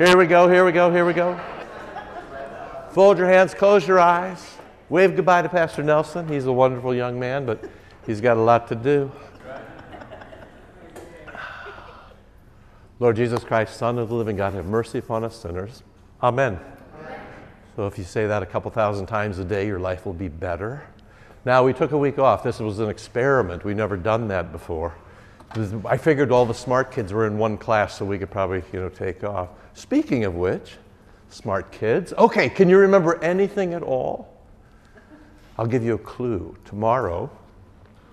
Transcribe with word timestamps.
Here 0.00 0.16
we 0.16 0.26
go, 0.26 0.48
here 0.48 0.64
we 0.64 0.72
go, 0.72 0.90
here 0.90 1.04
we 1.04 1.12
go. 1.12 1.38
Fold 2.92 3.18
your 3.18 3.26
hands, 3.26 3.52
close 3.52 3.86
your 3.86 4.00
eyes. 4.00 4.56
Wave 4.88 5.14
goodbye 5.14 5.42
to 5.42 5.48
Pastor 5.50 5.82
Nelson. 5.82 6.26
He's 6.26 6.46
a 6.46 6.52
wonderful 6.52 6.94
young 6.94 7.20
man, 7.20 7.44
but 7.44 7.62
he's 8.06 8.18
got 8.18 8.38
a 8.38 8.40
lot 8.40 8.66
to 8.68 8.74
do. 8.74 9.12
Lord 12.98 13.14
Jesus 13.14 13.44
Christ, 13.44 13.76
Son 13.76 13.98
of 13.98 14.08
the 14.08 14.14
living 14.14 14.36
God, 14.36 14.54
have 14.54 14.64
mercy 14.64 15.00
upon 15.00 15.22
us 15.22 15.36
sinners. 15.36 15.82
Amen. 16.22 16.58
So 17.76 17.86
if 17.86 17.98
you 17.98 18.04
say 18.04 18.26
that 18.26 18.42
a 18.42 18.46
couple 18.46 18.70
thousand 18.70 19.04
times 19.04 19.38
a 19.38 19.44
day, 19.44 19.66
your 19.66 19.80
life 19.80 20.06
will 20.06 20.14
be 20.14 20.28
better. 20.28 20.82
Now, 21.44 21.62
we 21.62 21.74
took 21.74 21.92
a 21.92 21.98
week 21.98 22.18
off. 22.18 22.42
This 22.42 22.58
was 22.58 22.78
an 22.78 22.88
experiment. 22.88 23.64
We've 23.64 23.76
never 23.76 23.98
done 23.98 24.28
that 24.28 24.50
before. 24.50 24.94
I 25.84 25.98
figured 25.98 26.32
all 26.32 26.46
the 26.46 26.54
smart 26.54 26.90
kids 26.90 27.12
were 27.12 27.26
in 27.26 27.36
one 27.36 27.58
class, 27.58 27.98
so 27.98 28.06
we 28.06 28.18
could 28.18 28.30
probably, 28.30 28.62
you 28.72 28.80
know, 28.80 28.88
take 28.88 29.24
off. 29.24 29.50
Speaking 29.80 30.24
of 30.24 30.34
which, 30.34 30.76
smart 31.30 31.72
kids. 31.72 32.12
Okay, 32.18 32.50
can 32.50 32.68
you 32.68 32.76
remember 32.76 33.18
anything 33.24 33.72
at 33.72 33.82
all? 33.82 34.36
I'll 35.56 35.66
give 35.66 35.82
you 35.82 35.94
a 35.94 35.98
clue. 35.98 36.54
Tomorrow, 36.66 37.30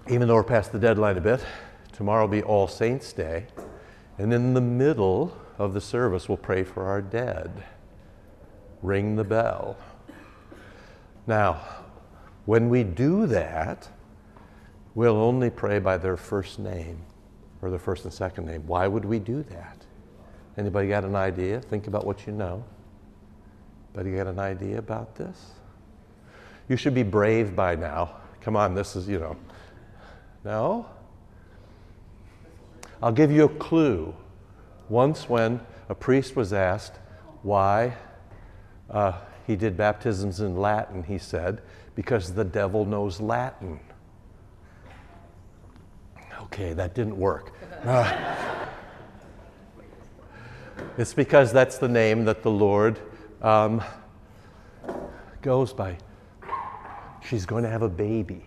even 0.09 0.29
though 0.29 0.35
we're 0.35 0.43
past 0.43 0.71
the 0.71 0.79
deadline 0.79 1.17
a 1.17 1.21
bit, 1.21 1.43
tomorrow 1.91 2.21
will 2.21 2.29
be 2.29 2.41
All 2.41 2.69
Saints' 2.69 3.11
Day. 3.11 3.47
And 4.17 4.33
in 4.33 4.53
the 4.53 4.61
middle 4.61 5.37
of 5.57 5.73
the 5.73 5.81
service, 5.81 6.29
we'll 6.29 6.37
pray 6.37 6.63
for 6.63 6.85
our 6.85 7.01
dead. 7.01 7.65
Ring 8.81 9.17
the 9.17 9.25
bell. 9.25 9.75
Now, 11.27 11.59
when 12.45 12.69
we 12.69 12.85
do 12.85 13.27
that, 13.27 13.89
we'll 14.95 15.17
only 15.17 15.49
pray 15.49 15.79
by 15.79 15.97
their 15.97 16.15
first 16.15 16.59
name 16.59 17.01
or 17.61 17.69
their 17.69 17.77
first 17.77 18.05
and 18.05 18.13
second 18.13 18.45
name. 18.45 18.65
Why 18.65 18.87
would 18.87 19.03
we 19.03 19.19
do 19.19 19.43
that? 19.43 19.76
Anybody 20.57 20.87
got 20.87 21.03
an 21.03 21.15
idea? 21.15 21.61
Think 21.61 21.87
about 21.87 22.05
what 22.05 22.25
you 22.25 22.33
know. 22.33 22.63
Anybody 23.93 24.17
got 24.17 24.27
an 24.27 24.39
idea 24.39 24.79
about 24.79 25.15
this? 25.15 25.51
You 26.67 26.75
should 26.77 26.93
be 26.93 27.03
brave 27.03 27.55
by 27.55 27.75
now. 27.75 28.17
Come 28.41 28.55
on, 28.55 28.73
this 28.73 28.95
is, 28.95 29.07
you 29.07 29.19
know. 29.19 29.37
No? 30.43 30.85
I'll 33.01 33.11
give 33.11 33.31
you 33.31 33.45
a 33.45 33.49
clue. 33.49 34.13
Once, 34.89 35.29
when 35.29 35.59
a 35.89 35.95
priest 35.95 36.35
was 36.35 36.53
asked 36.53 36.99
why 37.43 37.95
uh, 38.89 39.13
he 39.45 39.55
did 39.55 39.77
baptisms 39.77 40.39
in 40.39 40.57
Latin, 40.57 41.03
he 41.03 41.17
said, 41.17 41.61
because 41.95 42.33
the 42.33 42.43
devil 42.43 42.85
knows 42.85 43.21
Latin. 43.21 43.79
Okay, 46.43 46.73
that 46.73 46.95
didn't 46.95 47.17
work. 47.17 47.53
Uh, 47.83 48.65
it's 50.97 51.13
because 51.13 51.51
that's 51.51 51.77
the 51.77 51.87
name 51.87 52.25
that 52.25 52.43
the 52.43 52.51
Lord 52.51 52.99
um, 53.41 53.83
goes 55.41 55.73
by. 55.73 55.97
She's 57.27 57.45
going 57.45 57.63
to 57.63 57.69
have 57.69 57.81
a 57.81 57.89
baby. 57.89 58.43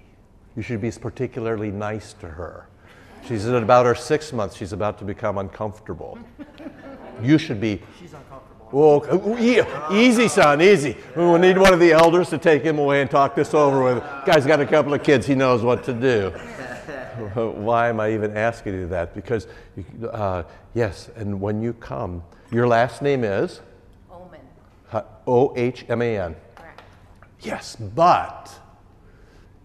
You 0.57 0.63
should 0.63 0.81
be 0.81 0.91
particularly 0.91 1.71
nice 1.71 2.13
to 2.15 2.29
her. 2.29 2.69
She's 3.27 3.47
at 3.47 3.63
about 3.63 3.87
her 3.87 3.95
six 3.95 4.33
months. 4.33 4.57
She's 4.57 4.73
about 4.73 4.99
to 4.99 5.05
become 5.05 5.39
uncomfortable. 5.39 6.19
You 7.23 7.37
should 7.37 7.61
be. 7.61 7.83
She's 8.01 8.15
uncomfortable. 8.15 8.51
Oh, 8.73 9.37
yeah. 9.37 9.93
easy, 9.93 10.29
son, 10.29 10.63
easy. 10.63 10.97
We 11.17 11.39
need 11.39 11.59
one 11.59 11.75
of 11.75 11.81
the 11.81 11.93
elders 11.93 12.31
to 12.31 12.39
take 12.39 12.63
him 12.63 12.79
away 12.79 13.03
and 13.03 13.11
talk 13.11 13.35
this 13.35 13.53
over 13.53 13.83
with. 13.83 14.03
Guy's 14.25 14.47
got 14.47 14.61
a 14.61 14.67
couple 14.67 14.95
of 14.95 15.03
kids. 15.03 15.27
He 15.27 15.35
knows 15.35 15.63
what 15.63 15.85
to 15.85 15.93
do. 15.93 16.33
Why 17.35 17.89
am 17.89 18.01
I 18.01 18.13
even 18.13 18.37
asking 18.37 18.75
you 18.75 18.87
that? 18.89 19.15
Because, 19.15 19.47
uh, 20.11 20.43
yes, 20.75 21.11
and 21.17 21.41
when 21.41 21.63
you 21.63 21.73
come, 21.75 22.23
your 22.51 22.67
last 22.67 23.03
name 23.03 23.25
is? 23.25 23.61
Ohman. 24.11 25.05
O 25.27 25.53
H 25.57 25.85
M 25.89 26.03
A 26.03 26.19
N. 26.19 26.37
Correct. 26.57 26.83
Yes, 27.41 27.77
but 27.77 28.61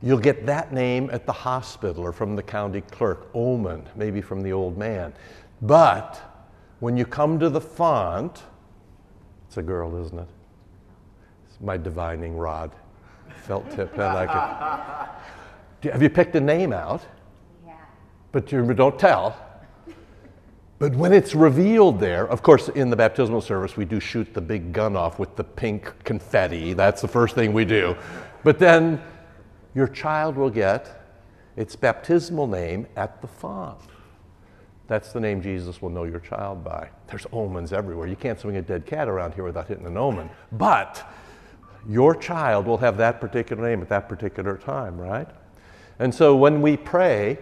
You'll 0.06 0.20
get 0.20 0.46
that 0.46 0.72
name 0.72 1.10
at 1.12 1.26
the 1.26 1.32
hospital 1.32 2.04
or 2.04 2.12
from 2.12 2.36
the 2.36 2.44
county 2.44 2.82
clerk, 2.82 3.28
Oman, 3.34 3.90
maybe 3.96 4.22
from 4.22 4.44
the 4.44 4.54
old 4.54 4.78
man. 4.78 5.14
But 5.64 6.22
when 6.80 6.96
you 6.96 7.06
come 7.06 7.40
to 7.40 7.50
the 7.50 7.60
font, 7.60 8.44
it's 9.48 9.58
a 9.58 9.64
girl, 9.64 10.00
isn't 10.06 10.20
it? 10.20 10.28
It's 11.48 11.60
my 11.60 11.78
divining 11.78 12.38
rod. 12.38 12.72
Felt 13.46 13.70
tip 13.72 13.96
pen. 13.96 14.16
I 14.16 15.10
could. 15.82 15.92
Have 15.92 16.04
you 16.04 16.10
picked 16.12 16.36
a 16.36 16.42
name 16.42 16.72
out? 16.72 17.02
But 18.36 18.52
you 18.52 18.74
don't 18.74 19.00
tell. 19.00 19.34
But 20.78 20.94
when 20.94 21.14
it's 21.14 21.34
revealed 21.34 22.02
there, 22.02 22.28
of 22.28 22.44
course, 22.44 22.68
in 22.68 22.90
the 22.90 22.98
baptismal 22.98 23.40
service, 23.40 23.78
we 23.78 23.86
do 23.86 24.02
shoot 24.02 24.34
the 24.34 24.42
big 24.42 24.74
gun 24.74 24.98
off 24.98 25.20
with 25.20 25.38
the 25.38 25.44
pink 25.46 25.94
confetti. 26.04 26.74
That's 26.74 27.02
the 27.02 27.08
first 27.08 27.34
thing 27.34 27.54
we 27.54 27.64
do. 27.64 27.96
But 28.44 28.60
then 28.60 29.02
your 29.74 29.88
child 29.88 30.36
will 30.36 30.50
get 30.50 31.14
its 31.56 31.78
baptismal 31.78 32.48
name 32.48 32.88
at 32.98 33.22
the 33.22 33.28
font. 33.28 33.80
That's 34.88 35.14
the 35.14 35.22
name 35.22 35.42
Jesus 35.42 35.82
will 35.82 35.92
know 35.92 36.04
your 36.04 36.20
child 36.20 36.62
by. 36.62 36.90
There's 37.08 37.26
omens 37.32 37.72
everywhere. 37.72 38.08
You 38.08 38.18
can't 38.18 38.38
swing 38.38 38.58
a 38.58 38.62
dead 38.62 38.86
cat 38.86 39.08
around 39.08 39.34
here 39.34 39.46
without 39.46 39.70
hitting 39.70 39.86
an 39.86 39.96
omen. 39.96 40.30
But 40.52 41.10
your 41.88 42.14
child 42.14 42.66
will 42.66 42.80
have 42.80 42.98
that 42.98 43.22
particular 43.22 43.66
name 43.66 43.82
at 43.82 43.88
that 43.88 44.10
particular 44.10 44.58
time, 44.58 44.98
right? 45.00 45.30
And 46.00 46.14
so 46.14 46.36
when 46.36 46.62
we 46.62 46.76
pray, 46.76 47.38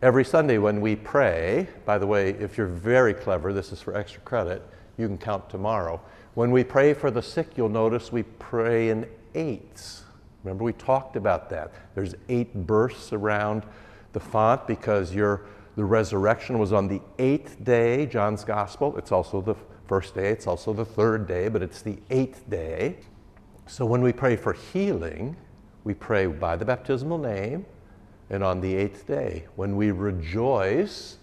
every 0.00 0.24
Sunday 0.24 0.58
when 0.58 0.80
we 0.80 0.94
pray, 0.96 1.68
by 1.84 1.98
the 1.98 2.06
way, 2.06 2.30
if 2.30 2.56
you're 2.56 2.66
very 2.66 3.14
clever, 3.14 3.52
this 3.52 3.72
is 3.72 3.82
for 3.82 3.96
extra 3.96 4.20
credit, 4.22 4.62
you 4.96 5.06
can 5.06 5.18
count 5.18 5.48
tomorrow. 5.50 6.00
When 6.34 6.50
we 6.50 6.62
pray 6.62 6.94
for 6.94 7.10
the 7.10 7.22
sick, 7.22 7.56
you'll 7.56 7.68
notice 7.68 8.12
we 8.12 8.22
pray 8.22 8.90
in 8.90 9.08
eights. 9.34 10.04
Remember, 10.44 10.64
we 10.64 10.72
talked 10.72 11.16
about 11.16 11.50
that. 11.50 11.72
There's 11.94 12.14
eight 12.28 12.54
bursts 12.54 13.12
around 13.12 13.64
the 14.12 14.20
font 14.20 14.66
because 14.66 15.12
the 15.12 15.40
resurrection 15.76 16.58
was 16.58 16.72
on 16.72 16.86
the 16.86 17.00
eighth 17.18 17.62
day, 17.64 18.06
John's 18.06 18.44
Gospel. 18.44 18.96
It's 18.96 19.12
also 19.12 19.40
the 19.40 19.56
first 19.86 20.14
day, 20.14 20.28
it's 20.28 20.46
also 20.46 20.72
the 20.72 20.84
third 20.84 21.26
day, 21.26 21.48
but 21.48 21.62
it's 21.62 21.82
the 21.82 21.98
eighth 22.10 22.48
day. 22.48 22.98
So 23.66 23.84
when 23.84 24.02
we 24.02 24.12
pray 24.12 24.36
for 24.36 24.52
healing, 24.52 25.36
we 25.84 25.94
pray 25.94 26.26
by 26.26 26.56
the 26.56 26.64
baptismal 26.64 27.18
name 27.18 27.66
and 28.30 28.44
on 28.44 28.60
the 28.60 28.74
eighth 28.74 29.06
day. 29.06 29.46
When 29.56 29.76
we 29.76 29.90
rejoice 29.90 31.16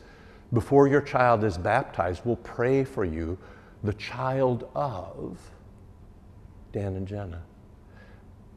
before 0.54 0.88
your 0.88 1.02
child 1.02 1.44
is 1.44 1.58
baptized, 1.58 2.22
we'll 2.26 2.36
pray 2.38 2.84
for 2.84 3.06
you, 3.06 3.38
the 3.84 3.94
child 3.94 4.70
of 4.76 5.38
Dan 6.72 6.96
and 6.96 7.08
Jenna. 7.08 7.42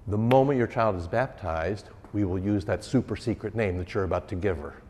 The 0.07 0.19
moment 0.19 0.59
your 0.59 0.67
child 0.67 0.97
is 0.97 1.07
baptized, 1.07 1.91
we 2.13 2.25
will 2.25 2.39
use 2.39 2.65
that 2.65 2.83
super 2.83 3.17
secret 3.17 3.55
name 3.55 3.77
that 3.79 3.93
you're 3.93 4.05
about 4.05 4.29
to 4.29 4.35
give 4.35 4.59
her. 4.59 4.83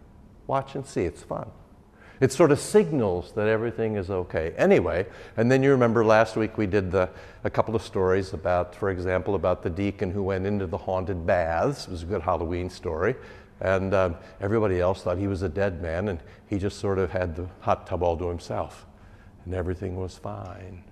Watch 0.47 0.75
and 0.75 0.87
see, 0.87 1.03
it's 1.03 1.23
fun. 1.23 1.51
It 2.21 2.33
sort 2.33 2.51
of 2.51 2.59
signals 2.59 3.33
that 3.33 3.47
everything 3.47 3.97
is 3.97 4.11
okay. 4.11 4.53
Anyway, 4.57 5.07
and 5.37 5.51
then 5.51 5.63
you 5.63 5.71
remember 5.71 6.05
last 6.05 6.37
week 6.37 6.59
we 6.59 6.67
did 6.67 6.91
the, 6.91 7.09
a 7.45 7.51
couple 7.51 7.77
of 7.77 7.83
stories 7.83 8.33
about, 8.33 8.75
for 8.75 8.91
example, 8.91 9.37
about 9.37 9.63
the 9.63 9.71
deacon 9.71 10.11
who 10.11 10.23
went 10.23 10.45
into 10.45 10.67
the 10.67 10.79
haunted 10.79 11.25
baths. 11.27 11.87
It 11.87 11.93
was 11.93 12.03
a 12.03 12.07
good 12.07 12.23
Halloween 12.23 12.71
story. 12.71 13.15
And 13.61 13.93
um, 13.95 14.17
everybody 14.41 14.81
else 14.81 15.03
thought 15.03 15.19
he 15.19 15.27
was 15.27 15.43
a 15.43 15.49
dead 15.49 15.83
man, 15.83 16.09
and 16.09 16.21
he 16.47 16.59
just 16.59 16.79
sort 16.79 16.99
of 16.99 17.11
had 17.11 17.35
the 17.35 17.47
hot 17.61 17.87
tub 17.87 18.03
all 18.03 18.17
to 18.17 18.29
himself. 18.29 18.87
And 19.45 19.55
everything 19.55 19.97
was 19.97 20.17
fine. 20.17 20.85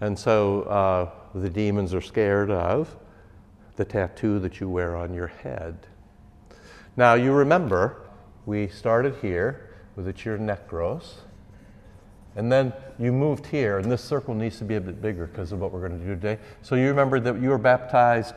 And 0.00 0.18
so 0.18 0.62
uh, 0.62 1.10
the 1.34 1.50
demons 1.50 1.94
are 1.94 2.00
scared 2.00 2.50
of 2.50 2.96
the 3.76 3.84
tattoo 3.84 4.38
that 4.40 4.60
you 4.60 4.68
wear 4.68 4.96
on 4.96 5.12
your 5.12 5.26
head. 5.26 5.86
Now, 6.96 7.14
you 7.14 7.32
remember, 7.32 8.08
we 8.46 8.68
started 8.68 9.16
here 9.20 9.74
with 9.96 10.06
the 10.06 10.12
Chir 10.12 10.38
Necros, 10.38 11.14
and 12.36 12.50
then 12.50 12.72
you 12.98 13.12
moved 13.12 13.46
here, 13.46 13.78
and 13.78 13.90
this 13.90 14.02
circle 14.02 14.34
needs 14.34 14.58
to 14.58 14.64
be 14.64 14.76
a 14.76 14.80
bit 14.80 15.00
bigger 15.00 15.26
because 15.26 15.52
of 15.52 15.60
what 15.60 15.72
we're 15.72 15.86
going 15.86 15.98
to 15.98 16.04
do 16.04 16.14
today. 16.14 16.38
So 16.62 16.74
you 16.74 16.88
remember 16.88 17.20
that 17.20 17.40
you 17.40 17.50
were 17.50 17.58
baptized 17.58 18.36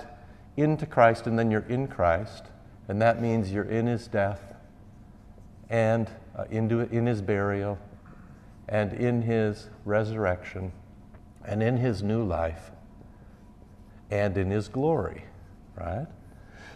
into 0.58 0.86
Christ, 0.86 1.28
and 1.28 1.40
then 1.40 1.52
you're 1.52 1.66
in 1.70 1.88
Christ, 1.88 2.46
and 2.90 3.02
that 3.02 3.22
means 3.22 3.54
you're 3.54 3.64
in 3.64 3.88
his 3.88 4.08
death, 4.08 4.42
and 5.70 6.10
uh, 6.36 6.44
into, 6.52 6.82
in 6.82 7.06
his 7.06 7.22
burial, 7.22 7.80
and 8.68 8.94
in 8.94 9.22
his 9.22 9.68
resurrection 9.86 10.72
and 11.46 11.64
in 11.64 11.78
his 11.78 12.04
new 12.04 12.24
life 12.24 12.72
and 14.12 14.38
in 14.38 14.50
his 14.50 14.68
glory, 14.68 15.24
right? 15.76 16.08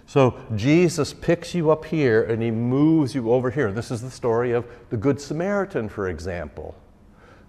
So 0.06 0.40
Jesus 0.56 1.14
picks 1.14 1.56
you 1.56 1.72
up 1.72 1.86
here 1.86 2.24
and 2.24 2.42
he 2.42 2.52
moves 2.52 3.16
you 3.16 3.32
over 3.32 3.50
here. 3.50 3.72
This 3.72 3.92
is 3.92 4.02
the 4.02 4.12
story 4.12 4.52
of 4.52 4.66
the 4.90 4.98
Good 4.98 5.22
Samaritan, 5.22 5.88
for 5.88 6.10
example. 6.10 6.76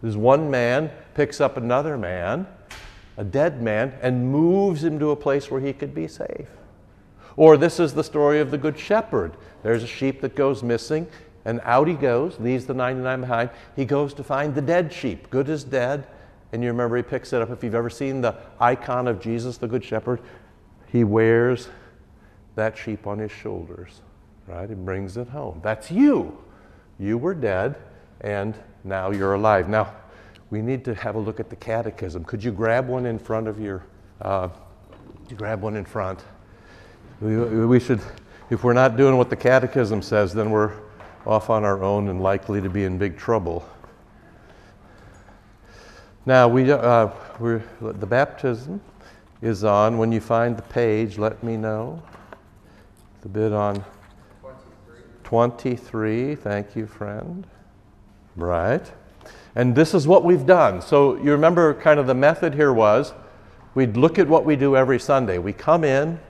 There's 0.03 0.17
one 0.17 0.51
man 0.51 0.91
picks 1.15 1.41
up 1.41 1.57
another 1.57 1.97
man, 1.97 2.47
a 3.17 3.25
dead 3.25 3.63
man, 3.63 3.95
and 4.03 4.31
moves 4.31 4.85
him 4.85 4.99
to 4.99 5.11
a 5.11 5.17
place 5.17 5.51
where 5.51 5.61
he 5.61 5.73
could 5.73 5.95
be 5.95 6.07
safe. 6.07 6.49
Or 7.37 7.57
this 7.57 7.81
is 7.81 7.95
the 7.95 8.05
story 8.05 8.41
of 8.41 8.51
the 8.51 8.59
Good 8.59 8.79
Shepherd. 8.79 9.37
There's 9.63 9.83
a 9.83 9.89
sheep 9.89 10.21
that 10.21 10.37
goes 10.37 10.63
missing, 10.63 11.07
and 11.45 11.61
out 11.65 11.89
he 11.89 11.95
goes, 11.95 12.39
leaves 12.39 12.67
the 12.67 12.75
99 12.75 13.21
behind. 13.23 13.51
He 13.77 13.85
goes 13.85 14.15
to 14.15 14.25
find 14.25 14.55
the 14.55 14.63
dead 14.63 14.93
sheep. 14.93 15.31
Good 15.31 15.49
is 15.49 15.65
dead, 15.65 16.07
And 16.53 16.63
you 16.63 16.69
remember 16.69 16.97
he 16.97 17.03
picks 17.03 17.33
it 17.33 17.43
up. 17.43 17.51
If 17.51 17.65
you've 17.65 17.75
ever 17.75 17.91
seen 17.91 18.21
the 18.21 18.37
icon 18.61 19.09
of 19.09 19.21
Jesus, 19.21 19.57
the 19.57 19.67
Good 19.67 19.85
Shepherd, 19.85 20.21
he 20.87 21.03
wears 21.03 21.69
that 22.55 22.79
sheep 22.79 23.07
on 23.07 23.19
his 23.19 23.33
shoulders, 23.33 24.01
right? 24.47 24.69
He 24.69 24.77
brings 24.77 25.17
it 25.17 25.29
home. 25.29 25.61
That's 25.65 25.91
you. 25.91 26.39
You 27.01 27.19
were 27.19 27.35
dead, 27.35 27.77
and 28.21 28.55
now 28.85 29.11
you're 29.11 29.35
alive. 29.35 29.69
Now, 29.69 29.93
we 30.51 30.63
need 30.63 30.85
to 30.85 30.95
have 30.95 31.17
a 31.17 31.19
look 31.19 31.41
at 31.41 31.51
the 31.51 31.57
catechism. 31.57 32.25
Could 32.25 32.45
you 32.45 32.53
grab 32.53 32.87
one 32.87 33.07
in 33.07 33.19
front 33.19 33.49
of 33.49 33.59
your, 33.59 33.85
uh, 34.21 34.49
you 35.29 35.35
grab 35.35 35.63
one 35.63 35.75
in 35.75 35.85
front? 35.85 36.21
We, 37.25 37.39
we 37.65 37.81
should, 37.81 38.03
if 38.51 38.65
we're 38.65 38.75
not 38.75 38.99
doing 38.99 39.17
what 39.17 39.31
the 39.31 39.37
catechism 39.37 40.03
says, 40.03 40.35
then 40.35 40.51
we're 40.51 40.75
off 41.25 41.49
on 41.49 41.65
our 41.65 41.83
own 41.83 42.09
and 42.09 42.23
likely 42.23 42.61
to 42.61 42.69
be 42.69 42.85
in 42.85 42.99
big 42.99 43.17
trouble. 43.17 43.67
Now, 46.27 46.49
we, 46.49 46.71
uh, 46.71 47.09
the 47.41 48.07
baptism 48.07 48.79
is 49.41 49.65
on. 49.65 49.97
When 49.97 50.13
you 50.13 50.21
find 50.21 50.55
the 50.55 50.65
page, 50.65 51.17
let 51.17 51.43
me 51.43 51.57
know. 51.57 52.03
The 53.23 53.31
bit 53.31 53.55
on 53.55 53.83
23. 54.43 55.01
23. 55.25 56.35
Thank 56.35 56.77
you, 56.77 56.87
friend. 56.87 57.47
Right. 58.37 58.93
And 59.55 59.75
this 59.75 59.95
is 59.95 60.07
what 60.07 60.25
we've 60.25 60.45
done. 60.45 60.83
So 60.83 61.17
you 61.17 61.33
remember 61.33 61.73
kind 61.73 61.99
of 61.99 62.07
the 62.07 62.15
method 62.15 62.53
here 62.53 62.75
was 62.75 63.15
we'd 63.75 63.97
look 63.97 64.19
at 64.19 64.29
what 64.29 64.45
we 64.45 64.57
do 64.57 64.77
every 64.77 65.01
Sunday. 65.01 65.39
We 65.39 65.55
come 65.55 65.85
in 65.85 66.21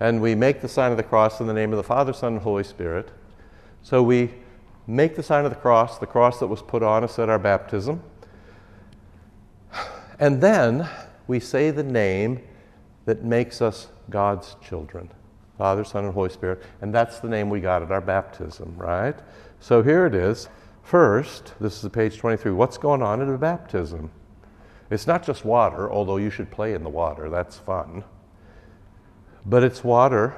and 0.00 0.20
we 0.20 0.34
make 0.34 0.62
the 0.62 0.68
sign 0.68 0.90
of 0.90 0.96
the 0.96 1.02
cross 1.02 1.40
in 1.40 1.46
the 1.46 1.52
name 1.52 1.72
of 1.72 1.76
the 1.76 1.84
Father, 1.84 2.12
Son, 2.12 2.32
and 2.32 2.42
Holy 2.42 2.64
Spirit. 2.64 3.10
So 3.82 4.02
we 4.02 4.30
make 4.86 5.14
the 5.14 5.22
sign 5.22 5.44
of 5.44 5.50
the 5.50 5.56
cross, 5.56 5.98
the 5.98 6.06
cross 6.06 6.40
that 6.40 6.46
was 6.46 6.62
put 6.62 6.82
on 6.82 7.04
us 7.04 7.18
at 7.18 7.28
our 7.28 7.38
baptism. 7.38 8.02
And 10.18 10.40
then 10.40 10.88
we 11.26 11.38
say 11.38 11.70
the 11.70 11.82
name 11.82 12.42
that 13.04 13.22
makes 13.22 13.62
us 13.62 13.88
God's 14.10 14.56
children 14.62 15.10
Father, 15.56 15.84
Son, 15.84 16.06
and 16.06 16.14
Holy 16.14 16.30
Spirit. 16.30 16.62
And 16.80 16.94
that's 16.94 17.20
the 17.20 17.28
name 17.28 17.50
we 17.50 17.60
got 17.60 17.82
at 17.82 17.92
our 17.92 18.00
baptism, 18.00 18.74
right? 18.78 19.14
So 19.60 19.82
here 19.82 20.06
it 20.06 20.14
is. 20.14 20.48
First, 20.82 21.52
this 21.60 21.84
is 21.84 21.90
page 21.90 22.16
23. 22.16 22.52
What's 22.52 22.78
going 22.78 23.02
on 23.02 23.20
at 23.20 23.28
a 23.28 23.36
baptism? 23.36 24.10
It's 24.88 25.06
not 25.06 25.22
just 25.22 25.44
water, 25.44 25.92
although 25.92 26.16
you 26.16 26.30
should 26.30 26.50
play 26.50 26.72
in 26.72 26.82
the 26.82 26.88
water, 26.88 27.28
that's 27.28 27.58
fun. 27.58 28.04
But 29.46 29.62
it's 29.62 29.82
water 29.82 30.34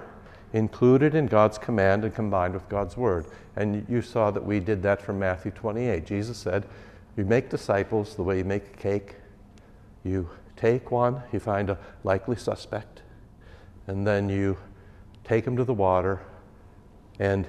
included 0.53 1.15
in 1.15 1.27
God's 1.27 1.59
command 1.59 2.05
and 2.05 2.15
combined 2.15 2.55
with 2.55 2.69
God's 2.69 2.97
word. 2.97 3.27
And 3.57 3.87
you 3.89 4.03
saw 4.03 4.31
that 4.31 4.45
we 4.45 4.61
did 4.61 4.83
that 4.83 5.01
from 5.01 5.19
Matthew 5.19 5.51
28. 5.51 6.07
Jesus 6.07 6.39
said, 6.39 6.67
You 7.17 7.25
make 7.25 7.51
disciples 7.51 8.15
the 8.15 8.23
way 8.23 8.39
you 8.39 8.45
make 8.45 8.65
a 8.67 8.77
cake. 8.77 9.17
You 10.05 10.29
take 10.57 10.91
one, 10.91 11.23
you 11.33 11.41
find 11.41 11.71
a 11.71 11.79
likely 12.05 12.37
suspect, 12.37 13.03
and 13.87 14.07
then 14.07 14.29
you 14.29 14.57
take 15.25 15.45
them 15.45 15.57
to 15.57 15.65
the 15.65 15.75
water 15.75 16.21
and 17.19 17.47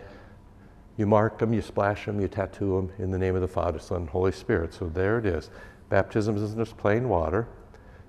you 0.97 1.07
mark 1.07 1.39
them, 1.39 1.53
you 1.53 1.61
splash 1.61 2.05
them, 2.05 2.19
you 2.19 2.27
tattoo 2.27 2.75
them 2.75 2.91
in 3.03 3.11
the 3.11 3.17
name 3.17 3.35
of 3.35 3.41
the 3.41 3.47
Father, 3.47 3.79
Son, 3.79 4.01
and 4.01 4.09
Holy 4.09 4.31
Spirit. 4.31 4.73
So 4.73 4.87
there 4.87 5.17
it 5.17 5.25
is. 5.25 5.49
Baptism 5.89 6.35
isn't 6.37 6.57
just 6.57 6.77
plain 6.77 7.09
water, 7.09 7.47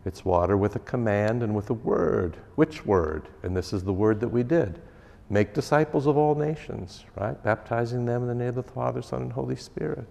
it's 0.04 0.24
water 0.24 0.56
with 0.56 0.76
a 0.76 0.80
command 0.80 1.42
and 1.42 1.54
with 1.54 1.70
a 1.70 1.74
word. 1.74 2.36
Which 2.56 2.84
word? 2.84 3.28
And 3.42 3.56
this 3.56 3.72
is 3.72 3.84
the 3.84 3.92
word 3.92 4.20
that 4.20 4.28
we 4.28 4.42
did. 4.42 4.80
Make 5.30 5.54
disciples 5.54 6.06
of 6.06 6.16
all 6.16 6.34
nations, 6.34 7.04
right? 7.16 7.42
Baptizing 7.42 8.04
them 8.04 8.22
in 8.22 8.28
the 8.28 8.34
name 8.34 8.48
of 8.48 8.54
the 8.56 8.62
Father, 8.62 9.00
Son, 9.00 9.22
and 9.22 9.32
Holy 9.32 9.56
Spirit. 9.56 10.06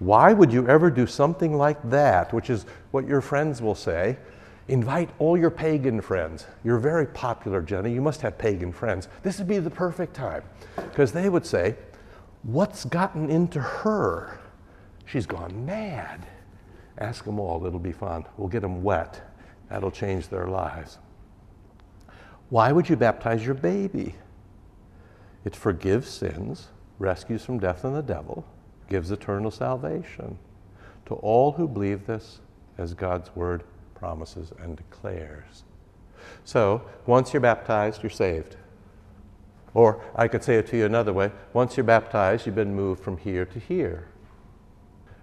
Why 0.00 0.32
would 0.32 0.52
you 0.52 0.66
ever 0.66 0.90
do 0.90 1.06
something 1.06 1.54
like 1.56 1.78
that, 1.90 2.32
which 2.32 2.50
is 2.50 2.66
what 2.90 3.06
your 3.06 3.20
friends 3.20 3.62
will 3.62 3.74
say? 3.74 4.16
Invite 4.66 5.10
all 5.18 5.36
your 5.36 5.50
pagan 5.50 6.00
friends. 6.00 6.46
You're 6.64 6.78
very 6.78 7.06
popular, 7.06 7.60
Jenny. 7.60 7.92
You 7.92 8.00
must 8.00 8.22
have 8.22 8.38
pagan 8.38 8.72
friends. 8.72 9.08
This 9.22 9.38
would 9.38 9.48
be 9.48 9.58
the 9.58 9.70
perfect 9.70 10.14
time. 10.14 10.42
Because 10.76 11.12
they 11.12 11.28
would 11.28 11.44
say, 11.44 11.76
What's 12.42 12.86
gotten 12.86 13.28
into 13.30 13.60
her? 13.60 14.40
She's 15.04 15.26
gone 15.26 15.66
mad. 15.66 16.26
Ask 16.98 17.24
them 17.24 17.40
all, 17.40 17.64
it'll 17.66 17.78
be 17.78 17.92
fun. 17.92 18.26
We'll 18.36 18.48
get 18.48 18.60
them 18.60 18.82
wet. 18.82 19.22
That'll 19.68 19.90
change 19.90 20.28
their 20.28 20.46
lives. 20.46 20.98
Why 22.48 22.72
would 22.72 22.88
you 22.88 22.96
baptize 22.96 23.44
your 23.44 23.54
baby? 23.54 24.16
It 25.44 25.56
forgives 25.56 26.08
sins, 26.10 26.68
rescues 26.98 27.44
from 27.44 27.60
death 27.60 27.84
and 27.84 27.94
the 27.94 28.02
devil, 28.02 28.44
gives 28.88 29.10
eternal 29.10 29.50
salvation 29.50 30.36
to 31.06 31.14
all 31.14 31.52
who 31.52 31.66
believe 31.66 32.06
this 32.06 32.40
as 32.76 32.94
God's 32.94 33.34
word 33.34 33.62
promises 33.94 34.52
and 34.60 34.76
declares. 34.76 35.64
So, 36.44 36.82
once 37.06 37.32
you're 37.32 37.40
baptized, 37.40 38.02
you're 38.02 38.10
saved. 38.10 38.56
Or 39.72 40.02
I 40.14 40.28
could 40.28 40.42
say 40.42 40.56
it 40.56 40.66
to 40.68 40.76
you 40.76 40.84
another 40.84 41.12
way 41.12 41.30
once 41.52 41.76
you're 41.76 41.84
baptized, 41.84 42.46
you've 42.46 42.54
been 42.54 42.74
moved 42.74 43.02
from 43.02 43.16
here 43.16 43.44
to 43.46 43.58
here. 43.58 44.09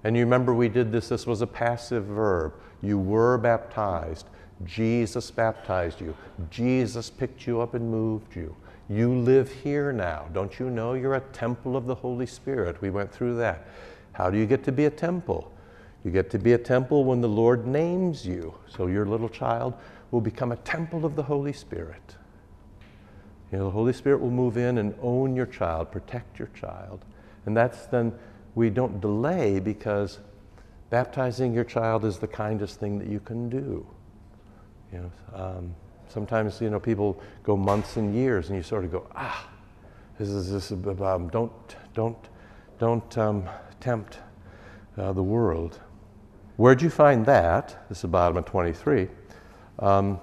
And 0.07 0.15
you 0.15 0.23
remember 0.23 0.53
we 0.53 0.69
did 0.69 0.89
this, 0.89 1.09
this 1.09 1.27
was 1.27 1.41
a 1.41 1.45
passive 1.45 2.05
verb. 2.05 2.53
You 2.81 2.97
were 2.97 3.37
baptized. 3.37 4.27
Jesus 4.63 5.29
baptized 5.29 5.99
you. 5.99 6.15
Jesus 6.49 7.09
picked 7.09 7.45
you 7.45 7.59
up 7.59 7.73
and 7.73 7.91
moved 7.91 8.33
you. 8.33 8.55
You 8.87 9.13
live 9.13 9.51
here 9.51 9.91
now. 9.91 10.27
Don't 10.31 10.59
you 10.59 10.69
know 10.69 10.93
you're 10.93 11.15
a 11.15 11.19
temple 11.19 11.75
of 11.75 11.87
the 11.87 11.95
Holy 11.95 12.25
Spirit? 12.25 12.81
We 12.81 12.89
went 12.89 13.11
through 13.11 13.35
that. 13.35 13.67
How 14.13 14.29
do 14.29 14.37
you 14.37 14.45
get 14.45 14.63
to 14.63 14.71
be 14.71 14.85
a 14.85 14.89
temple? 14.89 15.51
You 16.05 16.11
get 16.11 16.29
to 16.29 16.39
be 16.39 16.53
a 16.53 16.57
temple 16.57 17.03
when 17.03 17.19
the 17.19 17.27
Lord 17.27 17.67
names 17.67 18.25
you. 18.25 18.55
So 18.65 18.87
your 18.87 19.05
little 19.05 19.27
child 19.27 19.73
will 20.11 20.21
become 20.21 20.53
a 20.53 20.57
temple 20.57 21.03
of 21.03 21.17
the 21.17 21.23
Holy 21.23 21.51
Spirit. 21.51 22.15
You 23.51 23.57
know, 23.57 23.65
the 23.65 23.71
Holy 23.71 23.91
Spirit 23.91 24.21
will 24.21 24.31
move 24.31 24.55
in 24.55 24.77
and 24.77 24.95
own 25.01 25.35
your 25.35 25.47
child, 25.47 25.91
protect 25.91 26.39
your 26.39 26.49
child. 26.57 27.03
And 27.45 27.57
that's 27.57 27.87
then, 27.87 28.17
we 28.57 28.71
don't 28.71 28.99
delay 28.99 29.59
because 29.59 30.17
baptizing 30.89 31.53
your 31.53 31.63
child 31.63 32.03
is 32.03 32.17
the 32.17 32.27
kindest 32.27 32.79
thing 32.79 32.97
that 32.97 33.07
you 33.07 33.19
can 33.19 33.49
do. 33.49 33.85
You 34.91 34.97
know, 34.97 35.11
um, 35.39 35.75
sometimes, 36.07 36.59
you 36.59 36.71
know, 36.71 36.79
people 36.79 37.21
go 37.43 37.55
months 37.55 37.97
and 37.97 38.15
years 38.15 38.49
and 38.49 38.57
you 38.57 38.63
sort 38.63 38.83
of 38.83 38.91
go, 38.91 39.05
ah, 39.15 39.47
this 40.17 40.29
is 40.29 40.51
this, 40.51 40.71
um, 40.71 41.29
don't, 41.29 41.51
don't, 41.93 42.17
don't 42.79 43.17
um, 43.19 43.47
tempt 43.79 44.17
uh, 44.97 45.13
the 45.13 45.21
world. 45.21 45.79
Where'd 46.55 46.81
you 46.81 46.89
find 46.89 47.27
that? 47.27 47.85
This 47.89 48.03
is 48.03 48.09
bottom 48.09 48.37
of 48.37 48.45
23. 48.45 49.07
Um, 49.77 50.19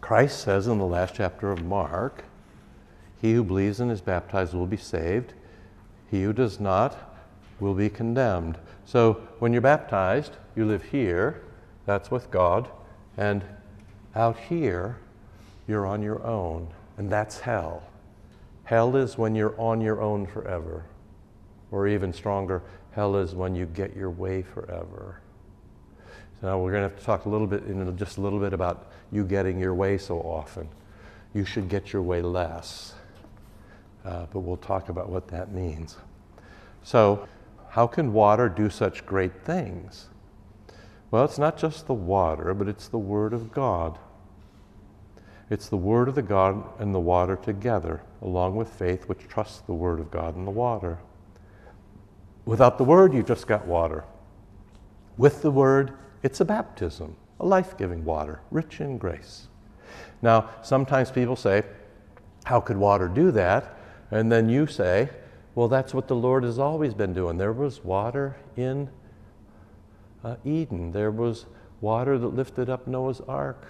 Christ 0.00 0.40
says 0.40 0.66
in 0.66 0.78
the 0.78 0.84
last 0.84 1.14
chapter 1.14 1.52
of 1.52 1.64
Mark, 1.64 2.24
He 3.20 3.34
who 3.34 3.44
believes 3.44 3.78
and 3.78 3.92
is 3.92 4.00
baptized 4.00 4.52
will 4.52 4.66
be 4.66 4.76
saved. 4.76 5.34
He 6.10 6.24
who 6.24 6.32
does 6.32 6.58
not 6.58 7.11
will 7.62 7.74
be 7.74 7.88
condemned. 7.88 8.58
So 8.84 9.14
when 9.38 9.52
you're 9.52 9.62
baptized, 9.62 10.36
you 10.56 10.66
live 10.66 10.82
here, 10.82 11.42
that's 11.86 12.10
with 12.10 12.30
God, 12.30 12.68
and 13.16 13.42
out 14.14 14.36
here, 14.36 14.98
you're 15.66 15.86
on 15.86 16.02
your 16.02 16.22
own, 16.26 16.68
and 16.98 17.08
that's 17.08 17.40
hell. 17.40 17.84
Hell 18.64 18.96
is 18.96 19.16
when 19.16 19.34
you're 19.34 19.58
on 19.58 19.80
your 19.80 20.02
own 20.02 20.26
forever. 20.26 20.84
Or 21.70 21.88
even 21.88 22.12
stronger, 22.12 22.62
hell 22.90 23.16
is 23.16 23.34
when 23.34 23.54
you 23.54 23.66
get 23.66 23.96
your 23.96 24.10
way 24.10 24.42
forever. 24.42 25.20
So 26.40 26.48
Now 26.48 26.58
we're 26.58 26.72
going 26.72 26.82
to 26.82 26.88
have 26.90 26.98
to 26.98 27.04
talk 27.04 27.24
a 27.24 27.28
little 27.28 27.46
bit, 27.46 27.62
just 27.96 28.18
a 28.18 28.20
little 28.20 28.40
bit 28.40 28.52
about 28.52 28.92
you 29.10 29.24
getting 29.24 29.58
your 29.58 29.74
way 29.74 29.96
so 29.96 30.18
often. 30.18 30.68
You 31.32 31.44
should 31.44 31.68
get 31.68 31.92
your 31.92 32.02
way 32.02 32.20
less. 32.20 32.94
Uh, 34.04 34.26
but 34.32 34.40
we'll 34.40 34.56
talk 34.56 34.88
about 34.88 35.08
what 35.08 35.28
that 35.28 35.52
means. 35.52 35.96
So, 36.82 37.28
how 37.72 37.86
can 37.86 38.12
water 38.12 38.50
do 38.50 38.68
such 38.68 39.06
great 39.06 39.46
things? 39.46 40.10
Well, 41.10 41.24
it's 41.24 41.38
not 41.38 41.56
just 41.56 41.86
the 41.86 41.94
water, 41.94 42.52
but 42.52 42.68
it's 42.68 42.86
the 42.86 42.98
Word 42.98 43.32
of 43.32 43.50
God. 43.50 43.98
It's 45.48 45.70
the 45.70 45.78
Word 45.78 46.06
of 46.06 46.14
the 46.14 46.20
God 46.20 46.62
and 46.78 46.94
the 46.94 47.00
water 47.00 47.34
together, 47.34 48.02
along 48.20 48.56
with 48.56 48.68
faith, 48.68 49.08
which 49.08 49.26
trusts 49.26 49.60
the 49.60 49.72
Word 49.72 50.00
of 50.00 50.10
God 50.10 50.36
and 50.36 50.46
the 50.46 50.50
water. 50.50 50.98
Without 52.44 52.76
the 52.76 52.84
Word, 52.84 53.14
you've 53.14 53.26
just 53.26 53.46
got 53.46 53.66
water. 53.66 54.04
With 55.16 55.40
the 55.40 55.50
Word, 55.50 55.92
it's 56.22 56.40
a 56.40 56.44
baptism, 56.44 57.16
a 57.40 57.46
life 57.46 57.78
giving 57.78 58.04
water, 58.04 58.42
rich 58.50 58.82
in 58.82 58.98
grace. 58.98 59.48
Now, 60.20 60.50
sometimes 60.60 61.10
people 61.10 61.36
say, 61.36 61.62
How 62.44 62.60
could 62.60 62.76
water 62.76 63.08
do 63.08 63.30
that? 63.30 63.78
And 64.10 64.30
then 64.30 64.50
you 64.50 64.66
say, 64.66 65.08
Well, 65.54 65.68
that's 65.68 65.92
what 65.92 66.08
the 66.08 66.16
Lord 66.16 66.44
has 66.44 66.58
always 66.58 66.94
been 66.94 67.12
doing. 67.12 67.36
There 67.36 67.52
was 67.52 67.84
water 67.84 68.36
in 68.56 68.88
uh, 70.24 70.36
Eden, 70.44 70.92
there 70.92 71.10
was 71.10 71.46
water 71.80 72.18
that 72.18 72.28
lifted 72.28 72.70
up 72.70 72.86
Noah's 72.86 73.20
ark, 73.22 73.66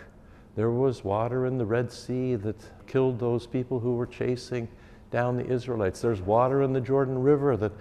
there 0.54 0.70
was 0.70 1.02
water 1.02 1.46
in 1.46 1.56
the 1.56 1.64
Red 1.64 1.90
Sea 1.90 2.34
that 2.36 2.56
killed 2.86 3.18
those 3.18 3.46
people 3.46 3.80
who 3.80 3.94
were 3.94 4.06
chasing 4.06 4.68
down 5.10 5.36
the 5.36 5.46
Israelites. 5.46 6.00
There's 6.00 6.20
water 6.20 6.62
in 6.62 6.72
the 6.72 6.80
Jordan 6.80 7.22
River 7.22 7.56
that 7.56 7.72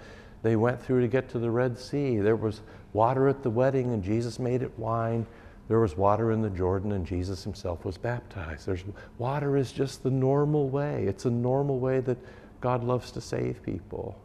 they 0.42 0.56
went 0.56 0.82
through 0.82 1.02
to 1.02 1.08
get 1.08 1.28
to 1.30 1.38
the 1.38 1.50
Red 1.50 1.78
Sea. 1.78 2.18
There 2.18 2.36
was 2.36 2.62
water 2.92 3.28
at 3.28 3.42
the 3.42 3.50
wedding 3.50 3.92
and 3.92 4.02
Jesus 4.02 4.38
made 4.38 4.62
it 4.62 4.78
wine. 4.78 5.26
There 5.68 5.80
was 5.80 5.96
water 5.96 6.32
in 6.32 6.42
the 6.42 6.50
Jordan 6.50 6.92
and 6.92 7.06
Jesus 7.06 7.44
himself 7.44 7.84
was 7.84 7.96
baptized. 7.96 8.66
There's, 8.66 8.84
water 9.18 9.56
is 9.56 9.70
just 9.70 10.02
the 10.02 10.10
normal 10.10 10.68
way. 10.68 11.04
It's 11.06 11.26
a 11.26 11.30
normal 11.30 11.78
way 11.78 12.00
that 12.00 12.18
God 12.62 12.82
loves 12.82 13.10
to 13.12 13.20
save 13.20 13.62
people. 13.62 14.18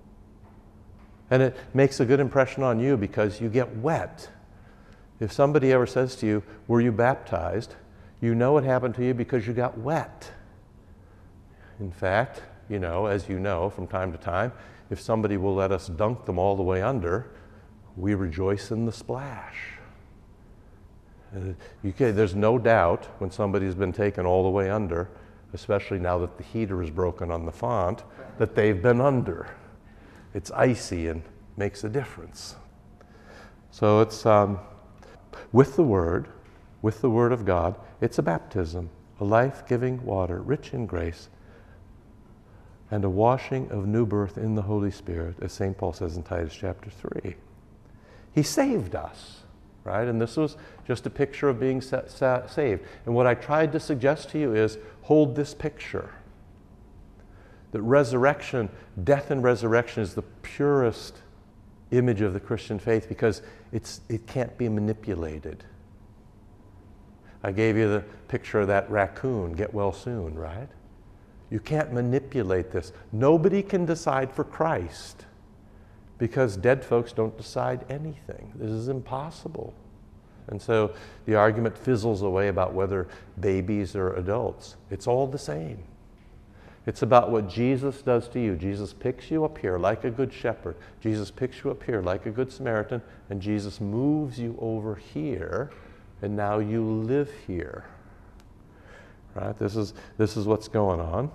And 1.29 1.41
it 1.41 1.57
makes 1.73 1.99
a 1.99 2.05
good 2.05 2.21
impression 2.21 2.63
on 2.63 2.79
you 2.79 2.95
because 2.95 3.41
you 3.41 3.49
get 3.49 3.75
wet. 3.77 4.29
If 5.19 5.33
somebody 5.33 5.73
ever 5.73 5.85
says 5.85 6.15
to 6.17 6.25
you, 6.25 6.43
Were 6.67 6.79
you 6.79 6.93
baptized? 6.93 7.75
you 8.19 8.33
know 8.33 8.57
it 8.57 8.63
happened 8.63 8.95
to 8.95 9.05
you 9.05 9.13
because 9.13 9.45
you 9.45 9.53
got 9.53 9.77
wet. 9.77 10.31
In 11.79 11.91
fact, 11.91 12.41
you 12.69 12.79
know, 12.79 13.05
as 13.05 13.29
you 13.29 13.39
know 13.39 13.69
from 13.69 13.87
time 13.87 14.11
to 14.11 14.17
time, 14.17 14.51
if 14.89 14.99
somebody 14.99 15.37
will 15.37 15.53
let 15.53 15.71
us 15.71 15.87
dunk 15.87 16.25
them 16.25 16.39
all 16.39 16.55
the 16.55 16.63
way 16.63 16.81
under, 16.81 17.29
we 17.95 18.15
rejoice 18.15 18.71
in 18.71 18.85
the 18.85 18.91
splash. 18.91 19.57
Uh, 21.35 21.53
can, 21.95 22.15
there's 22.15 22.35
no 22.35 22.57
doubt 22.57 23.05
when 23.19 23.29
somebody's 23.29 23.75
been 23.75 23.93
taken 23.93 24.25
all 24.25 24.43
the 24.43 24.49
way 24.49 24.69
under, 24.69 25.09
especially 25.57 25.97
now 25.97 26.19
that 26.19 26.37
the 26.37 26.43
heater 26.43 26.83
is 26.83 26.91
broken 26.91 27.31
on 27.31 27.45
the 27.45 27.51
font, 27.51 28.03
that 28.37 28.53
they've 28.53 28.79
been 28.79 29.01
under. 29.01 29.49
It's 30.35 30.51
icy 30.51 31.07
and 31.07 31.23
makes 31.57 31.83
a 31.83 31.89
difference. 31.89 32.55
So 33.71 34.01
it's 34.01 34.23
um, 34.23 34.59
with 35.51 35.75
the 35.75 35.83
Word, 35.83 36.27
with 36.83 37.01
the 37.01 37.09
Word 37.09 37.31
of 37.31 37.43
God, 37.43 37.75
it's 38.01 38.19
a 38.19 38.23
baptism, 38.23 38.91
a 39.19 39.23
life 39.23 39.67
giving 39.67 40.05
water, 40.05 40.43
rich 40.43 40.73
in 40.73 40.85
grace, 40.85 41.29
and 42.91 43.03
a 43.03 43.09
washing 43.09 43.69
of 43.71 43.87
new 43.87 44.05
birth 44.05 44.37
in 44.37 44.53
the 44.53 44.61
Holy 44.61 44.91
Spirit, 44.91 45.37
as 45.41 45.53
St. 45.53 45.75
Paul 45.75 45.91
says 45.91 46.17
in 46.17 46.23
Titus 46.23 46.55
chapter 46.55 46.91
3. 46.91 47.33
He 48.31 48.43
saved 48.43 48.93
us, 48.93 49.41
right? 49.83 50.07
And 50.07 50.21
this 50.21 50.37
was 50.37 50.55
just 50.85 51.07
a 51.07 51.09
picture 51.09 51.49
of 51.49 51.59
being 51.59 51.81
sa- 51.81 52.05
sa- 52.05 52.45
saved. 52.45 52.83
And 53.07 53.15
what 53.15 53.25
I 53.25 53.33
tried 53.33 53.71
to 53.71 53.79
suggest 53.79 54.29
to 54.29 54.39
you 54.39 54.53
is 54.53 54.77
hold 55.07 55.37
this 55.37 55.53
picture 55.53 56.13
that 57.71 57.81
resurrection, 57.81 58.69
death 59.05 59.31
and 59.31 59.41
resurrection, 59.41 60.03
is 60.03 60.13
the 60.15 60.21
purest 60.21 61.21
image 61.91 62.19
of 62.19 62.33
the 62.33 62.39
Christian 62.41 62.77
faith 62.77 63.07
because 63.07 63.41
it's, 63.71 64.01
it 64.09 64.27
can't 64.27 64.57
be 64.57 64.67
manipulated. 64.67 65.63
I 67.41 67.53
gave 67.53 67.77
you 67.77 67.87
the 67.87 68.03
picture 68.27 68.59
of 68.59 68.67
that 68.67 68.89
raccoon, 68.89 69.53
get 69.53 69.73
well 69.73 69.93
soon, 69.93 70.35
right? 70.35 70.67
You 71.49 71.61
can't 71.61 71.93
manipulate 71.93 72.71
this. 72.71 72.91
Nobody 73.13 73.63
can 73.63 73.85
decide 73.85 74.29
for 74.29 74.43
Christ 74.43 75.25
because 76.17 76.57
dead 76.57 76.83
folks 76.83 77.13
don't 77.13 77.37
decide 77.37 77.85
anything. 77.89 78.51
This 78.55 78.71
is 78.71 78.89
impossible. 78.89 79.73
And 80.47 80.61
so 80.61 80.93
the 81.25 81.35
argument 81.35 81.77
fizzles 81.77 82.21
away 82.21 82.47
about 82.47 82.73
whether 82.73 83.07
babies 83.39 83.95
or 83.95 84.13
adults. 84.15 84.75
It's 84.89 85.07
all 85.07 85.27
the 85.27 85.37
same. 85.37 85.83
It's 86.85 87.01
about 87.01 87.31
what 87.31 87.49
Jesus 87.49 88.01
does 88.01 88.29
to 88.29 88.39
you. 88.39 88.55
Jesus 88.55 88.93
picks 88.93 89.29
you 89.29 89.43
up 89.43 89.57
here 89.57 89.77
like 89.77 90.05
a 90.05 90.09
good 90.09 90.31
shepherd. 90.31 90.77
Jesus 91.01 91.29
picks 91.29 91.61
you 91.63 91.69
up 91.69 91.83
here 91.83 92.01
like 92.01 92.25
a 92.25 92.31
good 92.31 92.49
Samaritan, 92.49 93.01
and 93.29 93.41
Jesus 93.41 93.81
moves 93.81 94.39
you 94.39 94.57
over 94.61 94.95
here, 94.95 95.69
and 96.21 96.33
now 96.33 96.59
you 96.59 96.81
live 96.81 97.29
here. 97.45 97.83
Right? 99.35 99.57
This 99.59 99.75
is, 99.75 99.93
this 100.17 100.37
is 100.37 100.45
what's 100.45 100.69
going 100.69 101.01
on. 101.01 101.29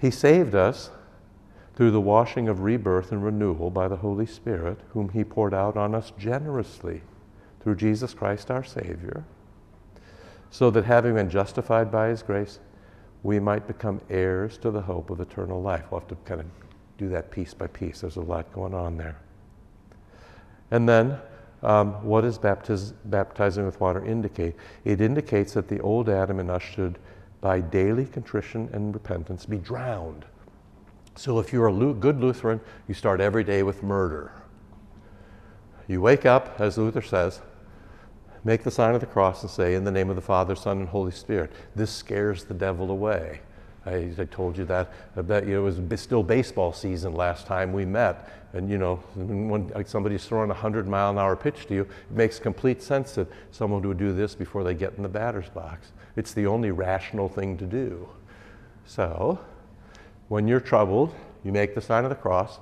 He 0.00 0.12
saved 0.12 0.54
us 0.54 0.90
through 1.74 1.90
the 1.90 2.00
washing 2.00 2.48
of 2.48 2.60
rebirth 2.60 3.10
and 3.10 3.24
renewal 3.24 3.68
by 3.68 3.88
the 3.88 3.96
Holy 3.96 4.26
Spirit, 4.26 4.78
whom 4.90 5.08
He 5.08 5.24
poured 5.24 5.54
out 5.54 5.76
on 5.76 5.92
us 5.92 6.12
generously 6.16 7.02
through 7.66 7.74
Jesus 7.74 8.14
Christ 8.14 8.48
our 8.52 8.62
Savior, 8.62 9.24
so 10.50 10.70
that 10.70 10.84
having 10.84 11.14
been 11.16 11.28
justified 11.28 11.90
by 11.90 12.06
His 12.06 12.22
grace, 12.22 12.60
we 13.24 13.40
might 13.40 13.66
become 13.66 14.00
heirs 14.08 14.56
to 14.58 14.70
the 14.70 14.80
hope 14.80 15.10
of 15.10 15.18
eternal 15.18 15.60
life. 15.60 15.82
We'll 15.90 15.98
have 15.98 16.08
to 16.10 16.14
kind 16.24 16.42
of 16.42 16.46
do 16.96 17.08
that 17.08 17.32
piece 17.32 17.54
by 17.54 17.66
piece. 17.66 18.02
There's 18.02 18.18
a 18.18 18.20
lot 18.20 18.52
going 18.52 18.72
on 18.72 18.96
there. 18.96 19.16
And 20.70 20.88
then, 20.88 21.18
um, 21.64 21.94
what 22.04 22.20
does 22.20 22.38
baptiz- 22.38 22.92
baptizing 23.06 23.66
with 23.66 23.80
water 23.80 24.04
indicate? 24.04 24.54
It 24.84 25.00
indicates 25.00 25.54
that 25.54 25.66
the 25.66 25.80
old 25.80 26.08
Adam 26.08 26.38
in 26.38 26.48
us 26.50 26.62
should, 26.62 27.00
by 27.40 27.62
daily 27.62 28.04
contrition 28.04 28.70
and 28.72 28.94
repentance, 28.94 29.44
be 29.44 29.58
drowned. 29.58 30.24
So, 31.16 31.40
if 31.40 31.52
you're 31.52 31.66
a 31.66 31.94
good 31.94 32.20
Lutheran, 32.20 32.60
you 32.86 32.94
start 32.94 33.20
every 33.20 33.42
day 33.42 33.64
with 33.64 33.82
murder. 33.82 34.30
You 35.88 36.00
wake 36.00 36.24
up, 36.24 36.60
as 36.60 36.78
Luther 36.78 37.02
says, 37.02 37.40
make 38.46 38.62
the 38.62 38.70
sign 38.70 38.94
of 38.94 39.00
the 39.00 39.06
cross 39.06 39.42
and 39.42 39.50
say, 39.50 39.74
In 39.74 39.82
the 39.82 39.90
name 39.90 40.08
of 40.08 40.14
the 40.14 40.22
Father, 40.22 40.54
Son, 40.54 40.78
and 40.78 40.88
Holy 40.88 41.10
Spirit. 41.10 41.52
This 41.74 41.90
scares 41.90 42.44
the 42.44 42.54
devil 42.54 42.92
away. 42.92 43.40
I, 43.84 44.12
I 44.16 44.24
told 44.30 44.56
you 44.56 44.64
that. 44.66 44.92
I 45.16 45.22
bet 45.22 45.48
you 45.48 45.58
it 45.58 45.62
was 45.62 46.00
still 46.00 46.22
baseball 46.22 46.72
season 46.72 47.12
last 47.12 47.46
time 47.46 47.72
we 47.72 47.84
met. 47.84 48.30
And 48.52 48.70
you 48.70 48.78
know, 48.78 48.96
when 49.16 49.84
somebody's 49.84 50.24
throwing 50.26 50.50
a 50.50 50.54
100 50.54 50.86
mile 50.86 51.10
an 51.10 51.18
hour 51.18 51.34
pitch 51.34 51.66
to 51.66 51.74
you, 51.74 51.82
it 51.82 52.16
makes 52.16 52.38
complete 52.38 52.82
sense 52.82 53.16
that 53.16 53.28
someone 53.50 53.82
would 53.82 53.98
do 53.98 54.12
this 54.12 54.36
before 54.36 54.62
they 54.62 54.74
get 54.74 54.94
in 54.96 55.02
the 55.02 55.08
batter's 55.08 55.48
box. 55.48 55.92
It's 56.14 56.32
the 56.32 56.46
only 56.46 56.70
rational 56.70 57.28
thing 57.28 57.58
to 57.58 57.66
do. 57.66 58.08
So, 58.86 59.40
when 60.28 60.46
you're 60.46 60.60
troubled, 60.60 61.12
you 61.44 61.50
make 61.50 61.74
the 61.74 61.80
sign 61.80 62.04
of 62.04 62.10
the 62.10 62.16
cross. 62.16 62.60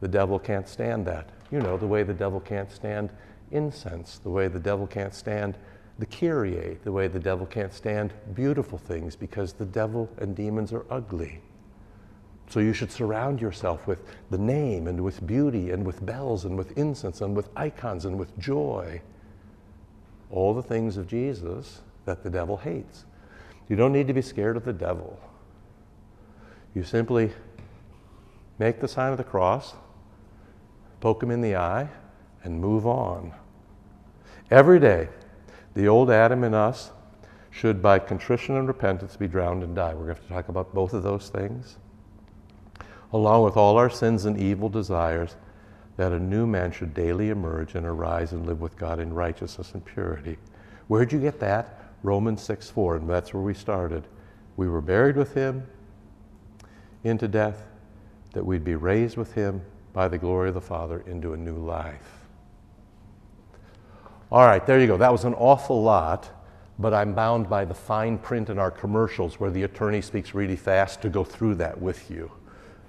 The 0.00 0.08
devil 0.08 0.38
can't 0.38 0.68
stand 0.68 1.06
that. 1.06 1.28
You 1.50 1.58
know, 1.58 1.76
the 1.76 1.86
way 1.86 2.04
the 2.04 2.14
devil 2.14 2.38
can't 2.38 2.70
stand 2.70 3.10
incense, 3.50 4.18
the 4.18 4.30
way 4.30 4.48
the 4.48 4.60
devil 4.60 4.86
can't 4.86 5.14
stand 5.14 5.56
the 5.98 6.06
Kyrie, 6.06 6.78
the 6.82 6.92
way 6.92 7.06
the 7.06 7.20
devil 7.20 7.46
can't 7.46 7.72
stand 7.72 8.12
beautiful 8.34 8.78
things 8.78 9.14
because 9.14 9.52
the 9.52 9.64
devil 9.64 10.10
and 10.18 10.34
demons 10.34 10.72
are 10.72 10.84
ugly. 10.90 11.40
So 12.48 12.60
you 12.60 12.72
should 12.72 12.90
surround 12.90 13.40
yourself 13.40 13.86
with 13.86 14.02
the 14.30 14.38
name 14.38 14.86
and 14.86 15.02
with 15.02 15.26
beauty 15.26 15.70
and 15.70 15.84
with 15.86 16.04
bells 16.04 16.44
and 16.44 16.58
with 16.58 16.76
incense 16.76 17.20
and 17.20 17.36
with 17.36 17.48
icons 17.56 18.04
and 18.04 18.18
with 18.18 18.36
joy. 18.38 19.00
All 20.30 20.52
the 20.52 20.62
things 20.62 20.96
of 20.96 21.06
Jesus 21.06 21.80
that 22.04 22.22
the 22.22 22.30
devil 22.30 22.56
hates. 22.56 23.06
You 23.68 23.76
don't 23.76 23.92
need 23.92 24.08
to 24.08 24.12
be 24.12 24.22
scared 24.22 24.56
of 24.56 24.64
the 24.64 24.72
devil. 24.72 25.18
You 26.74 26.82
simply 26.82 27.32
make 28.58 28.80
the 28.80 28.88
sign 28.88 29.12
of 29.12 29.18
the 29.18 29.24
cross, 29.24 29.74
poke 31.00 31.22
him 31.22 31.30
in 31.30 31.40
the 31.40 31.56
eye, 31.56 31.88
and 32.44 32.60
move 32.60 32.86
on. 32.86 33.32
Every 34.50 34.78
day, 34.78 35.08
the 35.74 35.88
old 35.88 36.10
Adam 36.10 36.44
in 36.44 36.54
us 36.54 36.92
should, 37.50 37.82
by 37.82 37.98
contrition 37.98 38.56
and 38.56 38.68
repentance, 38.68 39.16
be 39.16 39.26
drowned 39.26 39.62
and 39.62 39.74
die. 39.74 39.94
We're 39.94 40.06
going 40.06 40.16
to 40.16 40.20
have 40.20 40.28
to 40.28 40.34
talk 40.34 40.48
about 40.48 40.74
both 40.74 40.92
of 40.92 41.02
those 41.02 41.28
things. 41.28 41.78
Along 43.12 43.44
with 43.44 43.56
all 43.56 43.76
our 43.76 43.90
sins 43.90 44.24
and 44.24 44.38
evil 44.38 44.68
desires, 44.68 45.36
that 45.96 46.12
a 46.12 46.18
new 46.18 46.46
man 46.46 46.72
should 46.72 46.94
daily 46.94 47.30
emerge 47.30 47.74
and 47.74 47.86
arise 47.86 48.32
and 48.32 48.46
live 48.46 48.60
with 48.60 48.76
God 48.76 48.98
in 48.98 49.12
righteousness 49.12 49.72
and 49.72 49.84
purity. 49.84 50.36
Where'd 50.88 51.12
you 51.12 51.20
get 51.20 51.38
that? 51.40 51.80
Romans 52.02 52.42
6 52.42 52.68
4, 52.70 52.96
and 52.96 53.08
that's 53.08 53.32
where 53.32 53.42
we 53.42 53.54
started. 53.54 54.04
We 54.56 54.68
were 54.68 54.80
buried 54.80 55.16
with 55.16 55.34
him 55.34 55.66
into 57.04 57.28
death, 57.28 57.66
that 58.32 58.44
we'd 58.44 58.64
be 58.64 58.74
raised 58.74 59.16
with 59.16 59.32
him 59.32 59.62
by 59.92 60.08
the 60.08 60.18
glory 60.18 60.48
of 60.48 60.54
the 60.54 60.60
Father 60.60 61.04
into 61.06 61.34
a 61.34 61.36
new 61.36 61.56
life. 61.56 62.23
All 64.32 64.46
right, 64.46 64.64
there 64.66 64.80
you 64.80 64.86
go. 64.86 64.96
That 64.96 65.12
was 65.12 65.24
an 65.24 65.34
awful 65.34 65.82
lot, 65.82 66.30
but 66.78 66.94
I'm 66.94 67.14
bound 67.14 67.48
by 67.48 67.64
the 67.64 67.74
fine 67.74 68.18
print 68.18 68.50
in 68.50 68.58
our 68.58 68.70
commercials 68.70 69.38
where 69.38 69.50
the 69.50 69.62
attorney 69.64 70.00
speaks 70.00 70.34
really 70.34 70.56
fast 70.56 71.02
to 71.02 71.08
go 71.08 71.24
through 71.24 71.56
that 71.56 71.80
with 71.80 72.10
you. 72.10 72.30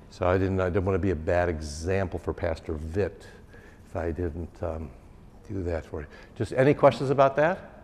So 0.09 0.27
I 0.27 0.37
didn't, 0.37 0.61
I 0.61 0.69
didn't 0.69 0.85
want 0.85 0.95
to 0.95 0.99
be 0.99 1.11
a 1.11 1.15
bad 1.15 1.49
example 1.49 2.19
for 2.19 2.33
Pastor 2.33 2.73
Vitt 2.73 3.25
if 3.89 3.95
I 3.95 4.11
didn't 4.11 4.63
um, 4.63 4.89
do 5.47 5.61
that 5.63 5.85
for 5.85 6.01
you. 6.01 6.07
Just 6.37 6.53
any 6.53 6.73
questions 6.73 7.09
about 7.09 7.35
that? 7.35 7.83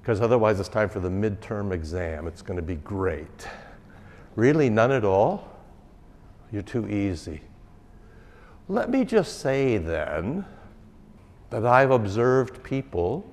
Because 0.00 0.20
otherwise 0.20 0.58
it's 0.58 0.68
time 0.68 0.88
for 0.88 1.00
the 1.00 1.10
midterm 1.10 1.72
exam. 1.72 2.26
It's 2.26 2.40
going 2.40 2.56
to 2.56 2.62
be 2.62 2.76
great. 2.76 3.46
Really, 4.36 4.70
none 4.70 4.90
at 4.90 5.04
all? 5.04 5.48
You're 6.50 6.62
too 6.62 6.88
easy. 6.88 7.42
Let 8.68 8.88
me 8.88 9.04
just 9.04 9.40
say 9.40 9.76
then 9.76 10.46
that 11.50 11.66
I've 11.66 11.90
observed 11.90 12.62
people 12.62 13.30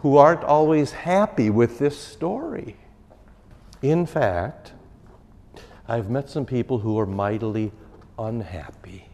who 0.00 0.16
aren't 0.16 0.44
always 0.44 0.92
happy 0.92 1.50
with 1.50 1.78
this 1.78 1.98
story. 1.98 2.76
In 3.82 4.06
fact, 4.06 4.72
I've 5.88 6.10
met 6.10 6.28
some 6.28 6.44
people 6.44 6.78
who 6.78 6.98
are 6.98 7.06
mightily 7.06 7.72
unhappy. 8.18 9.08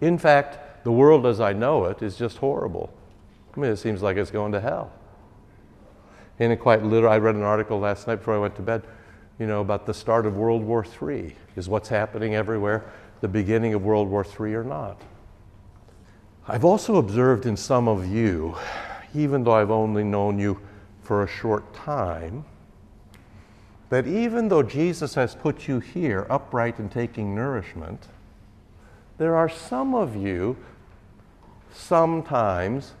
In 0.00 0.18
fact, 0.18 0.84
the 0.84 0.92
world 0.92 1.26
as 1.26 1.40
I 1.40 1.52
know 1.52 1.84
it 1.86 2.02
is 2.02 2.16
just 2.16 2.38
horrible. 2.38 2.92
I 3.56 3.60
mean, 3.60 3.70
it 3.70 3.76
seems 3.76 4.02
like 4.02 4.16
it's 4.16 4.30
going 4.30 4.52
to 4.52 4.60
hell. 4.60 4.92
In 6.38 6.52
a 6.52 6.56
quite 6.56 6.82
literal, 6.84 7.12
I 7.12 7.18
read 7.18 7.34
an 7.34 7.42
article 7.42 7.80
last 7.80 8.06
night 8.06 8.16
before 8.16 8.34
I 8.34 8.38
went 8.38 8.54
to 8.56 8.62
bed, 8.62 8.84
you 9.38 9.46
know, 9.46 9.60
about 9.60 9.86
the 9.86 9.94
start 9.94 10.26
of 10.26 10.36
World 10.36 10.62
War 10.62 10.84
III. 10.84 11.34
Is 11.56 11.68
what's 11.68 11.88
happening 11.88 12.34
everywhere 12.34 12.84
the 13.20 13.28
beginning 13.28 13.74
of 13.74 13.82
World 13.82 14.08
War 14.08 14.24
III 14.24 14.54
or 14.54 14.64
not? 14.64 15.00
I've 16.50 16.64
also 16.64 16.96
observed 16.96 17.44
in 17.44 17.58
some 17.58 17.88
of 17.88 18.06
you, 18.06 18.56
even 19.14 19.44
though 19.44 19.52
I've 19.52 19.70
only 19.70 20.02
known 20.02 20.38
you 20.38 20.58
for 21.02 21.22
a 21.22 21.28
short 21.28 21.74
time, 21.74 22.46
that 23.90 24.06
even 24.06 24.48
though 24.48 24.62
Jesus 24.62 25.14
has 25.14 25.34
put 25.34 25.68
you 25.68 25.78
here 25.78 26.26
upright 26.30 26.78
and 26.78 26.90
taking 26.90 27.34
nourishment, 27.34 28.06
there 29.18 29.36
are 29.36 29.50
some 29.50 29.94
of 29.94 30.16
you 30.16 30.56
sometimes 31.70 32.94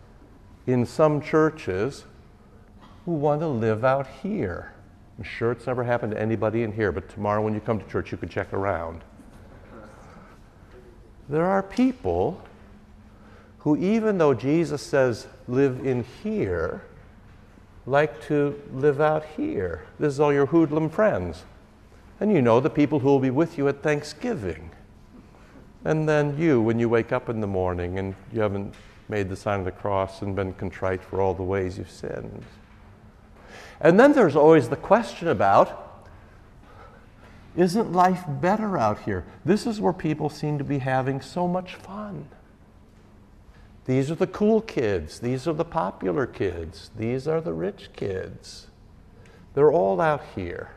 in 0.66 0.84
some 0.84 1.18
churches 1.18 2.04
who 3.06 3.12
want 3.12 3.40
to 3.40 3.48
live 3.48 3.82
out 3.82 4.06
here. 4.22 4.74
I'm 5.16 5.24
sure 5.24 5.52
it's 5.52 5.66
never 5.66 5.84
happened 5.84 6.12
to 6.12 6.20
anybody 6.20 6.64
in 6.64 6.72
here, 6.72 6.92
but 6.92 7.08
tomorrow 7.08 7.40
when 7.40 7.54
you 7.54 7.60
come 7.60 7.80
to 7.80 7.88
church, 7.88 8.12
you 8.12 8.18
can 8.18 8.28
check 8.28 8.52
around. 8.52 9.00
There 11.30 11.46
are 11.46 11.62
people 11.62 12.42
who, 13.58 13.76
even 13.76 14.18
though 14.18 14.34
Jesus 14.34 14.82
says, 14.82 15.26
live 15.46 15.84
in 15.84 16.04
here, 16.22 16.82
like 17.86 18.22
to 18.26 18.60
live 18.72 19.00
out 19.00 19.24
here. 19.36 19.84
This 19.98 20.14
is 20.14 20.20
all 20.20 20.32
your 20.32 20.46
hoodlum 20.46 20.90
friends. 20.90 21.44
And 22.20 22.32
you 22.32 22.42
know 22.42 22.60
the 22.60 22.70
people 22.70 23.00
who 23.00 23.08
will 23.08 23.20
be 23.20 23.30
with 23.30 23.58
you 23.58 23.68
at 23.68 23.82
Thanksgiving. 23.82 24.70
And 25.84 26.08
then 26.08 26.36
you, 26.38 26.60
when 26.60 26.78
you 26.78 26.88
wake 26.88 27.12
up 27.12 27.28
in 27.28 27.40
the 27.40 27.46
morning 27.46 27.98
and 27.98 28.14
you 28.32 28.40
haven't 28.40 28.74
made 29.08 29.28
the 29.28 29.36
sign 29.36 29.60
of 29.60 29.64
the 29.64 29.72
cross 29.72 30.22
and 30.22 30.36
been 30.36 30.52
contrite 30.52 31.02
for 31.02 31.20
all 31.20 31.34
the 31.34 31.42
ways 31.42 31.78
you've 31.78 31.90
sinned. 31.90 32.44
And 33.80 33.98
then 33.98 34.12
there's 34.12 34.36
always 34.36 34.68
the 34.68 34.76
question 34.76 35.28
about 35.28 35.84
isn't 37.56 37.92
life 37.92 38.22
better 38.28 38.78
out 38.78 39.00
here? 39.00 39.24
This 39.44 39.66
is 39.66 39.80
where 39.80 39.92
people 39.92 40.28
seem 40.28 40.58
to 40.58 40.64
be 40.64 40.78
having 40.78 41.20
so 41.20 41.48
much 41.48 41.74
fun. 41.74 42.28
These 43.88 44.10
are 44.10 44.16
the 44.16 44.26
cool 44.26 44.60
kids. 44.60 45.18
These 45.18 45.48
are 45.48 45.54
the 45.54 45.64
popular 45.64 46.26
kids. 46.26 46.90
These 46.94 47.26
are 47.26 47.40
the 47.40 47.54
rich 47.54 47.88
kids. 47.96 48.66
They're 49.54 49.72
all 49.72 49.98
out 49.98 50.22
here. 50.34 50.72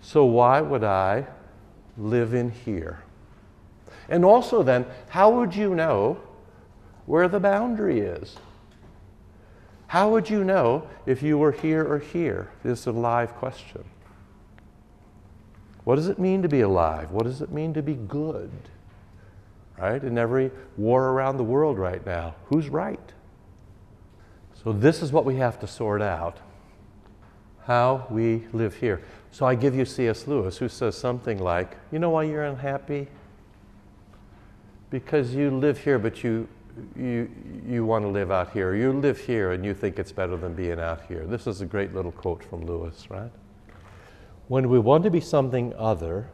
So, 0.00 0.24
why 0.24 0.62
would 0.62 0.84
I 0.84 1.26
live 1.98 2.32
in 2.32 2.50
here? 2.50 3.02
And 4.08 4.24
also, 4.24 4.62
then, 4.62 4.86
how 5.10 5.28
would 5.28 5.54
you 5.54 5.74
know 5.74 6.22
where 7.04 7.28
the 7.28 7.38
boundary 7.38 8.00
is? 8.00 8.38
How 9.88 10.08
would 10.08 10.30
you 10.30 10.42
know 10.42 10.88
if 11.04 11.22
you 11.22 11.36
were 11.36 11.52
here 11.52 11.84
or 11.84 11.98
here? 11.98 12.50
This 12.62 12.80
is 12.80 12.86
a 12.86 12.92
live 12.92 13.34
question. 13.34 13.84
What 15.84 15.96
does 15.96 16.08
it 16.08 16.18
mean 16.18 16.40
to 16.40 16.48
be 16.48 16.62
alive? 16.62 17.10
What 17.10 17.24
does 17.24 17.42
it 17.42 17.52
mean 17.52 17.74
to 17.74 17.82
be 17.82 17.92
good? 17.92 18.50
Right? 19.78 20.02
In 20.02 20.18
every 20.18 20.50
war 20.76 21.10
around 21.10 21.36
the 21.36 21.44
world 21.44 21.78
right 21.78 22.04
now, 22.04 22.34
who's 22.46 22.68
right? 22.68 23.12
So, 24.62 24.72
this 24.72 25.02
is 25.02 25.12
what 25.12 25.24
we 25.24 25.36
have 25.36 25.60
to 25.60 25.66
sort 25.68 26.02
out 26.02 26.38
how 27.64 28.06
we 28.10 28.46
live 28.52 28.74
here. 28.74 29.02
So, 29.30 29.46
I 29.46 29.54
give 29.54 29.74
you 29.74 29.84
C.S. 29.84 30.26
Lewis, 30.26 30.58
who 30.58 30.68
says 30.68 30.96
something 30.96 31.38
like, 31.38 31.76
You 31.92 32.00
know 32.00 32.10
why 32.10 32.24
you're 32.24 32.44
unhappy? 32.44 33.06
because 34.90 35.34
you 35.34 35.50
live 35.50 35.78
here, 35.78 35.98
but 35.98 36.24
you, 36.24 36.48
you, 36.96 37.30
you 37.66 37.84
want 37.84 38.04
to 38.04 38.08
live 38.08 38.30
out 38.30 38.50
here. 38.50 38.74
You 38.74 38.92
live 38.92 39.18
here 39.18 39.52
and 39.52 39.64
you 39.64 39.74
think 39.74 39.98
it's 39.98 40.12
better 40.12 40.36
than 40.36 40.54
being 40.54 40.80
out 40.80 41.02
here. 41.06 41.24
This 41.26 41.46
is 41.46 41.60
a 41.60 41.66
great 41.66 41.94
little 41.94 42.12
quote 42.12 42.42
from 42.44 42.64
Lewis, 42.64 43.10
right? 43.10 43.30
When 44.48 44.68
we 44.68 44.78
want 44.78 45.04
to 45.04 45.10
be 45.10 45.20
something 45.20 45.74
other 45.76 46.30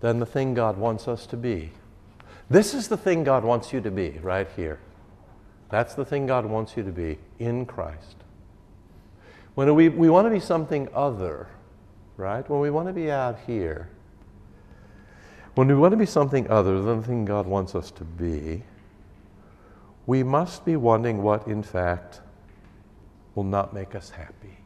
than 0.00 0.18
the 0.18 0.26
thing 0.26 0.54
God 0.54 0.76
wants 0.76 1.06
us 1.06 1.26
to 1.26 1.36
be, 1.36 1.72
this 2.48 2.74
is 2.74 2.88
the 2.88 2.96
thing 2.96 3.24
God 3.24 3.44
wants 3.44 3.72
you 3.72 3.80
to 3.80 3.90
be 3.90 4.18
right 4.22 4.48
here. 4.56 4.78
That's 5.68 5.94
the 5.94 6.04
thing 6.04 6.26
God 6.26 6.46
wants 6.46 6.76
you 6.76 6.82
to 6.84 6.92
be 6.92 7.18
in 7.38 7.66
Christ. 7.66 8.16
When 9.54 9.74
we, 9.74 9.88
we 9.88 10.10
want 10.10 10.26
to 10.26 10.30
be 10.30 10.40
something 10.40 10.88
other, 10.94 11.48
right? 12.16 12.48
When 12.48 12.60
we 12.60 12.70
want 12.70 12.88
to 12.88 12.92
be 12.92 13.10
out 13.10 13.38
here, 13.46 13.88
when 15.54 15.68
we 15.68 15.74
want 15.74 15.92
to 15.92 15.96
be 15.96 16.06
something 16.06 16.48
other 16.50 16.82
than 16.82 17.00
the 17.00 17.06
thing 17.06 17.24
God 17.24 17.46
wants 17.46 17.74
us 17.74 17.90
to 17.92 18.04
be, 18.04 18.62
we 20.06 20.22
must 20.22 20.64
be 20.64 20.76
wanting 20.76 21.22
what, 21.22 21.48
in 21.48 21.62
fact, 21.62 22.20
will 23.34 23.44
not 23.44 23.74
make 23.74 23.94
us 23.94 24.10
happy. 24.10 24.58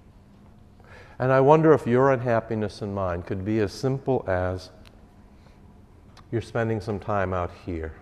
And 1.19 1.33
I 1.33 1.41
wonder 1.41 1.73
if 1.73 1.87
your 1.87 2.13
unhappiness 2.13 2.83
and 2.83 2.95
mine 2.95 3.23
could 3.23 3.45
be 3.45 3.61
as 3.61 3.73
simple 3.73 4.25
as 4.27 4.71
you're 6.31 6.43
spending 6.43 6.81
some 6.81 6.99
time 6.99 7.33
out 7.33 7.51
here. 7.67 7.95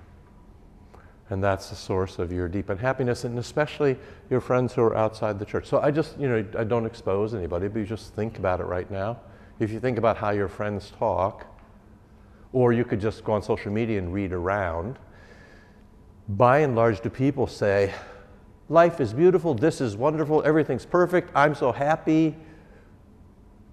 And 1.31 1.45
that's 1.45 1.69
the 1.69 1.77
source 1.77 2.19
of 2.19 2.33
your 2.33 2.49
deep 2.49 2.71
unhappiness, 2.71 3.25
and 3.25 3.39
especially 3.39 3.99
your 4.31 4.41
friends 4.41 4.73
who 4.73 4.83
are 4.83 4.97
outside 4.97 5.39
the 5.39 5.45
church. 5.45 5.67
So 5.67 5.81
I 5.81 5.91
just, 5.91 6.19
you 6.19 6.29
know, 6.29 6.45
I 6.59 6.65
don't 6.65 6.87
expose 6.87 7.35
anybody, 7.35 7.69
but 7.69 7.81
you 7.81 7.85
just 7.85 8.15
think 8.15 8.39
about 8.39 8.61
it 8.61 8.65
right 8.65 8.91
now. 8.91 9.19
If 9.61 9.71
you 9.71 9.81
think 9.81 9.99
about 9.99 10.17
how 10.17 10.31
your 10.31 10.49
friends 10.49 10.93
talk, 10.99 11.47
or 12.53 12.73
you 12.73 12.85
could 12.85 13.01
just 13.01 13.25
go 13.25 13.33
on 13.33 13.43
social 13.43 13.73
media 13.73 13.99
and 13.99 14.13
read 14.13 14.33
around. 14.33 14.99
By 16.29 16.61
and 16.61 16.75
large, 16.75 17.01
do 17.01 17.11
people 17.11 17.47
say, 17.47 17.93
Life 18.71 19.01
is 19.01 19.15
beautiful, 19.15 19.55
this 19.55 19.81
is 19.81 19.97
wonderful, 19.97 20.43
everything's 20.45 20.85
perfect, 20.85 21.31
I'm 21.35 21.55
so 21.55 21.73
happy, 21.73 22.37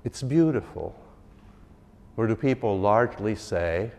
it's 0.05 0.23
beautiful? 0.23 0.97
Or 2.15 2.27
do 2.27 2.35
people 2.35 2.79
largely 2.79 3.35
say, 3.35 3.91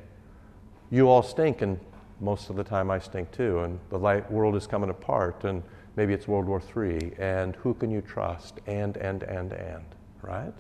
You 0.91 1.09
all 1.09 1.23
stink, 1.23 1.63
and 1.63 1.79
most 2.21 2.51
of 2.51 2.57
the 2.57 2.65
time 2.65 2.91
I 2.91 2.99
stink 2.99 3.33
too, 3.33 3.61
and 3.61 3.79
the 3.91 3.99
light, 3.99 4.31
world 4.31 4.57
is 4.57 4.67
coming 4.67 4.91
apart, 4.91 5.45
and 5.45 5.63
maybe 5.97 6.13
it's 6.13 6.29
World 6.29 6.47
War 6.47 6.63
III, 6.77 7.13
and 7.19 7.57
who 7.57 7.75
can 7.75 7.91
you 7.91 8.01
trust, 8.01 8.61
and, 8.67 8.97
and, 8.97 9.23
and, 9.25 9.53
and, 9.53 9.85
right? 10.23 10.53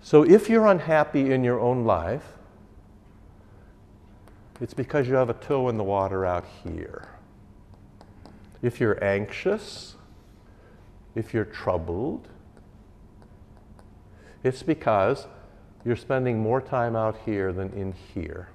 So 0.00 0.22
if 0.22 0.48
you're 0.48 0.66
unhappy 0.66 1.32
in 1.32 1.42
your 1.42 1.60
own 1.60 1.84
life, 1.84 2.34
it's 4.60 4.74
because 4.74 5.08
you 5.08 5.14
have 5.14 5.30
a 5.30 5.34
toe 5.34 5.68
in 5.68 5.76
the 5.76 5.84
water 5.84 6.24
out 6.24 6.44
here. 6.62 7.08
If 8.62 8.80
you're 8.80 9.02
anxious, 9.02 9.96
if 11.14 11.34
you're 11.34 11.44
troubled, 11.44 12.28
it's 14.42 14.62
because 14.62 15.26
you're 15.84 15.96
spending 15.96 16.38
more 16.38 16.60
time 16.60 16.96
out 16.96 17.18
here 17.24 17.52
than 17.52 17.70
in 17.72 17.92
here. 18.14 18.48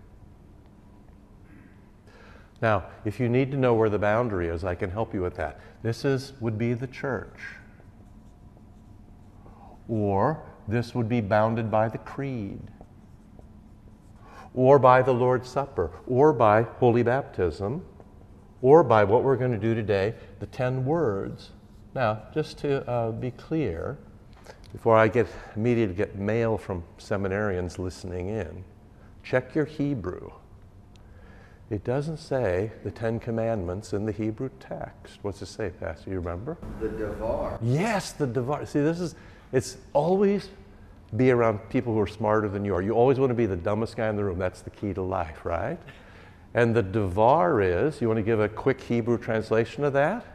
Now, 2.61 2.85
if 3.05 3.19
you 3.19 3.29
need 3.29 3.51
to 3.51 3.57
know 3.57 3.73
where 3.73 3.89
the 3.89 3.99
boundary 3.99 4.49
is, 4.49 4.63
I 4.63 4.75
can 4.75 4.89
help 4.89 5.13
you 5.13 5.21
with 5.21 5.35
that. 5.35 5.59
This 5.81 6.03
is, 6.03 6.33
would 6.41 6.57
be 6.57 6.73
the 6.73 6.87
church. 6.87 7.39
Or 9.87 10.43
this 10.67 10.93
would 10.93 11.07
be 11.07 11.21
bounded 11.21 11.71
by 11.71 11.87
the 11.87 11.97
creed, 11.97 12.61
or 14.53 14.77
by 14.77 15.01
the 15.01 15.13
Lord's 15.13 15.49
Supper, 15.49 15.91
or 16.05 16.33
by 16.33 16.63
holy 16.63 17.01
baptism, 17.01 17.85
or 18.61 18.83
by 18.83 19.03
what 19.03 19.23
we're 19.23 19.37
going 19.37 19.51
to 19.51 19.57
do 19.57 19.73
today, 19.73 20.13
the 20.39 20.45
10 20.45 20.85
words. 20.85 21.51
Now, 21.95 22.23
just 22.33 22.59
to 22.59 22.87
uh, 22.89 23.11
be 23.11 23.31
clear, 23.31 23.97
before 24.71 24.95
I 24.95 25.07
get 25.07 25.27
immediately 25.55 25.95
get 25.95 26.15
mail 26.15 26.57
from 26.57 26.83
seminarians 26.99 27.79
listening 27.79 28.29
in, 28.29 28.63
check 29.23 29.55
your 29.55 29.65
Hebrew. 29.65 30.31
It 31.69 31.83
doesn't 31.83 32.17
say 32.17 32.71
the 32.83 32.89
Ten 32.89 33.19
Commandments 33.19 33.93
in 33.93 34.05
the 34.05 34.11
Hebrew 34.11 34.49
text. 34.59 35.19
What's 35.21 35.41
it 35.41 35.47
say, 35.47 35.69
Pastor? 35.69 36.09
You 36.09 36.17
remember? 36.17 36.57
The 36.81 36.89
Devar. 36.89 37.59
Yes, 37.61 38.11
the 38.13 38.25
Devar. 38.25 38.65
See, 38.65 38.79
this 38.79 38.99
is, 38.99 39.15
it's 39.51 39.77
always 39.93 40.49
be 41.15 41.31
around 41.31 41.59
people 41.69 41.93
who 41.93 41.99
are 41.99 42.07
smarter 42.07 42.49
than 42.49 42.65
you 42.65 42.73
are. 42.73 42.81
You 42.81 42.93
always 42.93 43.19
want 43.19 43.29
to 43.31 43.35
be 43.35 43.45
the 43.45 43.55
dumbest 43.55 43.97
guy 43.97 44.09
in 44.09 44.15
the 44.15 44.23
room. 44.23 44.39
That's 44.39 44.61
the 44.61 44.69
key 44.69 44.93
to 44.93 45.01
life, 45.01 45.45
right? 45.45 45.77
And 46.53 46.75
the 46.75 46.83
devar 46.83 47.61
is, 47.61 48.01
you 48.01 48.07
want 48.07 48.17
to 48.17 48.23
give 48.23 48.39
a 48.39 48.49
quick 48.49 48.81
Hebrew 48.81 49.17
translation 49.17 49.83
of 49.83 49.93
that? 49.93 50.25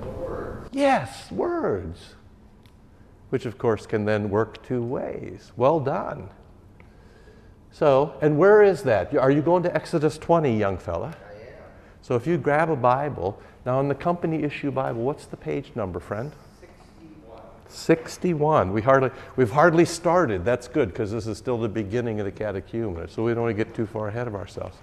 Words. 0.00 0.68
Yes, 0.72 1.30
words. 1.32 2.15
Which, 3.30 3.46
of 3.46 3.58
course, 3.58 3.86
can 3.86 4.04
then 4.04 4.30
work 4.30 4.64
two 4.66 4.82
ways. 4.82 5.52
Well 5.56 5.80
done. 5.80 6.28
So, 7.72 8.14
and 8.22 8.38
where 8.38 8.62
is 8.62 8.84
that? 8.84 9.14
Are 9.16 9.30
you 9.30 9.42
going 9.42 9.62
to 9.64 9.74
Exodus 9.74 10.16
20, 10.16 10.56
young 10.56 10.78
fella? 10.78 11.08
I 11.08 11.32
am. 11.32 11.54
So, 12.00 12.14
if 12.14 12.26
you 12.26 12.38
grab 12.38 12.70
a 12.70 12.76
Bible, 12.76 13.38
now 13.66 13.80
in 13.80 13.88
the 13.88 13.94
company 13.94 14.42
issue 14.44 14.70
Bible, 14.70 15.02
what's 15.02 15.26
the 15.26 15.36
page 15.36 15.72
number, 15.74 16.00
friend? 16.00 16.32
61. 16.60 17.42
61. 17.68 18.72
We 18.72 18.80
hardly, 18.80 19.10
we've 19.36 19.50
hardly 19.50 19.84
started. 19.84 20.42
That's 20.42 20.68
good 20.68 20.88
because 20.88 21.10
this 21.10 21.26
is 21.26 21.36
still 21.36 21.58
the 21.58 21.68
beginning 21.68 22.18
of 22.18 22.24
the 22.24 22.32
catechumenate, 22.32 23.10
so 23.10 23.22
we 23.22 23.34
don't 23.34 23.42
want 23.42 23.56
to 23.56 23.64
get 23.64 23.74
too 23.74 23.86
far 23.86 24.08
ahead 24.08 24.26
of 24.26 24.34
ourselves. 24.34 24.78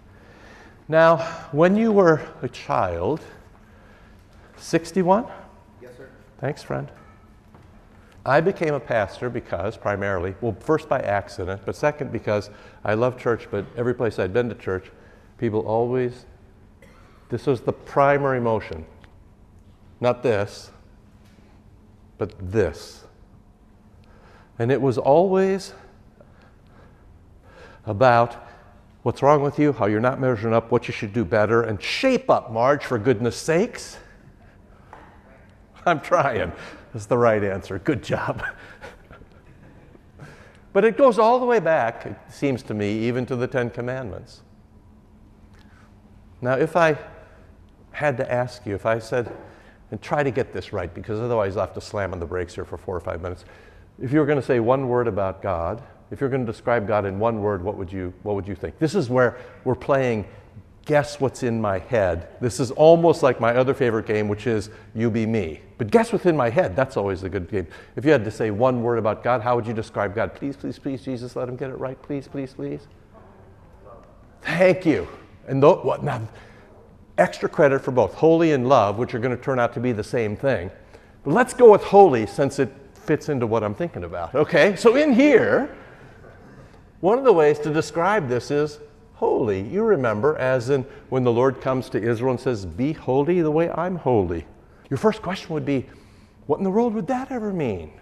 Now, 0.87 1.17
when 1.51 1.75
you 1.75 1.91
were 1.91 2.21
a 2.41 2.49
child, 2.49 3.21
61? 4.57 5.25
Yes, 5.81 5.97
sir. 5.97 6.09
Thanks, 6.39 6.61
friend. 6.61 6.91
I 8.25 8.39
became 8.39 8.73
a 8.73 8.79
pastor 8.79 9.29
because, 9.29 9.75
primarily, 9.75 10.35
well, 10.39 10.55
first 10.59 10.87
by 10.87 10.99
accident, 10.99 11.61
but 11.65 11.75
second 11.75 12.11
because 12.11 12.49
I 12.83 12.93
love 12.93 13.17
church, 13.17 13.47
but 13.51 13.65
every 13.75 13.93
place 13.93 14.17
I'd 14.17 14.33
been 14.33 14.47
to 14.49 14.55
church, 14.55 14.89
People 15.43 15.59
always, 15.61 16.25
this 17.27 17.47
was 17.47 17.59
the 17.59 17.73
primary 17.73 18.39
motion. 18.39 18.85
Not 19.99 20.23
this, 20.23 20.71
but 22.17 22.33
this. 22.39 23.03
And 24.59 24.71
it 24.71 24.81
was 24.81 24.97
always 24.97 25.73
about 27.85 28.47
what's 29.01 29.21
wrong 29.21 29.41
with 29.41 29.59
you, 29.59 29.73
how 29.73 29.87
you're 29.87 29.99
not 29.99 30.21
measuring 30.21 30.53
up, 30.53 30.71
what 30.71 30.87
you 30.87 30.93
should 30.93 31.11
do 31.11 31.25
better, 31.25 31.63
and 31.63 31.81
shape 31.81 32.29
up, 32.29 32.51
Marge, 32.51 32.85
for 32.85 32.97
goodness 32.97 33.35
sakes. 33.35 33.97
I'm 35.85 35.99
trying. 35.99 36.53
That's 36.93 37.05
the 37.07 37.17
right 37.17 37.43
answer. 37.43 37.79
Good 37.79 38.03
job. 38.03 38.43
but 40.73 40.85
it 40.85 40.97
goes 40.97 41.17
all 41.17 41.39
the 41.39 41.45
way 41.45 41.59
back, 41.59 42.05
it 42.05 42.15
seems 42.29 42.61
to 42.63 42.73
me, 42.73 42.99
even 42.99 43.25
to 43.25 43.35
the 43.35 43.47
Ten 43.47 43.69
Commandments. 43.69 44.41
Now, 46.41 46.53
if 46.53 46.75
I 46.75 46.97
had 47.91 48.17
to 48.17 48.31
ask 48.31 48.65
you, 48.65 48.75
if 48.75 48.85
I 48.85 48.99
said, 48.99 49.31
and 49.91 50.01
try 50.01 50.23
to 50.23 50.31
get 50.31 50.53
this 50.53 50.73
right, 50.73 50.93
because 50.93 51.19
otherwise 51.19 51.55
I'll 51.55 51.67
have 51.67 51.75
to 51.75 51.81
slam 51.81 52.13
on 52.13 52.19
the 52.19 52.25
brakes 52.25 52.55
here 52.55 52.65
for 52.65 52.77
four 52.77 52.95
or 52.95 52.99
five 52.99 53.21
minutes. 53.21 53.45
If 54.01 54.11
you 54.11 54.19
were 54.19 54.25
going 54.25 54.39
to 54.39 54.45
say 54.45 54.59
one 54.59 54.87
word 54.87 55.07
about 55.07 55.41
God, 55.41 55.83
if 56.11 56.19
you're 56.19 56.29
going 56.29 56.45
to 56.45 56.51
describe 56.51 56.87
God 56.87 57.05
in 57.05 57.19
one 57.19 57.41
word, 57.41 57.63
what 57.63 57.77
would 57.77 57.91
you, 57.91 58.13
what 58.23 58.35
would 58.35 58.47
you 58.47 58.55
think? 58.55 58.77
This 58.79 58.95
is 58.95 59.09
where 59.09 59.37
we're 59.63 59.75
playing 59.75 60.25
guess 60.85 61.19
what's 61.19 61.43
in 61.43 61.61
my 61.61 61.79
head. 61.79 62.27
This 62.41 62.59
is 62.59 62.71
almost 62.71 63.23
like 63.23 63.39
my 63.39 63.55
other 63.55 63.73
favorite 63.73 64.05
game, 64.05 64.27
which 64.27 64.47
is 64.47 64.69
you 64.93 65.09
be 65.09 65.25
me. 65.25 65.61
But 65.77 65.91
guess 65.91 66.11
what's 66.11 66.25
in 66.25 66.35
my 66.35 66.49
head. 66.49 66.75
That's 66.75 66.97
always 66.97 67.23
a 67.23 67.29
good 67.29 67.49
game. 67.49 67.67
If 67.95 68.05
you 68.05 68.11
had 68.11 68.25
to 68.25 68.31
say 68.31 68.51
one 68.51 68.83
word 68.83 68.97
about 68.97 69.23
God, 69.23 69.41
how 69.41 69.55
would 69.55 69.65
you 69.65 69.73
describe 69.73 70.13
God? 70.13 70.35
Please, 70.35 70.57
please, 70.57 70.77
please, 70.77 71.01
Jesus, 71.01 71.35
let 71.35 71.47
him 71.47 71.55
get 71.55 71.69
it 71.69 71.77
right. 71.77 72.01
Please, 72.01 72.27
please, 72.27 72.53
please. 72.53 72.87
Thank 74.41 74.85
you. 74.85 75.07
And 75.47 75.61
what, 75.61 76.03
now, 76.03 76.21
extra 77.17 77.47
credit 77.47 77.79
for 77.79 77.91
both 77.91 78.13
holy 78.13 78.51
and 78.51 78.67
love, 78.67 78.97
which 78.97 79.13
are 79.13 79.19
going 79.19 79.35
to 79.35 79.41
turn 79.41 79.59
out 79.59 79.73
to 79.73 79.79
be 79.79 79.91
the 79.91 80.03
same 80.03 80.35
thing. 80.35 80.69
But 81.23 81.33
let's 81.33 81.53
go 81.53 81.71
with 81.71 81.83
holy 81.83 82.25
since 82.25 82.59
it 82.59 82.71
fits 82.93 83.29
into 83.29 83.47
what 83.47 83.63
I'm 83.63 83.75
thinking 83.75 84.03
about. 84.03 84.35
Okay? 84.35 84.75
So 84.75 84.95
in 84.95 85.13
here, 85.13 85.75
one 86.99 87.17
of 87.17 87.23
the 87.23 87.33
ways 87.33 87.59
to 87.59 87.73
describe 87.73 88.27
this 88.27 88.51
is 88.51 88.79
holy. 89.23 89.61
You 89.61 89.83
remember, 89.83 90.37
as 90.37 90.69
in 90.69 90.85
when 91.07 91.23
the 91.23 91.31
Lord 91.31 91.61
comes 91.61 91.89
to 91.91 92.01
Israel 92.01 92.31
and 92.31 92.39
says, 92.39 92.65
Be 92.65 92.91
holy 92.91 93.41
the 93.41 93.51
way 93.51 93.69
I'm 93.69 93.95
holy. 93.95 94.45
Your 94.89 94.97
first 94.97 95.21
question 95.21 95.53
would 95.53 95.63
be, 95.63 95.87
What 96.45 96.57
in 96.57 96.65
the 96.65 96.69
world 96.69 96.93
would 96.93 97.07
that 97.07 97.31
ever 97.31 97.53
mean? 97.53 97.93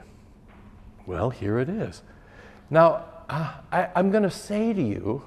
Well, 1.05 1.29
here 1.29 1.59
it 1.59 1.69
is. 1.69 2.01
Now, 2.71 3.05
uh, 3.29 3.53
I, 3.71 3.89
I'm 3.95 4.09
going 4.09 4.23
to 4.23 4.31
say 4.31 4.73
to 4.73 4.81
you, 4.81 5.21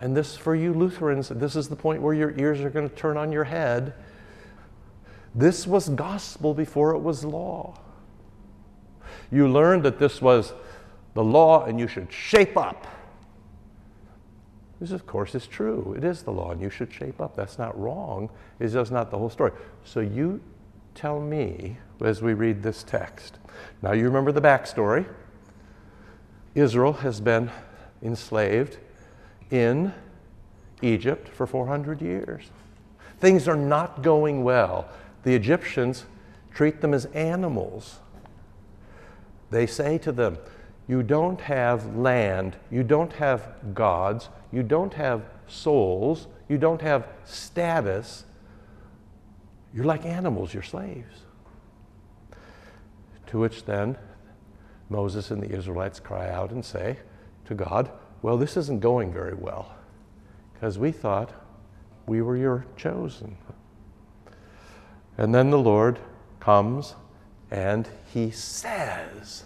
and 0.00 0.16
this 0.16 0.36
for 0.36 0.56
you 0.56 0.74
Lutherans, 0.74 1.28
this 1.28 1.54
is 1.54 1.68
the 1.68 1.76
point 1.76 2.02
where 2.02 2.14
your 2.14 2.36
ears 2.36 2.60
are 2.62 2.70
going 2.70 2.88
to 2.88 2.94
turn 2.96 3.16
on 3.16 3.30
your 3.30 3.44
head. 3.44 3.94
This 5.32 5.64
was 5.64 5.90
gospel 5.90 6.54
before 6.54 6.92
it 6.92 6.98
was 6.98 7.24
law. 7.24 7.78
You 9.30 9.48
learned 9.48 9.84
that 9.84 10.00
this 10.00 10.20
was 10.20 10.52
the 11.14 11.22
law 11.22 11.66
and 11.66 11.78
you 11.78 11.86
should 11.86 12.12
shape 12.12 12.56
up. 12.56 12.88
This, 14.84 14.92
of 14.92 15.06
course, 15.06 15.34
is 15.34 15.46
true. 15.46 15.94
It 15.96 16.04
is 16.04 16.24
the 16.24 16.30
law, 16.30 16.50
and 16.50 16.60
you 16.60 16.68
should 16.68 16.92
shape 16.92 17.18
up. 17.18 17.34
That's 17.34 17.58
not 17.58 17.80
wrong. 17.80 18.28
It's 18.60 18.74
just 18.74 18.92
not 18.92 19.10
the 19.10 19.16
whole 19.16 19.30
story. 19.30 19.52
So 19.82 20.00
you 20.00 20.42
tell 20.94 21.20
me 21.20 21.78
as 22.02 22.20
we 22.20 22.34
read 22.34 22.62
this 22.62 22.82
text. 22.82 23.38
Now, 23.80 23.92
you 23.92 24.04
remember 24.04 24.30
the 24.30 24.42
backstory. 24.42 25.06
Israel 26.54 26.92
has 26.92 27.18
been 27.18 27.50
enslaved 28.02 28.76
in 29.50 29.94
Egypt 30.82 31.30
for 31.30 31.46
400 31.46 32.02
years. 32.02 32.50
Things 33.20 33.48
are 33.48 33.56
not 33.56 34.02
going 34.02 34.44
well. 34.44 34.86
The 35.22 35.34
Egyptians 35.34 36.04
treat 36.52 36.82
them 36.82 36.92
as 36.92 37.06
animals. 37.06 38.00
They 39.50 39.66
say 39.66 39.96
to 39.96 40.12
them, 40.12 40.36
You 40.86 41.02
don't 41.02 41.40
have 41.40 41.96
land, 41.96 42.56
you 42.70 42.82
don't 42.82 43.12
have 43.14 43.54
gods, 43.72 44.28
you 44.52 44.62
don't 44.62 44.92
have 44.94 45.22
souls, 45.46 46.26
you 46.48 46.58
don't 46.58 46.82
have 46.82 47.08
status. 47.24 48.24
You're 49.72 49.86
like 49.86 50.04
animals, 50.04 50.52
you're 50.52 50.62
slaves. 50.62 51.22
To 53.28 53.38
which 53.38 53.64
then 53.64 53.96
Moses 54.90 55.30
and 55.30 55.42
the 55.42 55.50
Israelites 55.50 56.00
cry 56.00 56.30
out 56.30 56.50
and 56.50 56.64
say 56.64 56.98
to 57.46 57.54
God, 57.54 57.90
Well, 58.22 58.36
this 58.36 58.56
isn't 58.56 58.80
going 58.80 59.12
very 59.12 59.34
well 59.34 59.74
because 60.52 60.78
we 60.78 60.92
thought 60.92 61.32
we 62.06 62.20
were 62.20 62.36
your 62.36 62.66
chosen. 62.76 63.36
And 65.16 65.34
then 65.34 65.50
the 65.50 65.58
Lord 65.58 65.98
comes 66.40 66.94
and 67.50 67.88
he 68.12 68.30
says, 68.30 69.44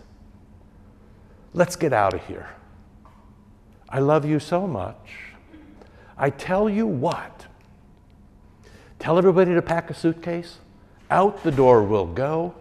Let's 1.54 1.76
get 1.76 1.92
out 1.92 2.14
of 2.14 2.24
here. 2.26 2.48
I 3.88 4.00
love 4.00 4.24
you 4.24 4.38
so 4.38 4.66
much. 4.66 4.96
I 6.16 6.30
tell 6.30 6.68
you 6.68 6.86
what, 6.86 7.46
tell 8.98 9.18
everybody 9.18 9.54
to 9.54 9.62
pack 9.62 9.88
a 9.88 9.94
suitcase. 9.94 10.58
Out 11.10 11.42
the 11.42 11.50
door 11.50 11.84
we'll 11.84 12.06
go. 12.06 12.54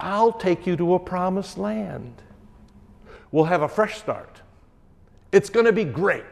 I'll 0.00 0.32
take 0.32 0.66
you 0.66 0.76
to 0.76 0.94
a 0.94 0.98
promised 0.98 1.58
land. 1.58 2.22
We'll 3.30 3.44
have 3.44 3.62
a 3.62 3.68
fresh 3.68 3.98
start. 3.98 4.40
It's 5.32 5.50
going 5.50 5.66
to 5.66 5.72
be 5.72 5.84
great. 5.84 6.24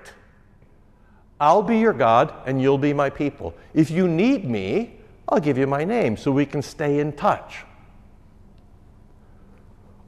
I'll 1.41 1.63
be 1.63 1.79
your 1.79 1.93
God 1.93 2.33
and 2.47 2.63
you'll 2.63 2.79
be 2.79 2.93
my 2.93 3.11
people. 3.11 3.55
If 3.75 3.91
you 3.91 4.09
need 4.09 4.49
me, 4.49 5.01
I'll 5.29 5.41
give 5.41 5.59
you 5.59 5.67
my 5.67 5.85
name 5.85 6.17
so 6.17 6.31
we 6.31 6.47
can 6.47 6.63
stay 6.63 7.01
in 7.01 7.13
touch. 7.13 7.65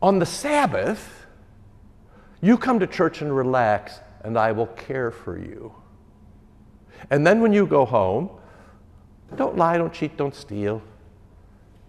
On 0.00 0.18
the 0.18 0.26
Sabbath, 0.26 1.25
you 2.46 2.56
come 2.56 2.78
to 2.78 2.86
church 2.86 3.22
and 3.22 3.34
relax, 3.34 3.98
and 4.22 4.38
I 4.38 4.52
will 4.52 4.68
care 4.68 5.10
for 5.10 5.36
you. 5.36 5.74
And 7.10 7.26
then 7.26 7.40
when 7.40 7.52
you 7.52 7.66
go 7.66 7.84
home, 7.84 8.30
don't 9.34 9.56
lie, 9.56 9.76
don't 9.76 9.92
cheat, 9.92 10.16
don't 10.16 10.34
steal. 10.34 10.80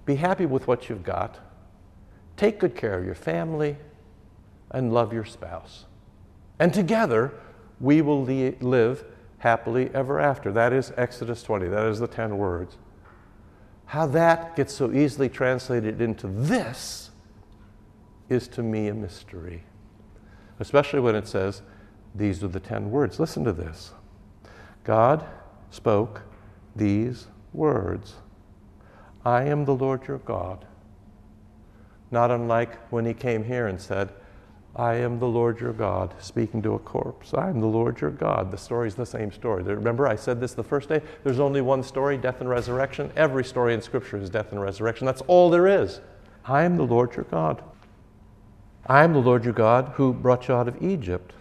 Be 0.05 0.15
happy 0.15 0.47
with 0.47 0.67
what 0.67 0.89
you've 0.89 1.03
got. 1.03 1.39
Take 2.37 2.59
good 2.59 2.75
care 2.75 2.97
of 2.97 3.05
your 3.05 3.15
family 3.15 3.77
and 4.71 4.91
love 4.91 5.13
your 5.13 5.25
spouse. 5.25 5.85
And 6.59 6.73
together, 6.73 7.33
we 7.79 8.01
will 8.01 8.23
li- 8.23 8.55
live 8.59 9.05
happily 9.37 9.91
ever 9.93 10.19
after. 10.19 10.51
That 10.51 10.73
is 10.73 10.91
Exodus 10.97 11.43
20. 11.43 11.67
That 11.67 11.85
is 11.85 11.99
the 11.99 12.07
10 12.07 12.35
words. 12.37 12.77
How 13.85 14.07
that 14.07 14.55
gets 14.55 14.73
so 14.73 14.91
easily 14.91 15.29
translated 15.29 16.01
into 16.01 16.27
this 16.27 17.11
is 18.27 18.47
to 18.49 18.63
me 18.63 18.87
a 18.87 18.93
mystery, 18.93 19.63
especially 20.59 20.99
when 20.99 21.15
it 21.15 21.27
says, 21.27 21.61
These 22.15 22.43
are 22.43 22.47
the 22.47 22.59
10 22.59 22.91
words. 22.91 23.19
Listen 23.19 23.43
to 23.43 23.53
this 23.53 23.91
God 24.83 25.25
spoke 25.69 26.21
these 26.75 27.27
words 27.53 28.15
I 29.25 29.43
am 29.43 29.65
the 29.65 29.75
Lord 29.75 30.07
your 30.07 30.19
God. 30.19 30.65
Not 32.11 32.31
unlike 32.31 32.77
when 32.91 33.05
he 33.05 33.13
came 33.13 33.43
here 33.43 33.67
and 33.67 33.81
said, 33.81 34.13
I 34.77 34.93
am 34.95 35.17
the 35.17 35.27
Lord 35.27 35.59
your 35.59 35.73
God, 35.73 36.13
speaking 36.19 36.61
to 36.61 36.75
a 36.75 36.79
corpse. 36.79 37.33
I 37.33 37.49
am 37.49 37.59
the 37.59 37.67
Lord 37.67 37.99
your 37.99 38.11
God. 38.11 38.51
The 38.51 38.57
story 38.57 38.87
is 38.87 38.95
the 38.95 39.07
same 39.07 39.31
story. 39.31 39.63
Remember, 39.63 40.07
I 40.07 40.15
said 40.15 40.39
this 40.39 40.53
the 40.53 40.63
first 40.63 40.87
day? 40.87 41.01
There's 41.23 41.39
only 41.39 41.61
one 41.61 41.81
story 41.81 42.15
death 42.15 42.41
and 42.41 42.49
resurrection. 42.49 43.11
Every 43.15 43.43
story 43.43 43.73
in 43.73 43.81
Scripture 43.81 44.17
is 44.17 44.29
death 44.29 44.51
and 44.51 44.61
resurrection. 44.61 45.07
That's 45.07 45.21
all 45.21 45.49
there 45.49 45.67
is. 45.67 45.99
I 46.45 46.61
am 46.61 46.77
the 46.77 46.85
Lord 46.85 47.15
your 47.15 47.25
God. 47.25 47.63
I 48.89 49.03
am 49.03 49.13
the 49.13 49.19
Lord 49.19 49.43
your 49.43 49.53
God 49.53 49.91
who 49.95 50.13
brought 50.13 50.47
you 50.47 50.53
out 50.53 50.67
of 50.67 50.81
Egypt, 50.81 51.33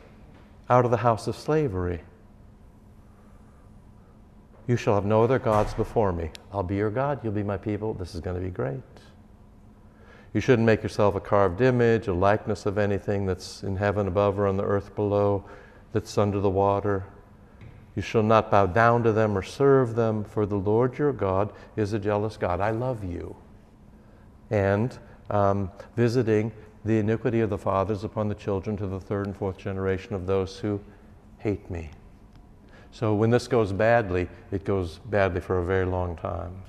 out 0.69 0.85
of 0.85 0.91
the 0.91 0.97
house 0.97 1.29
of 1.29 1.37
slavery. 1.37 2.01
You 4.67 4.77
shall 4.77 4.97
have 4.97 5.05
no 5.05 5.23
other 5.23 5.39
gods 5.39 5.73
before 5.75 6.13
me. 6.13 6.31
I'll 6.53 6.65
be 6.65 6.75
your 6.75 6.91
God, 6.91 7.21
you'll 7.23 7.33
be 7.33 7.45
my 7.45 7.57
people. 7.57 7.95
This 7.95 8.17
is 8.17 8.21
going 8.21 8.37
to 8.37 8.43
be 8.43 8.51
great. 8.51 8.83
You 10.35 10.41
shouldn't 10.41 10.67
make 10.67 10.83
yourself 10.83 11.15
a 11.15 11.21
carved 11.21 11.61
image, 11.61 12.09
a 12.09 12.13
likeness 12.13 12.67
of 12.67 12.79
anything 12.79 13.27
that's 13.27 13.63
in 13.63 13.77
heaven 13.77 14.09
above 14.09 14.39
or 14.41 14.49
on 14.49 14.57
the 14.57 14.65
earth 14.65 14.95
below, 14.97 15.45
that's 15.93 16.19
under 16.19 16.41
the 16.41 16.51
water. 16.51 17.05
You 17.95 18.03
shall 18.03 18.25
not 18.25 18.51
bow 18.51 18.67
down 18.67 19.05
to 19.05 19.13
them 19.13 19.39
or 19.39 19.43
serve 19.43 19.95
them, 19.95 20.25
for 20.25 20.47
the 20.47 20.59
Lord 20.59 20.99
your 20.99 21.13
God 21.13 21.53
is 21.77 21.93
a 21.93 21.99
jealous 21.99 22.37
God. 22.37 22.61
I 22.61 22.71
love 22.71 23.05
you. 23.05 23.37
And 24.51 24.99
um, 25.31 25.71
visiting 25.97 26.53
the 26.87 26.99
iniquity 26.99 27.41
of 27.41 27.51
the 27.51 27.59
fathers 27.59 28.05
upon 28.05 28.29
the 28.29 28.35
children 28.35 28.77
to 28.77 28.87
the 28.87 29.01
third 29.01 29.27
and 29.27 29.37
fourth 29.37 29.59
generation 29.59 30.15
of 30.15 30.27
those 30.27 30.59
who 30.59 30.81
hate 31.39 31.71
me. 31.71 31.91
So 32.91 33.15
when 33.15 33.31
this 33.31 33.49
goes 33.49 33.73
badly, 33.73 34.29
it 34.51 34.65
goes 34.65 34.99
badly 35.05 35.41
for 35.41 35.59
a 35.59 35.65
very 35.65 35.85
long 35.85 36.17
time. 36.17 36.63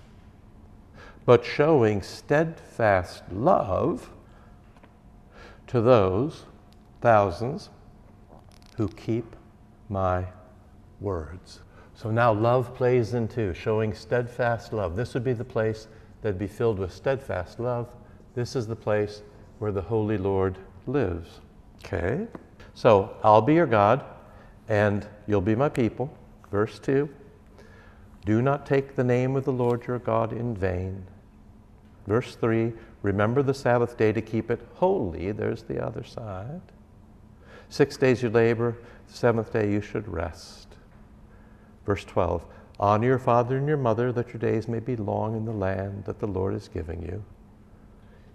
But 1.26 1.46
showing 1.46 2.02
steadfast 2.02 3.24
love 3.32 4.10
to 5.68 5.82
those 5.82 6.46
thousands 7.02 7.70
who 8.78 8.88
keep 8.90 9.36
my 9.90 10.26
words. 11.00 11.62
So 11.94 12.12
now 12.12 12.32
love 12.32 12.76
plays 12.76 13.14
into 13.14 13.54
showing 13.54 13.94
steadfast 13.94 14.72
love. 14.72 14.96
This 14.96 15.14
would 15.14 15.24
be 15.24 15.34
the 15.34 15.44
place 15.44 15.88
that'd 16.22 16.40
be 16.40 16.48
filled 16.48 16.80
with 16.80 16.94
steadfast 16.94 17.60
love. 17.60 17.88
This 18.36 18.56
is 18.56 18.68
the 18.68 18.76
place 18.76 19.22
where 19.60 19.72
the 19.72 19.82
Holy 19.82 20.18
Lord 20.18 20.58
lives. 20.86 21.42
Okay? 21.84 22.28
So 22.74 23.16
I'll 23.24 23.42
be 23.42 23.56
your 23.56 23.66
God, 23.66 24.04
and 24.70 25.08
you'll 25.28 25.42
be 25.42 25.56
my 25.56 25.70
people. 25.70 26.16
Verse 26.52 26.80
2 26.80 27.10
Do 28.26 28.42
not 28.42 28.66
take 28.66 28.96
the 28.96 29.04
name 29.04 29.36
of 29.36 29.46
the 29.46 29.52
Lord 29.52 29.86
your 29.88 30.00
God 30.00 30.32
in 30.32 30.56
vain. 30.56 31.06
Verse 32.06 32.36
3 32.36 32.74
Remember 33.04 33.44
the 33.44 33.54
Sabbath 33.54 33.98
day 33.98 34.12
to 34.12 34.22
keep 34.22 34.50
it 34.50 34.62
holy. 34.76 35.32
There's 35.32 35.64
the 35.64 35.84
other 35.84 36.04
side. 36.04 36.62
Six 37.70 37.98
days 37.98 38.24
you 38.24 38.30
labor, 38.30 38.78
the 39.08 39.14
seventh 39.14 39.54
day 39.54 39.72
you 39.72 39.82
should 39.82 40.08
rest. 40.08 40.68
Verse 41.86 42.04
12 42.06 42.46
Honor 42.80 43.08
your 43.08 43.20
father 43.20 43.58
and 43.58 43.68
your 43.68 43.78
mother, 43.78 44.12
that 44.12 44.30
your 44.30 44.40
days 44.40 44.68
may 44.68 44.80
be 44.80 44.96
long 44.96 45.36
in 45.36 45.46
the 45.46 45.52
land 45.52 46.06
that 46.06 46.20
the 46.20 46.28
Lord 46.28 46.54
is 46.54 46.68
giving 46.68 47.02
you. 47.02 47.24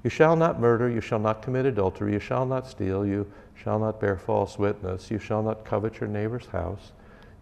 You 0.03 0.11
shall 0.11 0.35
not 0.35 0.61
murder, 0.61 0.89
you 0.89 1.01
shall 1.01 1.21
not 1.21 1.43
commit 1.43 1.65
adultery, 1.65 2.13
you 2.13 2.19
shall 2.19 2.45
not 2.45 2.67
steal, 2.67 3.07
you 3.07 3.31
shall 3.55 3.79
not 3.79 4.01
bear 4.01 4.17
false 4.19 4.59
witness, 4.59 5.11
you 5.11 5.19
shall 5.19 5.43
not 5.43 5.65
covet 5.65 6.01
your 6.01 6.09
neighbor's 6.09 6.47
house, 6.47 6.93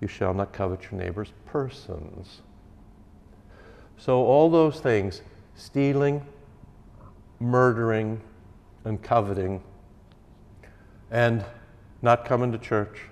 you 0.00 0.08
shall 0.08 0.34
not 0.34 0.52
covet 0.52 0.90
your 0.90 1.00
neighbor's 1.00 1.32
persons. 1.46 2.42
So, 3.96 4.18
all 4.24 4.50
those 4.50 4.80
things 4.80 5.22
stealing, 5.54 6.24
murdering, 7.38 8.20
and 8.84 9.02
coveting, 9.02 9.62
and 11.10 11.44
not 12.02 12.24
coming 12.24 12.52
to 12.52 12.58
church, 12.58 13.02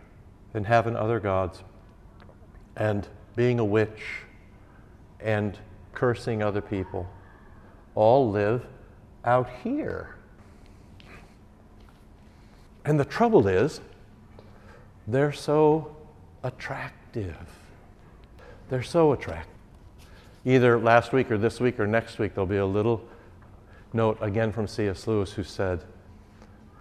and 0.53 0.67
having 0.67 0.95
other 0.95 1.21
gods, 1.21 1.63
and 2.77 3.09
being 3.35 3.59
a 3.59 3.65
witch, 3.65 4.03
and 5.21 5.59
cursing 5.93 6.43
other 6.43 6.61
people 6.61 7.09
all 7.95 8.31
live 8.31 8.65
out 9.25 9.49
here. 9.63 10.15
And 12.85 12.99
the 12.99 13.05
trouble 13.05 13.49
is, 13.49 13.81
they're 15.07 15.33
so 15.33 15.97
attractive. 16.43 17.37
They're 18.69 18.83
so 18.83 19.13
attractive. 19.13 19.55
Either 20.45 20.79
last 20.79 21.13
week 21.13 21.31
or 21.31 21.39
this 21.39 21.61
week 21.61 21.81
or 21.81 21.87
next 21.87 22.19
week, 22.19 22.35
there'll 22.35 22.47
be 22.47 22.57
a 22.57 22.67
little 22.67 23.07
note 23.93 24.19
again 24.21 24.53
from 24.53 24.67
C.S. 24.67 25.07
Lewis 25.07 25.33
who 25.33 25.43
said, 25.43 25.85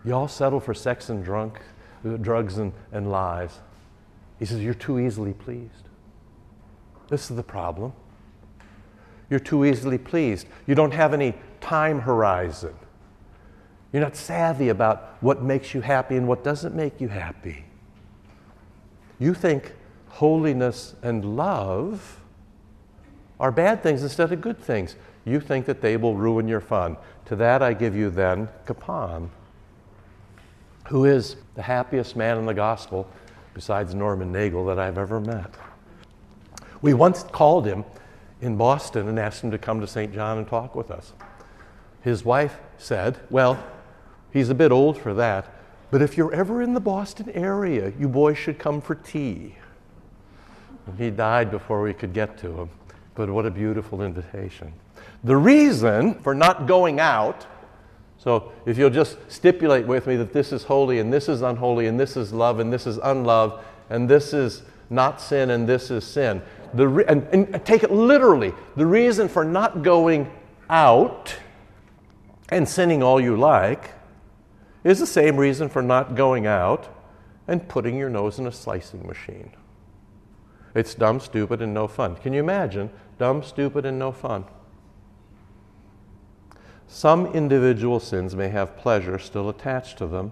Y'all 0.05 0.27
settle 0.27 0.59
for 0.59 0.73
sex 0.73 1.09
and 1.09 1.23
drunk, 1.23 1.59
uh, 2.05 2.17
drugs 2.17 2.57
and, 2.57 2.71
and 2.91 3.11
lies. 3.11 3.59
He 4.39 4.45
says, 4.45 4.61
You're 4.61 4.73
too 4.73 4.99
easily 4.99 5.33
pleased. 5.33 5.89
This 7.09 7.29
is 7.29 7.35
the 7.35 7.43
problem. 7.43 7.93
You're 9.29 9.39
too 9.39 9.65
easily 9.65 9.97
pleased. 9.97 10.47
You 10.67 10.75
don't 10.75 10.93
have 10.93 11.13
any 11.13 11.33
time 11.61 11.99
horizon. 11.99 12.73
You're 13.91 14.03
not 14.03 14.15
savvy 14.15 14.69
about 14.69 15.17
what 15.21 15.41
makes 15.41 15.73
you 15.73 15.81
happy 15.81 16.15
and 16.15 16.27
what 16.27 16.43
doesn't 16.43 16.75
make 16.75 16.99
you 16.99 17.07
happy. 17.07 17.65
You 19.19 19.33
think 19.33 19.73
holiness 20.09 20.95
and 21.01 21.37
love 21.37 22.19
are 23.39 23.51
bad 23.51 23.83
things 23.83 24.03
instead 24.03 24.31
of 24.31 24.41
good 24.41 24.59
things. 24.59 24.95
You 25.25 25.39
think 25.39 25.65
that 25.65 25.81
they 25.81 25.97
will 25.97 26.15
ruin 26.15 26.47
your 26.47 26.61
fun. 26.61 26.97
To 27.25 27.35
that 27.35 27.61
I 27.61 27.73
give 27.73 27.95
you 27.95 28.09
then 28.09 28.47
Capon, 28.65 29.29
who 30.87 31.05
is 31.05 31.35
the 31.55 31.61
happiest 31.61 32.15
man 32.15 32.37
in 32.37 32.45
the 32.45 32.53
gospel, 32.53 33.07
besides 33.53 33.93
Norman 33.93 34.31
Nagel, 34.31 34.65
that 34.65 34.79
I've 34.79 34.97
ever 34.97 35.19
met. 35.19 35.53
We 36.81 36.93
once 36.93 37.23
called 37.23 37.65
him 37.65 37.83
in 38.41 38.55
Boston 38.55 39.07
and 39.07 39.19
asked 39.19 39.43
him 39.43 39.51
to 39.51 39.57
come 39.57 39.81
to 39.81 39.87
St. 39.87 40.13
John 40.13 40.37
and 40.37 40.47
talk 40.47 40.75
with 40.75 40.91
us. 40.91 41.13
His 42.07 42.23
wife 42.23 42.57
said, 42.77 43.19
Well, 43.29 43.61
he's 44.31 44.47
a 44.49 44.55
bit 44.55 44.71
old 44.71 44.97
for 44.97 45.13
that, 45.15 45.53
but 45.91 46.01
if 46.01 46.15
you're 46.15 46.33
ever 46.33 46.61
in 46.61 46.73
the 46.73 46.79
Boston 46.79 47.29
area, 47.31 47.91
you 47.99 48.07
boys 48.07 48.37
should 48.37 48.57
come 48.57 48.79
for 48.79 48.95
tea. 48.95 49.57
And 50.85 50.97
he 50.97 51.09
died 51.09 51.51
before 51.51 51.81
we 51.81 51.93
could 51.93 52.13
get 52.13 52.37
to 52.37 52.61
him, 52.61 52.69
but 53.13 53.29
what 53.29 53.45
a 53.45 53.51
beautiful 53.51 54.01
invitation. 54.01 54.71
The 55.25 55.35
reason 55.35 56.13
for 56.21 56.33
not 56.33 56.65
going 56.65 57.01
out, 57.01 57.45
so 58.17 58.53
if 58.65 58.77
you'll 58.77 58.89
just 58.89 59.17
stipulate 59.29 59.85
with 59.85 60.07
me 60.07 60.15
that 60.15 60.31
this 60.31 60.53
is 60.53 60.63
holy 60.63 60.99
and 60.99 61.11
this 61.11 61.27
is 61.27 61.41
unholy 61.41 61.87
and 61.87 61.99
this 61.99 62.15
is 62.15 62.31
love 62.31 62.59
and 62.59 62.71
this 62.71 62.87
is 62.87 62.99
unlove 63.03 63.61
and 63.89 64.07
this 64.07 64.33
is 64.33 64.63
not 64.89 65.19
sin 65.19 65.49
and 65.49 65.67
this 65.67 65.91
is 65.91 66.05
sin. 66.05 66.41
The 66.73 66.87
re- 66.87 67.05
and, 67.05 67.27
and 67.33 67.65
take 67.65 67.83
it 67.83 67.91
literally. 67.91 68.53
The 68.77 68.85
reason 68.85 69.27
for 69.27 69.43
not 69.43 69.83
going 69.83 70.31
out 70.69 71.35
and 72.49 72.67
sinning 72.67 73.03
all 73.03 73.19
you 73.19 73.35
like 73.35 73.91
is 74.83 74.99
the 74.99 75.07
same 75.07 75.37
reason 75.37 75.69
for 75.69 75.81
not 75.81 76.15
going 76.15 76.47
out 76.47 76.87
and 77.47 77.67
putting 77.67 77.97
your 77.97 78.09
nose 78.09 78.39
in 78.39 78.47
a 78.47 78.51
slicing 78.51 79.05
machine. 79.05 79.51
It's 80.75 80.93
dumb, 80.93 81.19
stupid, 81.19 81.61
and 81.61 81.73
no 81.73 81.87
fun. 81.87 82.15
Can 82.15 82.33
you 82.33 82.39
imagine 82.39 82.89
dumb, 83.17 83.43
stupid, 83.43 83.85
and 83.85 83.97
no 83.97 84.11
fun? 84.11 84.45
Some 86.87 87.25
individual 87.27 87.99
sins 87.99 88.35
may 88.35 88.49
have 88.49 88.77
pleasure 88.77 89.19
still 89.19 89.49
attached 89.49 89.97
to 89.97 90.07
them 90.07 90.31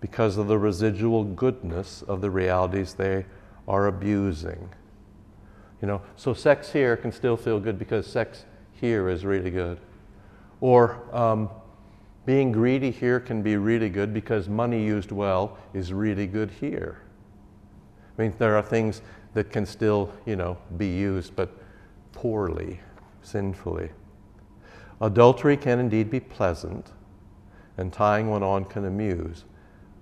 because 0.00 0.36
of 0.36 0.48
the 0.48 0.58
residual 0.58 1.24
goodness 1.24 2.02
of 2.02 2.20
the 2.20 2.30
realities 2.30 2.94
they 2.94 3.24
are 3.68 3.86
abusing. 3.86 4.70
You 5.80 5.88
know, 5.88 6.02
so 6.16 6.34
sex 6.34 6.72
here 6.72 6.96
can 6.96 7.12
still 7.12 7.36
feel 7.36 7.60
good 7.60 7.78
because 7.78 8.06
sex 8.06 8.44
here 8.72 9.08
is 9.08 9.24
really 9.24 9.50
good. 9.50 9.78
Or 10.62 11.04
um, 11.12 11.50
being 12.24 12.52
greedy 12.52 12.92
here 12.92 13.18
can 13.18 13.42
be 13.42 13.56
really 13.56 13.88
good 13.88 14.14
because 14.14 14.48
money 14.48 14.80
used 14.80 15.10
well 15.10 15.58
is 15.74 15.92
really 15.92 16.28
good 16.28 16.52
here. 16.52 17.02
I 18.16 18.22
mean, 18.22 18.34
there 18.38 18.56
are 18.56 18.62
things 18.62 19.02
that 19.34 19.50
can 19.50 19.66
still, 19.66 20.12
you 20.24 20.36
know, 20.36 20.56
be 20.76 20.86
used, 20.86 21.34
but 21.34 21.50
poorly, 22.12 22.78
sinfully. 23.22 23.90
Adultery 25.00 25.56
can 25.56 25.80
indeed 25.80 26.10
be 26.10 26.20
pleasant, 26.20 26.92
and 27.76 27.92
tying 27.92 28.30
one 28.30 28.44
on 28.44 28.64
can 28.64 28.84
amuse, 28.84 29.44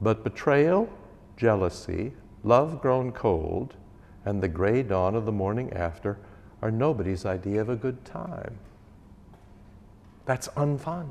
but 0.02 0.22
betrayal, 0.22 0.90
jealousy, 1.38 2.12
love 2.44 2.82
grown 2.82 3.12
cold, 3.12 3.76
and 4.26 4.42
the 4.42 4.48
gray 4.48 4.82
dawn 4.82 5.14
of 5.14 5.24
the 5.24 5.32
morning 5.32 5.72
after 5.72 6.18
are 6.60 6.70
nobody's 6.70 7.24
idea 7.24 7.62
of 7.62 7.70
a 7.70 7.76
good 7.76 8.04
time. 8.04 8.58
That's 10.24 10.48
unfun. 10.48 11.10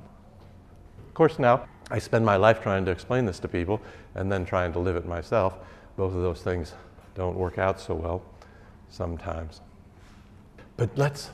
Of 1.08 1.14
course, 1.14 1.40
now 1.40 1.68
I 1.92 2.00
spend 2.00 2.26
my 2.26 2.36
life 2.36 2.62
trying 2.62 2.86
to 2.86 2.92
explain 2.92 3.26
this 3.26 3.40
to 3.40 3.48
people 3.48 3.82
and 4.16 4.32
then 4.32 4.46
trying 4.46 4.74
to 4.74 4.80
live 4.80 4.96
it 4.96 5.08
myself. 5.08 5.58
Both 5.98 6.14
of 6.14 6.22
those 6.22 6.42
things 6.42 6.74
don't 7.16 7.36
work 7.36 7.58
out 7.58 7.80
so 7.80 7.96
well 7.96 8.22
sometimes. 8.90 9.62
But 10.78 10.90
let's 10.98 11.32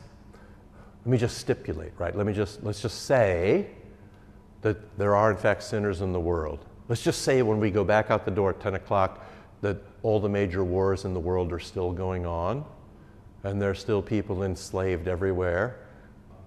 let 1.05 1.11
me 1.11 1.17
just 1.19 1.37
stipulate, 1.37 1.91
right? 1.99 2.15
Let 2.15 2.25
me 2.25 2.33
just 2.33 2.63
let's 2.63 2.81
just 2.81 3.03
say 3.03 3.67
that 4.61 4.97
there 4.97 5.15
are 5.15 5.29
in 5.29 5.37
fact 5.37 5.61
sinners 5.61 6.01
in 6.01 6.11
the 6.11 6.19
world. 6.19 6.65
Let's 6.87 7.03
just 7.03 7.21
say 7.21 7.41
when 7.43 7.59
we 7.59 7.69
go 7.69 7.83
back 7.83 8.09
out 8.09 8.25
the 8.25 8.31
door 8.31 8.51
at 8.51 8.59
10 8.59 8.75
o'clock 8.75 9.23
that 9.61 9.77
all 10.01 10.19
the 10.19 10.29
major 10.29 10.63
wars 10.63 11.05
in 11.05 11.13
the 11.13 11.19
world 11.19 11.51
are 11.51 11.59
still 11.59 11.91
going 11.91 12.25
on 12.25 12.65
and 13.43 13.61
there's 13.61 13.79
still 13.79 14.01
people 14.01 14.43
enslaved 14.43 15.07
everywhere 15.07 15.79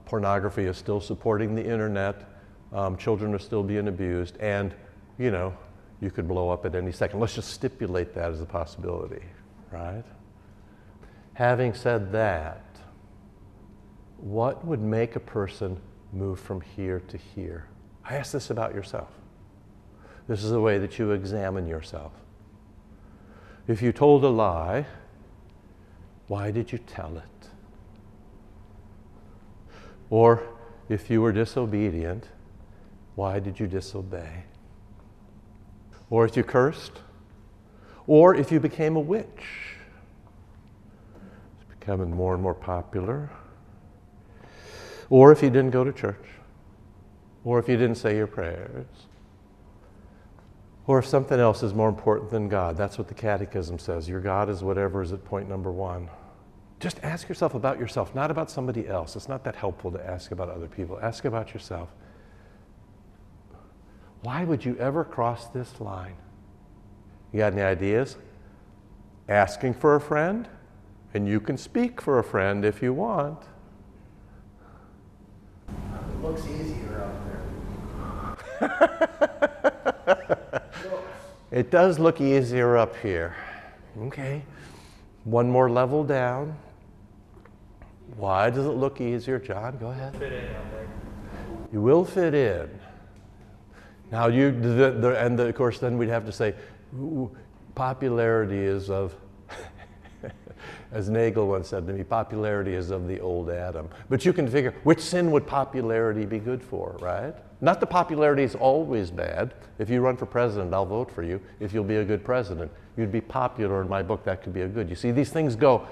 pornography 0.09 0.65
is 0.65 0.79
still 0.79 1.03
supporting 1.03 1.55
the 1.55 1.63
internet, 1.63 2.25
um, 2.73 2.97
children 2.97 3.35
are 3.35 3.39
still 3.39 3.63
being 3.63 3.89
abused, 3.89 4.39
and 4.39 4.75
you 5.19 5.31
know, 5.31 5.55
you 6.01 6.11
could 6.11 6.27
blow 6.27 6.49
up 6.49 6.65
at 6.65 6.75
any 6.75 6.93
second. 6.93 7.21
Let's 7.21 7.35
just 7.35 7.51
stipulate 7.51 8.15
that 8.15 8.31
as 8.31 8.41
a 8.41 8.47
possibility, 8.47 9.23
right? 9.71 10.05
Having 11.35 11.75
said 11.75 12.11
that, 12.13 12.65
what 14.17 14.65
would 14.65 14.81
make 14.81 15.15
a 15.15 15.21
person 15.21 15.79
move 16.13 16.41
from 16.41 16.63
here 16.63 17.01
to 17.09 17.19
here? 17.19 17.67
I 18.03 18.17
ask 18.17 18.33
this 18.33 18.49
about 18.49 18.75
yourself. 18.75 19.11
This 20.27 20.43
is 20.43 20.51
the 20.51 20.61
way 20.61 20.79
that 20.79 20.99
you 20.99 21.11
examine 21.11 21.67
yourself. 21.67 22.13
If 23.67 23.83
you 23.83 23.93
told 23.93 24.25
a 24.25 24.29
lie, 24.29 24.87
why 26.29 26.51
did 26.51 26.73
you 26.73 26.79
tell 26.79 27.19
it? 27.19 27.38
Or 30.11 30.43
if 30.89 31.11
you 31.11 31.21
were 31.21 31.33
disobedient, 31.33 32.29
why 33.15 33.41
did 33.41 33.61
you 33.61 33.67
disobey? 33.67 34.45
Or 36.11 36.25
if 36.25 36.37
you 36.37 36.43
cursed, 36.43 37.01
or 38.07 38.35
if 38.35 38.51
you 38.51 38.59
became 38.61 38.97
a 38.97 39.01
witch. 39.01 39.77
It's 41.57 41.79
becoming 41.79 42.11
more 42.11 42.33
and 42.35 42.43
more 42.43 42.55
popular. 42.55 43.31
Or 45.11 45.33
if 45.33 45.43
you 45.43 45.51
didn't 45.51 45.71
go 45.71 45.85
to 45.85 45.93
church, 45.93 46.25
or 47.45 47.59
if 47.59 47.69
you 47.69 47.77
didn't 47.77 47.97
say 47.97 48.17
your 48.17 48.27
prayers, 48.27 48.87
or 50.87 50.99
if 50.99 51.07
something 51.07 51.39
else 51.39 51.63
is 51.63 51.75
more 51.75 51.89
important 51.89 52.31
than 52.31 52.49
God. 52.49 52.77
That's 52.77 52.97
what 52.97 53.09
the 53.09 53.15
Catechism 53.15 53.79
says. 53.79 54.09
Your 54.09 54.21
God 54.21 54.49
is 54.49 54.63
whatever 54.63 55.03
is 55.03 55.13
at 55.13 55.23
point 55.25 55.49
number 55.49 55.71
one. 55.71 56.09
Just 56.81 57.01
ask 57.03 57.29
yourself 57.29 57.55
about 57.55 57.79
yourself, 57.79 58.15
not 58.15 58.31
about 58.31 58.51
somebody 58.51 58.87
else. 58.87 59.17
It's 59.17 59.29
not 59.29 59.43
that 59.45 59.57
helpful 59.57 59.91
to 59.91 60.07
ask 60.07 60.31
about 60.31 60.49
other 60.49 60.69
people. 60.69 60.99
Ask 61.01 61.25
about 61.25 61.53
yourself. 61.53 61.89
Why 64.23 64.45
would 64.45 64.65
you 64.65 64.77
ever 64.79 65.05
cross 65.05 65.49
this 65.49 65.81
line? 65.81 66.15
You 67.33 67.39
got 67.39 67.53
any 67.53 67.63
ideas? 67.63 68.17
Asking 69.29 69.75
for 69.75 69.97
a 69.97 70.01
friend? 70.01 70.49
And 71.15 71.27
you 71.27 71.41
can 71.41 71.57
speak 71.57 72.01
for 72.01 72.19
a 72.19 72.25
friend 72.25 72.65
if 72.65 72.83
you 72.83 72.93
want. 72.93 73.43
It 75.69 76.23
looks 76.23 76.43
easier 76.47 77.11
up 78.61 78.61
there. 78.61 79.05
It 81.51 81.71
does 81.71 81.99
look 81.99 82.21
easier 82.21 82.77
up 82.77 82.95
here. 82.97 83.35
Okay. 84.03 84.43
One 85.25 85.51
more 85.51 85.71
level 85.71 86.05
down. 86.05 86.57
Why 88.17 88.51
does 88.51 88.67
it 88.67 88.71
look 88.71 89.01
easier, 89.01 89.39
John? 89.39 89.77
Go 89.79 89.91
ahead. 89.91 90.15
You 91.73 91.83
will 91.83 92.05
fit 92.05 92.35
in. 92.35 92.69
Now, 94.11 94.29
you, 94.29 94.51
the, 94.51 94.91
the, 94.93 95.23
and 95.23 95.39
the, 95.39 95.49
of 95.49 95.55
course, 95.55 95.79
then 95.79 95.99
we'd 95.99 96.09
have 96.09 96.25
to 96.25 96.33
say 96.33 96.55
popularity 97.75 98.59
is 98.59 98.89
of, 98.89 99.15
as 100.93 101.11
Nagel 101.11 101.47
once 101.47 101.69
said 101.69 101.87
to 101.87 101.93
me, 101.93 102.03
popularity 102.03 102.75
is 102.75 102.91
of 102.91 103.07
the 103.07 103.21
old 103.21 103.51
Adam. 103.51 103.89
But 104.09 104.25
you 104.25 104.33
can 104.33 104.49
figure 104.49 104.75
which 104.83 105.01
sin 105.01 105.31
would 105.31 105.47
popularity 105.47 106.25
be 106.25 106.39
good 106.39 106.63
for, 106.63 106.97
right? 107.01 107.35
Not 107.61 107.81
that 107.81 107.87
popularity 107.87 108.45
is 108.45 108.55
always 108.55 109.11
bad. 109.11 109.55
If 109.79 109.91
you 109.91 110.01
run 110.01 110.17
for 110.17 110.27
president, 110.27 110.73
I'll 110.73 110.87
vote 110.87 111.11
for 111.11 111.23
you 111.23 111.41
if 111.61 111.75
you'll 111.75 111.85
be 111.85 111.97
a 111.97 112.05
good 112.05 112.25
president. 112.25 112.71
You'd 112.97 113.13
be 113.13 113.21
popular 113.21 113.83
in 113.83 113.89
my 113.89 114.03
book, 114.03 114.25
that 114.25 114.43
could 114.43 114.55
be 114.55 114.63
a 114.63 114.69
good. 114.69 114.89
You 114.89 114.97
see, 114.97 115.11
these 115.11 115.31
things 115.31 115.55
go, 115.55 115.87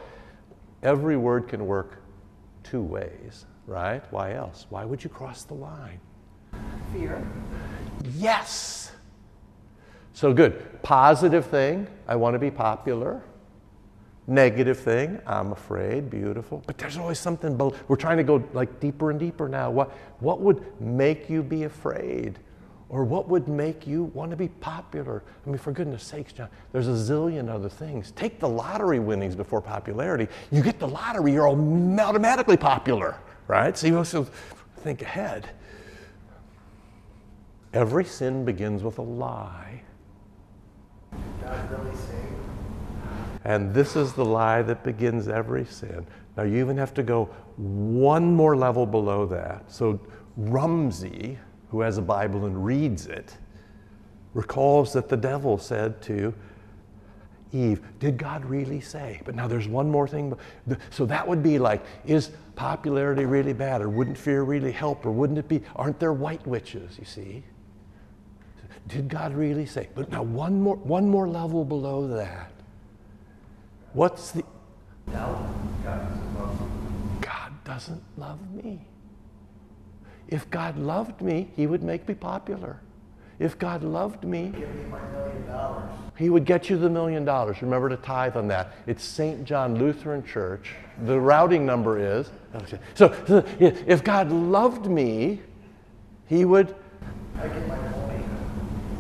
every 0.83 1.17
word 1.17 1.49
can 1.49 1.67
work 1.67 1.99
two 2.71 2.83
ways, 2.83 3.47
right? 3.67 4.03
Why 4.11 4.35
else? 4.35 4.67
Why 4.71 4.85
would 4.85 5.03
you 5.03 5.11
cross 5.11 5.45
the 5.45 5.55
line? 5.55 6.01
Fear. 6.93 7.25
Yes. 8.17 8.93
So 10.13 10.33
good. 10.33 10.83
Positive 10.83 11.45
thing, 11.45 11.87
I 12.09 12.17
want 12.17 12.35
to 12.35 12.39
be 12.39 12.51
popular. 12.51 13.23
Negative 14.27 14.79
thing, 14.79 15.21
I'm 15.27 15.53
afraid, 15.53 16.11
beautiful. 16.11 16.63
But 16.67 16.79
there's 16.79 16.99
always 16.99 17.19
something, 17.19 17.57
we're 17.87 17.97
trying 17.97 18.17
to 18.17 18.25
go 18.25 18.43
like 18.53 18.81
deeper 18.81 19.11
and 19.11 19.21
deeper 19.21 19.49
now. 19.49 19.71
What, 19.71 19.91
what 20.19 20.41
would 20.41 20.81
make 20.81 21.31
you 21.31 21.43
be 21.43 21.65
afraid? 21.65 22.41
Or 22.89 23.05
what 23.05 23.29
would 23.29 23.49
make 23.49 23.87
you 23.87 24.05
want 24.05 24.31
to 24.31 24.37
be 24.37 24.49
popular? 24.49 25.23
I 25.45 25.49
mean, 25.49 25.59
for 25.59 25.73
goodness 25.73 26.05
sakes, 26.05 26.33
John, 26.33 26.49
there's 26.73 26.87
a 26.87 26.93
zillion 26.93 27.49
other 27.49 27.69
things. 27.69 28.13
Take 28.13 28.39
the 28.39 28.49
lottery 28.49 29.01
winnings 29.01 29.35
before 29.35 29.61
popularity. 29.61 30.29
You 30.53 30.63
get 30.63 30.79
the 30.79 30.87
lottery, 30.87 31.33
you're 31.33 31.49
automatically 31.49 32.57
popular, 32.57 33.19
right? 33.49 33.77
So 33.77 33.89
you 33.89 33.99
also 33.99 34.25
think 34.79 35.03
ahead. 35.03 35.51
Every 37.73 38.05
sin 38.05 38.45
begins 38.45 38.85
with 38.85 38.99
a 38.99 39.03
lie. 39.03 39.83
And 43.45 43.75
this 43.75 43.97
is 43.97 44.13
the 44.13 44.25
lie 44.25 44.63
that 44.63 44.83
begins 44.83 45.29
every 45.29 45.65
sin. 45.65 46.07
Now, 46.37 46.45
you 46.45 46.59
even 46.59 46.77
have 46.79 46.95
to 46.95 47.03
go 47.03 47.27
one 47.57 48.35
more 48.35 48.57
level 48.57 48.87
below 48.87 49.27
that. 49.27 49.71
So, 49.71 50.01
Rumsey, 50.37 51.39
who 51.77 51.83
has 51.83 51.99
a 51.99 52.03
Bible 52.03 52.47
and 52.47 52.65
reads 52.65 53.07
it, 53.07 53.37
recalls 54.33 54.95
that 54.95 55.11
the 55.11 55.17
devil 55.17 55.59
said 55.59 56.01
to 56.03 56.33
Eve, 57.53 57.83
Did 58.01 58.17
God 58.17 58.47
really 58.47 58.81
say? 58.81 59.21
But 59.27 59.35
now 59.35 59.47
there's 59.47 59.69
one 59.69 59.91
more 59.91 60.09
thing. 60.09 60.35
So 60.91 61.05
that 61.07 61.29
would 61.29 61.43
be 61.43 61.59
like, 61.59 61.85
Is 62.07 62.31
popularity 62.55 63.27
really 63.27 63.53
bad? 63.53 63.83
Or 63.83 63.91
wouldn't 63.91 64.17
fear 64.17 64.43
really 64.43 64.73
help? 64.73 65.05
Or 65.05 65.13
wouldn't 65.13 65.39
it 65.39 65.49
be, 65.49 65.63
aren't 65.75 66.01
there 66.01 66.15
white 66.15 66.47
witches, 66.47 66.99
you 66.99 67.05
see? 67.05 67.45
Did 68.89 69.09
God 69.09 69.35
really 69.35 69.67
say? 69.67 69.89
But 69.95 70.11
now 70.11 70.23
one 70.23 70.63
more, 70.63 70.77
one 70.77 71.09
more 71.09 71.29
level 71.29 71.65
below 71.65 72.07
that. 72.09 72.53
What's 73.93 74.31
the. 74.31 74.45
Doubt. 75.13 75.47
God 75.85 76.01
doesn't 76.09 76.39
love 76.39 76.61
you. 76.61 77.19
God 77.21 77.65
doesn't 77.65 78.03
love 78.17 78.55
me. 78.55 78.87
If 80.29 80.51
God 80.51 80.77
loved 80.77 81.21
me, 81.21 81.51
He 81.57 81.67
would 81.67 81.83
make 81.83 82.09
me 82.09 82.15
popular. 82.15 82.81
If 83.39 83.59
God 83.59 83.83
loved 83.83 84.25
me, 84.25 84.49
Give 84.49 84.75
me 84.75 84.85
my 84.85 85.01
million 85.11 85.47
dollars. 85.47 85.91
He 86.17 86.31
would 86.31 86.47
get 86.47 86.71
you 86.71 86.79
the 86.79 86.89
million 86.89 87.25
dollars. 87.25 87.61
Remember 87.61 87.91
to 87.91 87.97
tithe 87.97 88.37
on 88.37 88.49
that. 88.49 88.73
It's 88.87 89.05
St. 89.05 89.45
John 89.45 89.79
Lutheran 89.79 90.25
Church. 90.25 90.75
The 91.05 91.21
routing 91.21 91.67
number 91.67 91.99
is. 91.99 92.31
So, 92.95 93.15
so 93.27 93.45
if 93.61 94.03
God 94.03 94.33
loved 94.33 94.87
me, 94.87 95.43
He 96.27 96.47
would. 96.47 96.75
I 97.39 97.49
get 97.49 97.69
my 97.69 97.77
pony. 97.77 98.23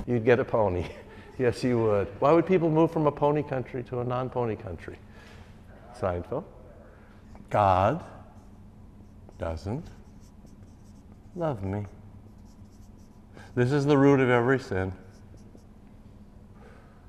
You'd 0.07 0.25
get 0.25 0.39
a 0.39 0.45
pony. 0.45 0.85
Yes, 1.39 1.62
you 1.62 1.79
would. 1.83 2.09
Why 2.19 2.33
would 2.33 2.47
people 2.47 2.71
move 2.71 2.91
from 2.91 3.07
a 3.07 3.12
pony 3.12 3.43
country 3.43 3.83
to 3.91 4.01
a 4.01 4.05
non 4.05 4.31
pony 4.31 4.57
country? 4.57 4.97
Seinfeld. 6.01 6.45
God 7.51 8.03
doesn't 9.39 9.85
love 11.37 11.62
me. 11.62 11.87
This 13.55 13.72
is 13.72 13.87
the 13.87 13.96
root 13.96 14.20
of 14.20 14.31
every 14.31 14.59
sin. 14.59 14.92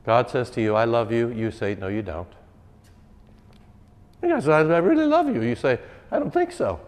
God 0.05 0.29
says 0.29 0.49
to 0.51 0.61
you, 0.61 0.75
I 0.75 0.85
love 0.85 1.11
you. 1.11 1.29
You 1.29 1.51
say, 1.51 1.75
No, 1.75 1.87
you 1.87 2.01
don't. 2.01 2.31
He 4.21 4.29
says, 4.29 4.47
I 4.47 4.59
I 4.59 4.77
really 4.77 5.05
love 5.05 5.27
you. 5.33 5.41
You 5.41 5.55
say, 5.55 5.79
I 6.11 6.19
don't 6.19 6.33
think 6.33 6.51
so. 6.51 6.79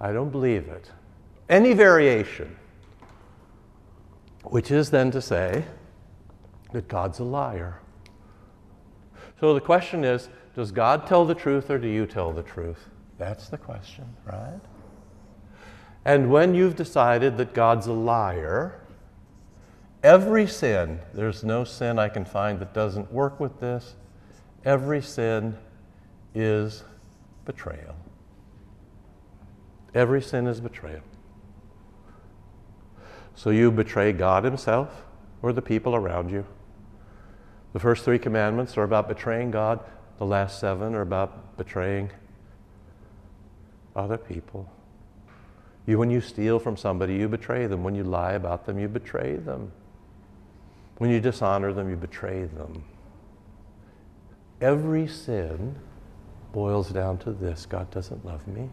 I 0.00 0.12
don't 0.12 0.30
believe 0.30 0.68
it. 0.68 0.90
Any 1.48 1.74
variation, 1.74 2.56
which 4.44 4.70
is 4.70 4.90
then 4.90 5.10
to 5.10 5.20
say 5.20 5.64
that 6.72 6.88
God's 6.88 7.18
a 7.18 7.24
liar. 7.24 7.80
So 9.40 9.54
the 9.54 9.60
question 9.60 10.04
is 10.04 10.28
does 10.54 10.72
God 10.72 11.06
tell 11.06 11.24
the 11.24 11.34
truth 11.34 11.70
or 11.70 11.78
do 11.78 11.88
you 11.88 12.06
tell 12.06 12.32
the 12.32 12.42
truth? 12.42 12.88
That's 13.18 13.48
the 13.48 13.58
question, 13.58 14.04
right? 14.24 14.60
And 16.04 16.30
when 16.30 16.54
you've 16.54 16.76
decided 16.76 17.36
that 17.36 17.52
God's 17.52 17.86
a 17.86 17.92
liar, 17.92 18.80
every 20.02 20.46
sin, 20.46 21.00
there's 21.12 21.44
no 21.44 21.64
sin 21.64 21.98
I 21.98 22.08
can 22.08 22.24
find 22.24 22.58
that 22.60 22.72
doesn't 22.72 23.12
work 23.12 23.38
with 23.38 23.60
this, 23.60 23.96
every 24.64 25.02
sin 25.02 25.56
is 26.34 26.84
betrayal. 27.44 27.96
Every 29.94 30.22
sin 30.22 30.46
is 30.46 30.60
betrayal. 30.60 31.02
So 33.34 33.50
you 33.50 33.70
betray 33.70 34.12
God 34.12 34.44
Himself 34.44 35.04
or 35.42 35.52
the 35.52 35.62
people 35.62 35.94
around 35.94 36.30
you. 36.30 36.46
The 37.72 37.80
first 37.80 38.04
three 38.04 38.18
commandments 38.18 38.76
are 38.76 38.82
about 38.82 39.08
betraying 39.08 39.50
God, 39.50 39.80
the 40.18 40.26
last 40.26 40.60
seven 40.60 40.94
are 40.94 41.00
about 41.02 41.56
betraying 41.56 42.10
other 43.96 44.18
people. 44.18 44.70
You, 45.90 45.98
when 45.98 46.08
you 46.08 46.20
steal 46.20 46.60
from 46.60 46.76
somebody, 46.76 47.16
you 47.16 47.26
betray 47.28 47.66
them. 47.66 47.82
When 47.82 47.96
you 47.96 48.04
lie 48.04 48.34
about 48.34 48.64
them, 48.64 48.78
you 48.78 48.86
betray 48.86 49.34
them. 49.34 49.72
When 50.98 51.10
you 51.10 51.18
dishonor 51.20 51.72
them, 51.72 51.90
you 51.90 51.96
betray 51.96 52.44
them. 52.44 52.84
Every 54.60 55.08
sin 55.08 55.74
boils 56.52 56.90
down 56.90 57.18
to 57.18 57.32
this 57.32 57.66
God 57.66 57.90
doesn't 57.90 58.24
love 58.24 58.46
me. 58.46 58.70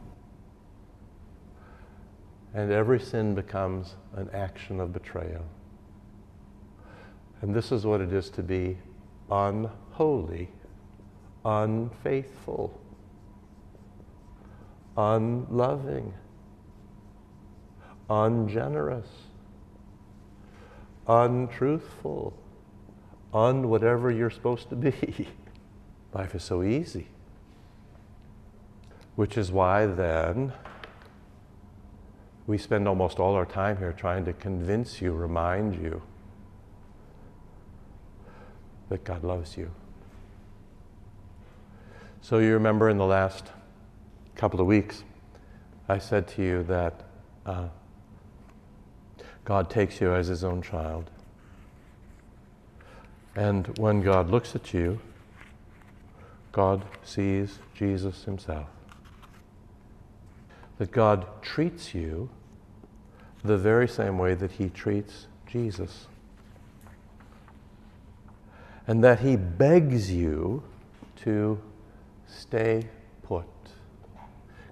And 2.53 2.71
every 2.71 2.99
sin 2.99 3.33
becomes 3.33 3.95
an 4.13 4.29
action 4.31 4.79
of 4.79 4.93
betrayal. 4.93 5.45
And 7.41 7.51
this 7.51 7.71
is 7.71 7.83
what 7.83 7.99
it 7.99 8.13
is 8.13 8.29
to 8.29 8.43
be 8.43 8.77
unholy, 9.31 10.51
unfaithful, 11.43 12.79
unloving, 14.95 16.13
ungenerous, 18.09 19.07
untruthful, 21.07 22.33
un 23.33 23.69
whatever 23.69 24.11
you're 24.11 24.29
supposed 24.29 24.69
to 24.69 24.75
be. 24.75 25.27
Life 26.13 26.35
is 26.35 26.43
so 26.43 26.63
easy. 26.63 27.07
Which 29.15 29.37
is 29.37 29.51
why 29.51 29.85
then 29.85 30.53
we 32.45 32.57
spend 32.57 32.87
almost 32.87 33.19
all 33.19 33.35
our 33.35 33.45
time 33.45 33.77
here 33.77 33.91
trying 33.91 34.23
to 34.25 34.33
convince 34.33 35.01
you, 35.01 35.11
remind 35.11 35.75
you 35.75 36.01
that 38.89 39.03
God 39.03 39.23
loves 39.23 39.57
you. 39.57 39.71
So 42.21 42.39
you 42.39 42.53
remember 42.53 42.89
in 42.89 42.97
the 42.97 43.05
last 43.05 43.51
couple 44.35 44.61
of 44.61 44.67
weeks, 44.67 45.03
I 45.89 45.97
said 45.97 46.27
to 46.29 46.43
you 46.43 46.63
that 46.63 47.03
uh, 47.45 47.67
God 49.47 49.69
takes 49.69 50.01
you 50.01 50.13
as 50.13 50.27
his 50.27 50.43
own 50.43 50.61
child. 50.61 51.09
And 53.33 53.65
when 53.77 54.01
God 54.01 54.29
looks 54.29 54.57
at 54.57 54.73
you, 54.73 54.99
God 56.51 56.83
sees 57.01 57.59
Jesus 57.73 58.25
himself. 58.25 58.67
That 60.79 60.91
God 60.91 61.25
treats 61.41 61.95
you 61.95 62.29
the 63.41 63.57
very 63.57 63.87
same 63.87 64.17
way 64.17 64.33
that 64.33 64.51
he 64.51 64.67
treats 64.67 65.27
Jesus. 65.49 66.07
And 68.85 69.01
that 69.01 69.21
he 69.21 69.37
begs 69.37 70.11
you 70.11 70.61
to 71.23 71.57
stay 72.27 72.89
put. 73.23 73.45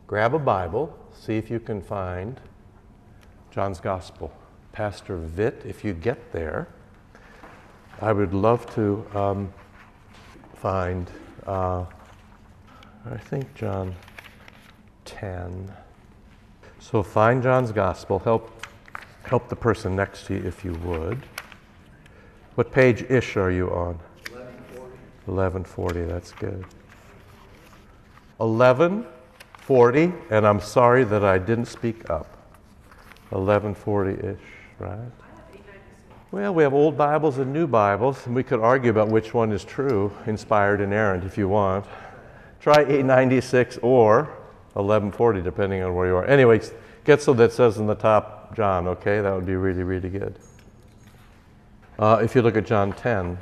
Grab 0.05 0.35
a 0.35 0.39
Bible, 0.39 0.99
see 1.13 1.37
if 1.37 1.49
you 1.49 1.61
can 1.61 1.81
find 1.81 2.41
John's 3.51 3.79
Gospel. 3.79 4.33
Pastor 4.75 5.17
Vitt, 5.17 5.65
if 5.65 5.85
you 5.85 5.93
get 5.93 6.33
there, 6.33 6.67
I 8.01 8.11
would 8.11 8.33
love 8.33 8.69
to 8.75 9.07
um, 9.17 9.53
find, 10.57 11.09
uh, 11.47 11.85
I 13.09 13.15
think, 13.15 13.55
John 13.55 13.95
10. 15.05 15.71
So 16.79 17.01
find 17.01 17.41
John's 17.41 17.71
Gospel. 17.71 18.19
Help, 18.19 18.67
help 19.23 19.47
the 19.47 19.55
person 19.55 19.95
next 19.95 20.25
to 20.25 20.33
you 20.33 20.45
if 20.45 20.65
you 20.65 20.73
would. 20.83 21.25
What 22.55 22.73
page 22.73 23.03
ish 23.03 23.37
are 23.37 23.51
you 23.51 23.69
on? 23.69 23.97
1140. 25.25 26.01
1140, 26.01 26.03
that's 26.03 26.33
good. 26.33 26.65
1140, 28.39 30.13
and 30.31 30.45
I'm 30.45 30.59
sorry 30.59 31.05
that 31.05 31.23
I 31.23 31.37
didn't 31.37 31.67
speak 31.67 32.09
up. 32.09 32.27
1140 33.29 34.27
ish, 34.27 34.64
right? 34.79 35.11
Well, 36.31 36.53
we 36.53 36.63
have 36.63 36.73
old 36.73 36.97
Bibles 36.97 37.37
and 37.37 37.53
new 37.53 37.67
Bibles, 37.67 38.25
and 38.25 38.35
we 38.35 38.43
could 38.43 38.59
argue 38.59 38.89
about 38.89 39.07
which 39.07 39.33
one 39.33 39.51
is 39.51 39.63
true, 39.63 40.11
inspired, 40.25 40.81
and 40.81 40.93
errant, 40.93 41.23
if 41.23 41.37
you 41.37 41.47
want. 41.47 41.85
Try 42.59 42.81
896 42.81 43.77
or 43.81 44.23
1140, 44.73 45.41
depending 45.41 45.81
on 45.83 45.95
where 45.95 46.07
you 46.07 46.15
are. 46.15 46.25
Anyways, 46.25 46.73
get 47.05 47.21
so 47.21 47.33
that 47.33 47.53
says 47.53 47.77
in 47.77 47.87
the 47.87 47.95
top 47.95 48.55
John, 48.55 48.87
okay? 48.87 49.21
That 49.21 49.33
would 49.33 49.45
be 49.45 49.55
really, 49.55 49.83
really 49.83 50.09
good. 50.09 50.37
Uh, 51.97 52.19
if 52.21 52.35
you 52.35 52.41
look 52.41 52.57
at 52.57 52.65
John 52.65 52.91
10, 52.91 53.37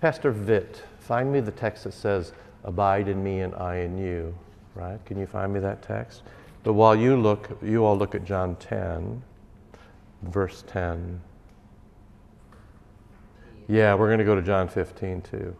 Pastor 0.00 0.32
Vitt, 0.32 0.80
find 0.98 1.32
me 1.32 1.40
the 1.40 1.52
text 1.52 1.84
that 1.84 1.94
says, 1.94 2.32
Abide 2.64 3.06
in 3.06 3.22
me 3.22 3.42
and 3.42 3.54
I 3.54 3.76
in 3.76 3.96
you, 3.96 4.34
right? 4.74 4.98
Can 5.04 5.20
you 5.20 5.26
find 5.26 5.52
me 5.52 5.60
that 5.60 5.82
text? 5.82 6.22
But 6.66 6.72
while 6.72 6.96
you 6.96 7.16
look, 7.16 7.58
you 7.62 7.84
all 7.84 7.96
look 7.96 8.16
at 8.16 8.24
John 8.24 8.56
10 8.56 9.22
verse 10.22 10.64
10. 10.66 11.20
Yeah, 13.68 13.94
we're 13.94 14.08
going 14.08 14.18
to 14.18 14.24
go 14.24 14.34
to 14.34 14.42
John 14.42 14.66
15 14.66 15.22
too. 15.22 15.54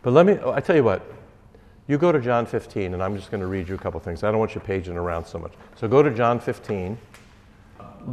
But 0.00 0.14
let 0.14 0.24
me, 0.24 0.38
oh, 0.42 0.52
I 0.52 0.60
tell 0.60 0.76
you 0.76 0.82
what, 0.82 1.02
you 1.88 1.98
go 1.98 2.10
to 2.10 2.20
John 2.20 2.46
15, 2.46 2.94
and 2.94 3.02
I'm 3.02 3.16
just 3.16 3.30
going 3.30 3.42
to 3.42 3.48
read 3.48 3.68
you 3.68 3.74
a 3.74 3.78
couple 3.78 4.00
things. 4.00 4.24
I 4.24 4.30
don't 4.30 4.40
want 4.40 4.54
you 4.54 4.62
paging 4.62 4.96
around 4.96 5.26
so 5.26 5.38
much. 5.38 5.52
So 5.76 5.86
go 5.86 6.02
to 6.02 6.10
John 6.10 6.40
15. 6.40 6.96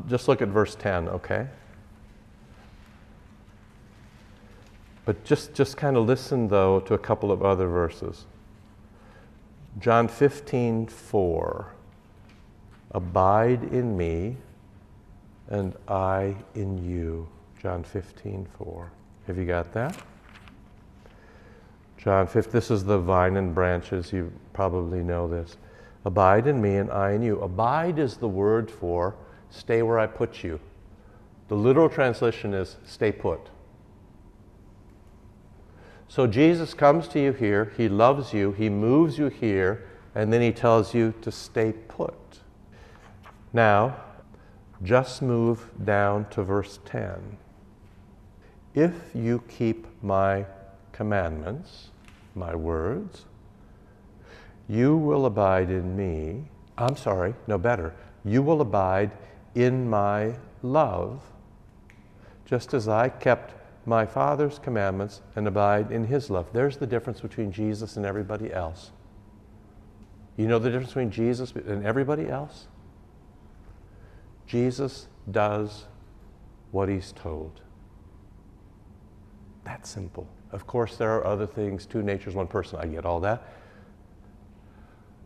Just 0.10 0.28
look 0.28 0.42
at 0.42 0.50
verse 0.50 0.76
10, 0.76 1.08
okay? 1.08 1.48
But 5.06 5.24
just, 5.24 5.54
just 5.54 5.78
kind 5.78 5.96
of 5.96 6.06
listen, 6.06 6.50
though, 6.50 6.82
to 6.82 6.94
a 6.94 6.98
couple 6.98 7.32
of 7.32 7.42
other 7.42 7.70
verses. 7.70 8.26
John 9.80 10.10
15, 10.10 10.88
4. 10.88 11.74
Abide 12.92 13.64
in 13.66 13.98
me 13.98 14.38
and 15.50 15.76
I 15.88 16.36
in 16.56 16.78
you. 16.78 17.28
John 17.62 17.84
15, 17.84 18.48
4. 18.58 18.92
Have 19.28 19.38
you 19.38 19.46
got 19.46 19.74
that? 19.74 19.98
John 21.98 22.28
5, 22.28 22.52
this 22.52 22.72
is 22.72 22.86
the 22.86 23.00
vine 23.00 23.36
and 23.38 23.54
branches. 23.54 24.14
You 24.14 24.32
probably 24.54 25.04
know 25.04 25.28
this. 25.28 25.58
Abide 26.06 26.48
in 26.48 26.62
me 26.62 26.78
and 26.78 26.92
I 26.92 27.12
in 27.12 27.22
you. 27.22 27.42
Abide 27.42 28.00
is 28.00 28.18
the 28.18 28.28
word 28.28 28.72
for 28.72 29.16
stay 29.50 29.82
where 29.82 30.00
I 30.00 30.08
put 30.08 30.44
you. 30.44 30.60
The 31.48 31.56
literal 31.56 31.90
translation 31.90 32.54
is 32.54 32.78
stay 32.86 33.12
put. 33.12 33.50
So 36.08 36.28
Jesus 36.28 36.74
comes 36.74 37.08
to 37.10 37.20
you 37.20 37.34
here, 37.34 37.74
he 37.76 37.90
loves 37.90 38.34
you, 38.34 38.54
he 38.54 38.70
moves 38.70 39.18
you 39.18 39.28
here, 39.28 39.86
and 40.16 40.32
then 40.32 40.42
he 40.42 40.52
tells 40.52 40.94
you 40.94 41.14
to 41.22 41.32
stay 41.32 41.74
put. 41.74 42.16
Now, 43.58 43.96
just 44.84 45.24
move 45.24 45.72
down 45.84 46.30
to 46.30 46.44
verse 46.44 46.78
10. 46.86 47.40
If 48.76 48.94
you 49.16 49.42
keep 49.48 49.88
my 50.04 50.46
commandments, 50.92 51.90
my 52.36 52.54
words, 52.54 53.26
you 54.70 54.96
will 54.96 55.26
abide 55.26 55.72
in 55.72 55.98
me. 55.98 56.44
I'm 56.78 56.96
sorry, 56.96 57.34
no 57.48 57.58
better. 57.58 57.96
You 58.24 58.44
will 58.44 58.62
abide 58.62 59.10
in 59.56 59.90
my 59.90 60.36
love, 60.62 61.24
just 62.46 62.76
as 62.76 62.88
I 62.88 63.10
kept 63.10 63.56
my 63.88 64.06
Father's 64.06 64.60
commandments 64.60 65.24
and 65.36 65.48
abide 65.48 65.92
in 65.92 66.04
his 66.04 66.30
love. 66.30 66.54
There's 66.54 66.78
the 66.78 66.86
difference 66.86 67.22
between 67.22 67.52
Jesus 67.52 67.98
and 67.98 68.06
everybody 68.06 68.54
else. 68.54 68.92
You 70.36 70.46
know 70.46 70.60
the 70.60 70.70
difference 70.70 70.90
between 70.90 71.10
Jesus 71.10 71.54
and 71.54 71.84
everybody 71.84 72.30
else? 72.30 72.68
Jesus 74.48 75.08
does 75.30 75.86
what 76.72 76.90
he's 76.90 77.12
told. 77.12 77.62
That's 79.64 79.90
simple. 79.90 80.28
Of 80.52 80.66
course, 80.66 80.96
there 80.96 81.14
are 81.16 81.26
other 81.26 81.46
things, 81.46 81.86
two 81.86 82.02
natures, 82.02 82.34
one 82.34 82.48
person. 82.48 82.80
I 82.80 82.88
get 82.88 83.06
all 83.06 83.20
that. 83.20 83.54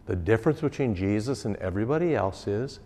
The 0.07 0.15
difference 0.15 0.59
between 0.61 0.95
Jesus 0.95 1.45
and 1.45 1.55
everybody 1.57 2.15
else 2.15 2.47
is 2.47 2.79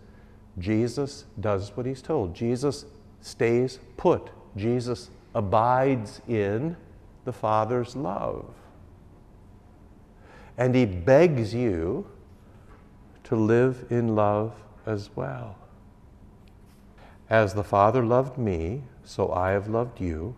Jesus 0.58 1.24
does 1.40 1.74
what 1.74 1.86
he's 1.86 2.02
told. 2.02 2.34
Jesus 2.34 2.84
stays 3.22 3.78
put. 3.96 4.30
Jesus 4.56 5.10
abides 5.34 6.20
in 6.28 6.76
the 7.24 7.32
Father's 7.32 7.96
love. 7.96 8.46
And 10.58 10.74
he 10.74 10.86
begs 10.86 11.54
you 11.54 12.06
to 13.24 13.36
live 13.36 13.86
in 13.90 14.14
love 14.14 14.54
as 14.86 15.10
well. 15.16 15.56
As 17.28 17.54
the 17.54 17.64
Father 17.64 18.04
loved 18.04 18.38
me, 18.38 18.82
so 19.04 19.32
I 19.32 19.50
have 19.50 19.68
loved 19.68 20.00
you. 20.00 20.36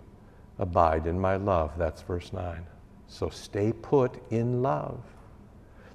Abide 0.59 1.07
in 1.07 1.21
my 1.21 1.37
love. 1.37 1.73
That's 1.77 2.03
verse 2.03 2.33
9. 2.33 2.67
So 3.07 3.29
stay 3.29 3.73
put 3.73 4.23
in 4.31 4.63
love. 4.63 5.01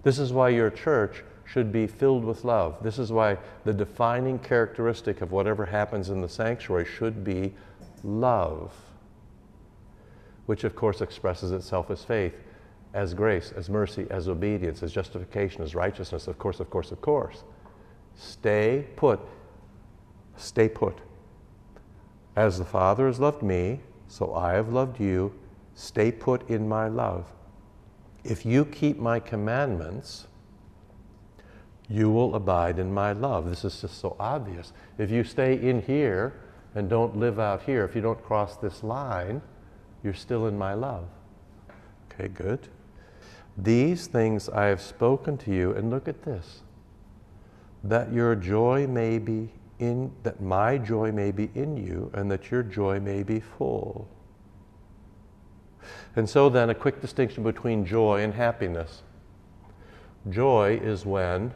This 0.04 0.20
is 0.20 0.34
why 0.34 0.50
your 0.50 0.70
church 0.70 1.24
should 1.46 1.72
be 1.72 1.88
filled 1.88 2.24
with 2.24 2.46
love. 2.46 2.78
This 2.82 3.00
is 3.00 3.12
why 3.12 3.38
the 3.66 3.74
defining 3.74 4.40
characteristic 4.40 5.22
of 5.22 5.32
whatever 5.32 5.66
happens 5.66 6.10
in 6.10 6.22
the 6.22 6.30
sanctuary 6.30 6.86
should 6.86 7.24
be 7.24 7.54
love, 8.04 8.74
which 10.46 10.64
of 10.64 10.76
course 10.76 11.02
expresses 11.02 11.52
itself 11.52 11.90
as 11.92 12.04
faith, 12.04 12.34
as 12.94 13.14
grace, 13.14 13.54
as 13.56 13.70
mercy, 13.70 14.06
as 14.10 14.28
obedience, 14.28 14.84
as 14.84 14.92
justification, 14.92 15.62
as 15.64 15.76
righteousness, 15.76 16.28
of 16.28 16.38
course, 16.38 16.60
of 16.60 16.70
course, 16.70 16.92
of 16.92 17.02
course. 17.02 17.44
Stay 18.16 18.88
put. 18.96 19.20
Stay 20.38 20.68
put. 20.70 21.00
As 22.36 22.58
the 22.58 22.66
Father 22.66 23.08
has 23.08 23.20
loved 23.20 23.44
me, 23.44 23.80
so 24.08 24.34
I 24.34 24.54
have 24.54 24.70
loved 24.70 25.00
you. 25.00 25.34
Stay 25.76 26.12
put 26.12 26.50
in 26.50 26.68
my 26.68 26.88
love. 26.88 27.26
If 28.24 28.46
you 28.46 28.66
keep 28.66 29.00
my 29.00 29.20
commandments, 29.20 30.28
you 31.90 32.10
will 32.10 32.36
abide 32.36 32.80
in 32.80 32.94
my 32.94 33.12
love. 33.12 33.50
This 33.50 33.66
is 33.66 33.82
just 33.82 34.00
so 34.00 34.16
obvious. 34.20 34.72
If 34.98 35.12
you 35.12 35.24
stay 35.24 35.54
in 35.56 35.82
here 35.82 36.34
and 36.76 36.90
don't 36.90 37.18
live 37.18 37.40
out 37.40 37.64
here, 37.64 37.84
if 37.84 37.96
you 37.96 38.02
don't 38.02 38.24
cross 38.24 38.56
this 38.58 38.84
line, 38.84 39.42
you're 40.04 40.14
still 40.14 40.48
in 40.48 40.58
my 40.58 40.74
love. 40.74 41.06
Okay, 42.12 42.28
good. 42.28 42.68
These 43.58 44.08
things 44.08 44.50
I 44.50 44.66
have 44.66 44.82
spoken 44.82 45.38
to 45.40 45.54
you, 45.54 45.74
and 45.74 45.90
look 45.90 46.08
at 46.08 46.24
this 46.24 46.62
that 47.84 48.14
your 48.14 48.34
joy 48.34 48.88
may 48.88 49.20
be 49.20 49.50
in, 49.84 50.12
that 50.24 50.42
my 50.42 50.78
joy 50.78 51.12
may 51.12 51.32
be 51.32 51.50
in 51.56 51.78
you 51.78 52.12
and 52.14 52.30
that 52.32 52.52
your 52.52 52.64
joy 52.64 53.00
may 53.00 53.24
be 53.24 53.40
full. 53.40 54.08
And 56.16 56.30
so, 56.30 56.50
then, 56.50 56.70
a 56.70 56.76
quick 56.76 57.02
distinction 57.02 57.44
between 57.44 57.86
joy 57.86 58.22
and 58.22 58.34
happiness. 58.34 59.02
Joy 60.30 60.80
is 60.82 61.06
when 61.06 61.54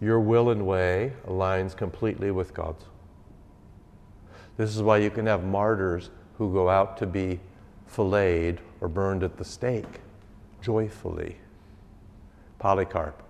your 0.00 0.20
will 0.20 0.50
and 0.50 0.66
way 0.66 1.14
aligns 1.26 1.76
completely 1.76 2.30
with 2.30 2.54
God's. 2.54 2.84
This 4.56 4.76
is 4.76 4.82
why 4.82 4.98
you 4.98 5.10
can 5.10 5.26
have 5.26 5.44
martyrs 5.44 6.10
who 6.38 6.52
go 6.52 6.68
out 6.68 6.96
to 6.98 7.06
be 7.06 7.40
filleted 7.86 8.60
or 8.80 8.88
burned 8.88 9.22
at 9.22 9.36
the 9.36 9.44
stake 9.44 10.00
joyfully. 10.60 11.36
Polycarp, 12.58 13.22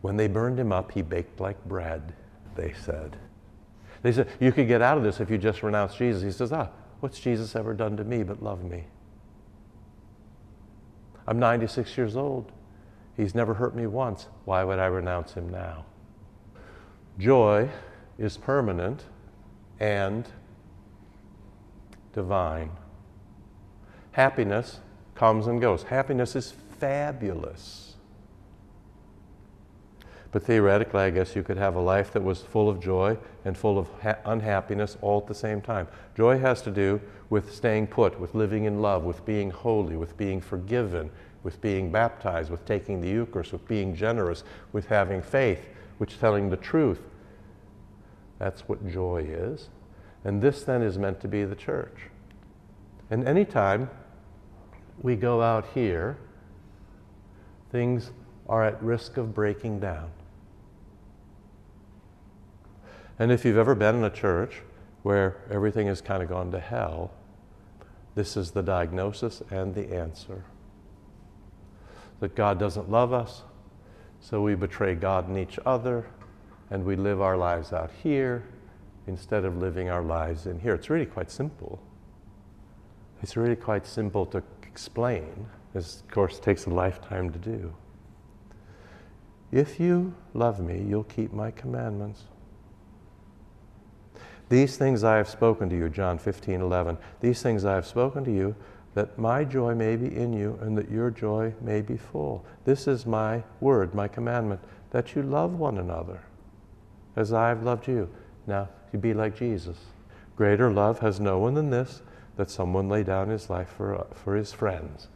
when 0.00 0.16
they 0.16 0.28
burned 0.28 0.58
him 0.58 0.72
up, 0.72 0.92
he 0.92 1.02
baked 1.02 1.40
like 1.40 1.62
bread, 1.66 2.14
they 2.54 2.72
said. 2.72 3.16
They 4.02 4.12
said, 4.12 4.28
You 4.40 4.52
could 4.52 4.66
get 4.66 4.82
out 4.82 4.96
of 4.96 5.04
this 5.04 5.20
if 5.20 5.30
you 5.30 5.38
just 5.38 5.62
renounce 5.62 5.94
Jesus. 5.94 6.22
He 6.22 6.32
says, 6.32 6.52
Ah, 6.52 6.68
what's 7.00 7.18
Jesus 7.20 7.54
ever 7.54 7.74
done 7.74 7.96
to 7.96 8.04
me 8.04 8.22
but 8.22 8.42
love 8.42 8.64
me? 8.64 8.84
I'm 11.26 11.38
96 11.38 11.96
years 11.96 12.16
old. 12.16 12.50
He's 13.16 13.34
never 13.34 13.54
hurt 13.54 13.76
me 13.76 13.86
once. 13.86 14.26
Why 14.46 14.64
would 14.64 14.78
I 14.78 14.86
renounce 14.86 15.34
him 15.34 15.48
now? 15.48 15.84
Joy 17.18 17.68
is 18.18 18.38
permanent 18.38 19.04
and 19.78 20.26
divine. 22.12 22.70
Happiness 24.12 24.80
comes 25.14 25.46
and 25.46 25.60
goes. 25.60 25.84
Happiness 25.84 26.34
is 26.34 26.54
fabulous. 26.78 27.89
But 30.32 30.44
theoretically, 30.44 31.00
I 31.00 31.10
guess 31.10 31.34
you 31.34 31.42
could 31.42 31.56
have 31.56 31.74
a 31.74 31.80
life 31.80 32.12
that 32.12 32.22
was 32.22 32.40
full 32.40 32.68
of 32.68 32.78
joy 32.78 33.18
and 33.44 33.56
full 33.56 33.78
of 33.78 33.88
ha- 34.00 34.18
unhappiness 34.24 34.96
all 35.00 35.18
at 35.18 35.26
the 35.26 35.34
same 35.34 35.60
time. 35.60 35.88
Joy 36.16 36.38
has 36.38 36.62
to 36.62 36.70
do 36.70 37.00
with 37.30 37.52
staying 37.52 37.88
put, 37.88 38.18
with 38.20 38.34
living 38.34 38.64
in 38.64 38.80
love, 38.80 39.02
with 39.02 39.24
being 39.24 39.50
holy, 39.50 39.96
with 39.96 40.16
being 40.16 40.40
forgiven, 40.40 41.10
with 41.42 41.60
being 41.60 41.90
baptized, 41.90 42.50
with 42.50 42.64
taking 42.64 43.00
the 43.00 43.08
Eucharist, 43.08 43.52
with 43.52 43.66
being 43.66 43.94
generous, 43.94 44.44
with 44.72 44.86
having 44.86 45.20
faith, 45.20 45.68
with 45.98 46.16
telling 46.20 46.48
the 46.48 46.56
truth. 46.56 47.00
That's 48.38 48.62
what 48.68 48.86
joy 48.88 49.26
is. 49.28 49.68
And 50.24 50.40
this 50.40 50.62
then 50.62 50.82
is 50.82 50.96
meant 50.96 51.20
to 51.22 51.28
be 51.28 51.44
the 51.44 51.56
church. 51.56 52.08
And 53.10 53.26
anytime 53.26 53.90
we 55.02 55.16
go 55.16 55.42
out 55.42 55.66
here, 55.74 56.18
things 57.72 58.12
are 58.48 58.64
at 58.64 58.80
risk 58.82 59.16
of 59.16 59.34
breaking 59.34 59.80
down. 59.80 60.10
And 63.20 63.30
if 63.30 63.44
you've 63.44 63.58
ever 63.58 63.74
been 63.74 63.96
in 63.96 64.04
a 64.04 64.10
church 64.10 64.62
where 65.02 65.36
everything 65.50 65.88
has 65.88 66.00
kind 66.00 66.22
of 66.22 66.30
gone 66.30 66.50
to 66.52 66.58
hell, 66.58 67.12
this 68.14 68.34
is 68.34 68.52
the 68.52 68.62
diagnosis 68.62 69.42
and 69.50 69.74
the 69.74 69.94
answer. 69.94 70.46
That 72.20 72.34
God 72.34 72.58
doesn't 72.58 72.90
love 72.90 73.12
us, 73.12 73.42
so 74.20 74.40
we 74.40 74.54
betray 74.54 74.94
God 74.94 75.28
and 75.28 75.36
each 75.36 75.58
other, 75.66 76.06
and 76.70 76.82
we 76.82 76.96
live 76.96 77.20
our 77.20 77.36
lives 77.36 77.74
out 77.74 77.90
here 78.02 78.42
instead 79.06 79.44
of 79.44 79.58
living 79.58 79.90
our 79.90 80.02
lives 80.02 80.46
in 80.46 80.58
here. 80.58 80.74
It's 80.74 80.88
really 80.88 81.04
quite 81.04 81.30
simple. 81.30 81.78
It's 83.22 83.36
really 83.36 83.56
quite 83.56 83.86
simple 83.86 84.24
to 84.26 84.42
explain. 84.62 85.46
This, 85.74 86.00
of 86.00 86.10
course, 86.10 86.40
takes 86.40 86.64
a 86.64 86.70
lifetime 86.70 87.30
to 87.32 87.38
do. 87.38 87.74
If 89.52 89.78
you 89.78 90.14
love 90.32 90.58
me, 90.58 90.82
you'll 90.88 91.04
keep 91.04 91.34
my 91.34 91.50
commandments. 91.50 92.24
These 94.50 94.76
things 94.76 95.04
I 95.04 95.16
have 95.16 95.28
spoken 95.28 95.70
to 95.70 95.76
you, 95.76 95.88
John 95.88 96.18
15, 96.18 96.60
11. 96.60 96.98
These 97.20 97.40
things 97.40 97.64
I 97.64 97.76
have 97.76 97.86
spoken 97.86 98.24
to 98.24 98.32
you, 98.32 98.56
that 98.94 99.16
my 99.16 99.44
joy 99.44 99.76
may 99.76 99.94
be 99.94 100.14
in 100.14 100.32
you 100.32 100.58
and 100.60 100.76
that 100.76 100.90
your 100.90 101.08
joy 101.08 101.54
may 101.60 101.80
be 101.80 101.96
full. 101.96 102.44
This 102.64 102.88
is 102.88 103.06
my 103.06 103.44
word, 103.60 103.94
my 103.94 104.08
commandment, 104.08 104.60
that 104.90 105.14
you 105.14 105.22
love 105.22 105.54
one 105.54 105.78
another 105.78 106.20
as 107.14 107.32
I 107.32 107.48
have 107.48 107.62
loved 107.62 107.86
you. 107.86 108.10
Now, 108.48 108.68
you 108.92 108.98
be 108.98 109.14
like 109.14 109.36
Jesus. 109.36 109.78
Greater 110.34 110.72
love 110.72 110.98
has 110.98 111.20
no 111.20 111.38
one 111.38 111.54
than 111.54 111.70
this, 111.70 112.02
that 112.36 112.50
someone 112.50 112.88
lay 112.88 113.04
down 113.04 113.28
his 113.28 113.50
life 113.50 113.68
for, 113.68 114.04
for 114.14 114.34
his 114.34 114.52
friends. 114.52 115.08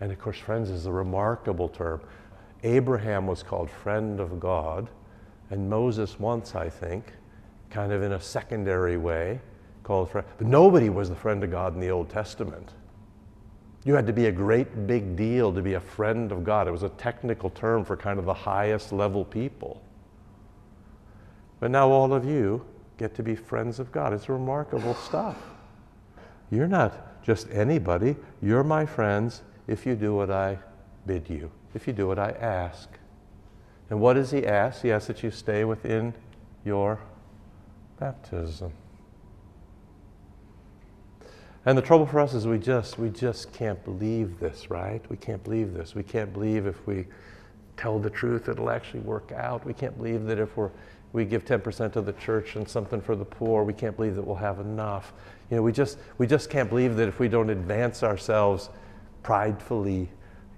And 0.00 0.12
of 0.12 0.18
course, 0.18 0.38
friends 0.38 0.68
is 0.68 0.84
a 0.84 0.92
remarkable 0.92 1.70
term. 1.70 2.02
Abraham 2.62 3.26
was 3.26 3.42
called 3.42 3.70
friend 3.70 4.20
of 4.20 4.38
God, 4.38 4.90
and 5.48 5.70
Moses 5.70 6.20
once, 6.20 6.54
I 6.54 6.68
think, 6.68 7.14
kind 7.72 7.90
of 7.92 8.02
in 8.02 8.12
a 8.12 8.20
secondary 8.20 8.96
way, 8.96 9.40
called 9.82 10.10
friend. 10.10 10.26
But 10.38 10.46
nobody 10.46 10.90
was 10.90 11.08
the 11.08 11.16
friend 11.16 11.42
of 11.42 11.50
God 11.50 11.74
in 11.74 11.80
the 11.80 11.90
Old 11.90 12.10
Testament. 12.10 12.72
You 13.84 13.94
had 13.94 14.06
to 14.06 14.12
be 14.12 14.26
a 14.26 14.32
great 14.32 14.86
big 14.86 15.16
deal 15.16 15.52
to 15.52 15.60
be 15.60 15.74
a 15.74 15.80
friend 15.80 16.30
of 16.30 16.44
God. 16.44 16.68
It 16.68 16.70
was 16.70 16.84
a 16.84 16.90
technical 16.90 17.50
term 17.50 17.84
for 17.84 17.96
kind 17.96 18.18
of 18.18 18.26
the 18.26 18.34
highest 18.34 18.92
level 18.92 19.24
people. 19.24 19.82
But 21.58 21.70
now 21.70 21.88
all 21.88 22.12
of 22.12 22.24
you 22.24 22.64
get 22.98 23.14
to 23.16 23.22
be 23.22 23.34
friends 23.34 23.80
of 23.80 23.90
God. 23.90 24.12
It's 24.12 24.28
remarkable 24.28 24.94
stuff. 24.94 25.36
You're 26.50 26.68
not 26.68 27.24
just 27.24 27.48
anybody, 27.50 28.16
you're 28.40 28.64
my 28.64 28.84
friends 28.84 29.42
if 29.66 29.86
you 29.86 29.94
do 29.94 30.14
what 30.14 30.30
I 30.30 30.58
bid 31.06 31.28
you, 31.30 31.50
if 31.74 31.86
you 31.86 31.92
do 31.92 32.06
what 32.06 32.18
I 32.18 32.30
ask. 32.32 32.88
And 33.90 34.00
what 34.00 34.14
does 34.14 34.30
he 34.30 34.46
ask? 34.46 34.82
He 34.82 34.92
asks 34.92 35.06
that 35.06 35.22
you 35.22 35.30
stay 35.30 35.64
within 35.64 36.14
your 36.64 37.00
baptism. 38.02 38.72
And 41.64 41.78
the 41.78 41.82
trouble 41.82 42.06
for 42.06 42.18
us 42.18 42.34
is 42.34 42.48
we 42.48 42.58
just 42.58 42.98
we 42.98 43.10
just 43.10 43.52
can't 43.52 43.82
believe 43.84 44.40
this, 44.40 44.70
right? 44.70 45.00
We 45.08 45.16
can't 45.16 45.42
believe 45.44 45.72
this. 45.72 45.94
We 45.94 46.02
can't 46.02 46.32
believe 46.32 46.66
if 46.66 46.84
we 46.84 47.06
tell 47.76 48.00
the 48.00 48.10
truth 48.10 48.48
it'll 48.48 48.70
actually 48.70 49.00
work 49.00 49.30
out. 49.30 49.64
We 49.64 49.72
can't 49.72 49.96
believe 49.96 50.24
that 50.24 50.40
if 50.40 50.56
we're 50.56 50.70
we 51.12 51.26
give 51.26 51.44
10% 51.44 51.92
to 51.92 52.00
the 52.00 52.14
church 52.14 52.56
and 52.56 52.66
something 52.66 53.00
for 53.00 53.14
the 53.14 53.24
poor, 53.24 53.64
we 53.64 53.74
can't 53.74 53.94
believe 53.94 54.16
that 54.16 54.26
we'll 54.26 54.34
have 54.34 54.60
enough. 54.60 55.12
You 55.50 55.58
know, 55.58 55.62
we 55.62 55.70
just 55.70 55.98
we 56.18 56.26
just 56.26 56.50
can't 56.50 56.68
believe 56.68 56.96
that 56.96 57.06
if 57.06 57.20
we 57.20 57.28
don't 57.28 57.50
advance 57.50 58.02
ourselves 58.02 58.70
pridefully, 59.22 60.08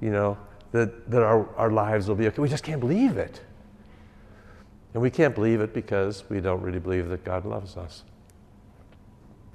you 0.00 0.10
know, 0.10 0.38
that, 0.72 1.10
that 1.10 1.22
our, 1.22 1.46
our 1.56 1.70
lives 1.70 2.08
will 2.08 2.14
be 2.14 2.26
okay. 2.28 2.40
We 2.40 2.48
just 2.48 2.64
can't 2.64 2.80
believe 2.80 3.18
it. 3.18 3.42
And 4.94 5.02
we 5.02 5.10
can't 5.10 5.34
believe 5.34 5.60
it 5.60 5.74
because 5.74 6.24
we 6.30 6.40
don't 6.40 6.62
really 6.62 6.78
believe 6.78 7.08
that 7.08 7.24
God 7.24 7.44
loves 7.44 7.76
us. 7.76 8.04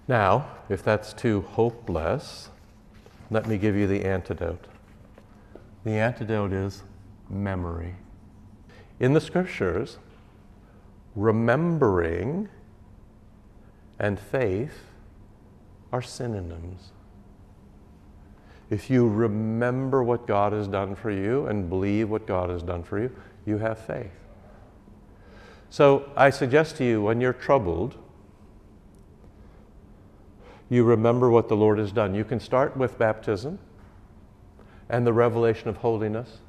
Now, 0.07 0.47
if 0.67 0.83
that's 0.83 1.13
too 1.13 1.41
hopeless, 1.41 2.49
let 3.31 3.47
me 3.47 3.57
give 3.57 3.75
you 3.75 3.87
the 3.87 4.03
antidote. 4.03 4.65
The 5.85 5.91
antidote 5.91 6.51
is 6.51 6.83
memory. 7.29 7.95
In 8.99 9.13
the 9.13 9.21
scriptures, 9.21 9.97
remembering 11.15 12.49
and 13.97 14.19
faith 14.19 14.83
are 15.93 16.01
synonyms. 16.01 16.91
If 18.69 18.89
you 18.89 19.07
remember 19.07 20.03
what 20.03 20.27
God 20.27 20.53
has 20.53 20.67
done 20.67 20.95
for 20.95 21.11
you 21.11 21.47
and 21.47 21.69
believe 21.69 22.09
what 22.09 22.27
God 22.27 22.49
has 22.49 22.61
done 22.61 22.83
for 22.83 22.99
you, 22.99 23.15
you 23.45 23.57
have 23.57 23.79
faith. 23.79 24.11
So 25.69 26.11
I 26.15 26.29
suggest 26.29 26.77
to 26.77 26.85
you 26.85 27.01
when 27.01 27.21
you're 27.21 27.33
troubled, 27.33 27.95
you 30.69 30.83
remember 30.83 31.29
what 31.29 31.47
the 31.47 31.55
Lord 31.55 31.79
has 31.79 31.91
done. 31.91 32.13
You 32.13 32.23
can 32.23 32.39
start 32.39 32.77
with 32.77 32.97
baptism 32.97 33.59
and 34.89 35.05
the 35.05 35.13
revelation 35.13 35.69
of 35.69 35.77
holiness 35.77 36.39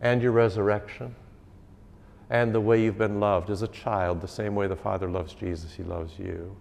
and 0.00 0.22
your 0.22 0.32
resurrection 0.32 1.14
and 2.30 2.54
the 2.54 2.60
way 2.60 2.82
you've 2.82 2.98
been 2.98 3.20
loved 3.20 3.50
as 3.50 3.60
a 3.60 3.68
child, 3.68 4.20
the 4.20 4.28
same 4.28 4.54
way 4.54 4.66
the 4.66 4.76
Father 4.76 5.08
loves 5.08 5.34
Jesus, 5.34 5.74
He 5.74 5.82
loves 5.82 6.18
you. 6.18 6.56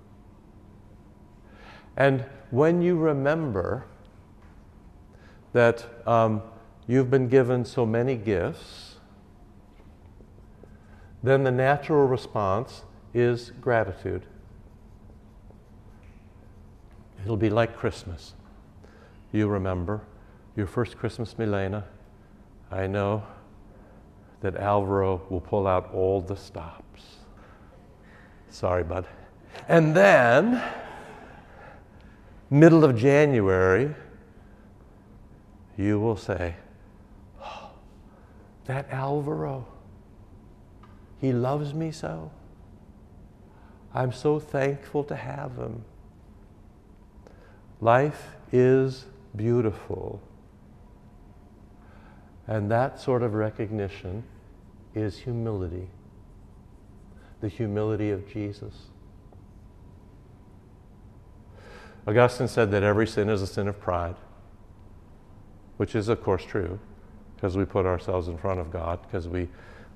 And 1.96 2.26
when 2.52 2.82
you 2.82 2.98
remember 2.98 3.86
that 5.54 5.86
um, 6.08 6.42
you've 6.88 7.10
been 7.10 7.30
given 7.30 7.64
so 7.64 7.86
many 7.86 8.16
gifts, 8.16 8.91
then 11.24 11.44
the 11.44 11.52
natural 11.52 12.08
response 12.08 12.84
is 13.14 13.52
gratitude. 13.62 14.24
It'll 17.24 17.38
be 17.38 17.50
like 17.50 17.76
Christmas. 17.76 18.34
You 19.32 19.48
remember 19.48 20.02
your 20.56 20.68
first 20.68 20.98
Christmas, 20.98 21.38
Milena. 21.38 21.86
I 22.72 22.88
know 22.88 23.24
that 24.42 24.56
Alvaro 24.58 25.22
will 25.30 25.42
pull 25.42 25.68
out 25.68 25.94
all 25.94 26.22
the 26.22 26.36
stops. 26.36 27.18
Sorry, 28.50 28.84
bud. 28.84 29.06
And 29.68 29.96
then, 29.96 30.62
middle 32.50 32.84
of 32.84 32.96
January, 32.96 33.94
you 35.78 36.00
will 36.00 36.18
say, 36.18 36.56
oh, 37.42 37.72
That 38.66 38.90
Alvaro, 38.92 39.66
he 41.22 41.32
loves 41.32 41.74
me 41.74 41.92
so. 41.92 42.32
I'm 43.94 44.12
so 44.12 44.40
thankful 44.40 45.04
to 45.06 45.16
have 45.16 45.56
him. 45.56 45.86
Life 47.80 48.32
is 48.52 49.06
beautiful. 49.36 50.22
And 52.48 52.70
that 52.72 53.00
sort 53.00 53.24
of 53.24 53.34
recognition 53.34 54.24
is 54.94 55.20
humility 55.20 55.88
the 57.42 57.50
humility 57.50 58.12
of 58.12 58.32
Jesus. 58.32 58.74
Augustine 62.08 62.48
said 62.48 62.72
that 62.72 62.84
every 62.84 63.06
sin 63.06 63.30
is 63.30 63.42
a 63.42 63.48
sin 63.48 63.68
of 63.68 63.80
pride, 63.80 64.16
which 65.78 65.96
is, 65.96 66.08
of 66.08 66.24
course, 66.24 66.44
true 66.46 66.80
because 67.36 67.58
we 67.58 67.66
put 67.66 67.86
ourselves 67.86 68.28
in 68.28 68.38
front 68.38 68.60
of 68.60 68.72
God, 68.72 69.00
because 69.02 69.28
we 69.28 69.50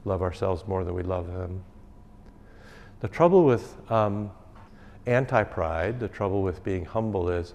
love 0.05 0.21
ourselves 0.21 0.65
more 0.67 0.83
than 0.83 0.93
we 0.93 1.03
love 1.03 1.27
Him. 1.27 1.63
The 3.01 3.07
trouble 3.07 3.43
with 3.43 3.75
um, 3.91 4.31
anti 5.05 5.43
pride, 5.43 5.99
the 5.99 6.07
trouble 6.07 6.41
with 6.41 6.63
being 6.63 6.85
humble 6.85 7.29
is 7.29 7.53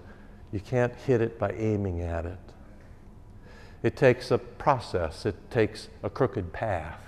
you 0.51 0.59
can't 0.59 0.93
hit 0.95 1.21
it 1.21 1.39
by 1.39 1.51
aiming 1.53 2.01
at 2.01 2.25
it. 2.25 2.37
It 3.83 3.95
takes 3.95 4.29
a 4.29 4.37
process, 4.37 5.25
it 5.25 5.49
takes 5.49 5.89
a 6.03 6.09
crooked 6.09 6.53
path. 6.53 6.99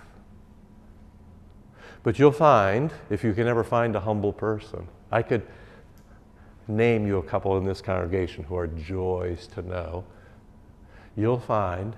But 2.02 2.20
you'll 2.20 2.32
find, 2.32 2.92
if 3.10 3.24
you 3.24 3.34
can 3.34 3.48
ever 3.48 3.64
find 3.64 3.96
a 3.96 4.00
humble 4.00 4.34
person, 4.34 4.88
I 5.12 5.22
could 5.22 5.46
name 6.68 7.06
you 7.06 7.18
a 7.18 7.24
couple 7.24 7.58
in 7.58 7.66
this 7.66 7.82
congregation 7.82 8.44
who 8.44 8.56
are 8.58 8.68
joys 8.68 9.48
to 9.48 9.62
know. 9.62 10.04
You'll 11.16 11.40
find 11.40 11.96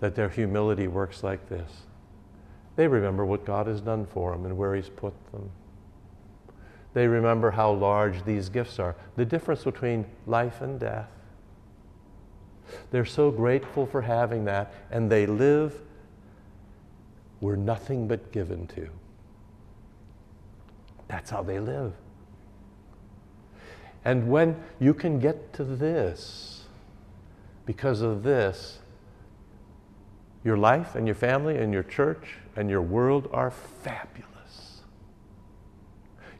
that 0.00 0.14
their 0.14 0.28
humility 0.28 0.86
works 0.86 1.22
like 1.22 1.48
this 1.48 1.70
they 2.76 2.88
remember 2.88 3.24
what 3.24 3.44
God 3.44 3.66
has 3.66 3.80
done 3.80 4.06
for 4.06 4.32
them 4.32 4.44
and 4.46 4.56
where 4.56 4.74
He's 4.74 4.88
put 4.88 5.14
them. 5.32 5.50
They 6.92 7.06
remember 7.06 7.50
how 7.50 7.72
large 7.72 8.24
these 8.24 8.48
gifts 8.48 8.78
are, 8.78 8.94
the 9.16 9.24
difference 9.24 9.64
between 9.64 10.06
life 10.26 10.60
and 10.60 10.78
death. 10.78 11.08
They're 12.90 13.04
so 13.04 13.30
grateful 13.30 13.86
for 13.86 14.02
having 14.02 14.44
that, 14.44 14.72
and 14.90 15.10
they 15.10 15.26
live 15.26 15.80
where 17.40 17.56
nothing 17.56 18.08
but 18.08 18.32
given 18.32 18.66
to. 18.68 18.88
That's 21.08 21.30
how 21.30 21.42
they 21.42 21.58
live. 21.58 21.92
And 24.04 24.28
when 24.28 24.62
you 24.80 24.94
can 24.94 25.18
get 25.18 25.52
to 25.54 25.64
this, 25.64 26.64
because 27.66 28.00
of 28.00 28.22
this, 28.22 28.78
your 30.44 30.58
life 30.58 30.94
and 30.94 31.06
your 31.06 31.14
family 31.14 31.56
and 31.56 31.72
your 31.72 31.82
church 31.82 32.36
and 32.54 32.68
your 32.68 32.82
world 32.82 33.28
are 33.32 33.50
fabulous. 33.50 34.82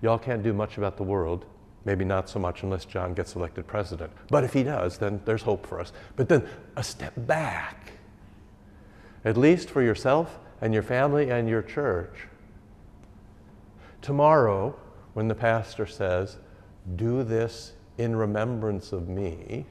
Y'all 0.03 0.19
can't 0.19 0.43
do 0.43 0.53
much 0.53 0.77
about 0.77 0.99
the 0.99 1.03
world, 1.03 1.47
maybe 1.87 2.05
not 2.05 2.29
so 2.29 2.39
much 2.39 2.63
unless 2.63 2.85
John 2.85 3.15
gets 3.15 3.35
elected 3.35 3.67
president. 3.67 4.13
But 4.29 4.45
if 4.45 4.53
he 4.53 4.63
does, 4.63 4.99
then 4.99 5.23
there's 5.25 5.43
hope 5.43 5.67
for 5.67 5.81
us. 5.81 5.93
But 6.17 6.29
then 6.29 6.47
a 6.77 6.85
step 6.85 7.15
back, 7.17 7.93
at 9.25 9.39
least 9.39 9.71
for 9.71 9.83
yourself 9.83 10.39
and 10.61 10.75
your 10.75 10.83
family 10.83 11.31
and 11.31 11.49
your 11.49 11.63
church. 11.63 12.29
Tomorrow, 14.03 14.77
when 15.15 15.29
the 15.29 15.35
pastor 15.35 15.87
says, 15.87 16.37
Do 16.97 17.23
this 17.23 17.73
in 17.97 18.15
remembrance 18.15 18.93
of 18.93 19.09
me, 19.09 19.65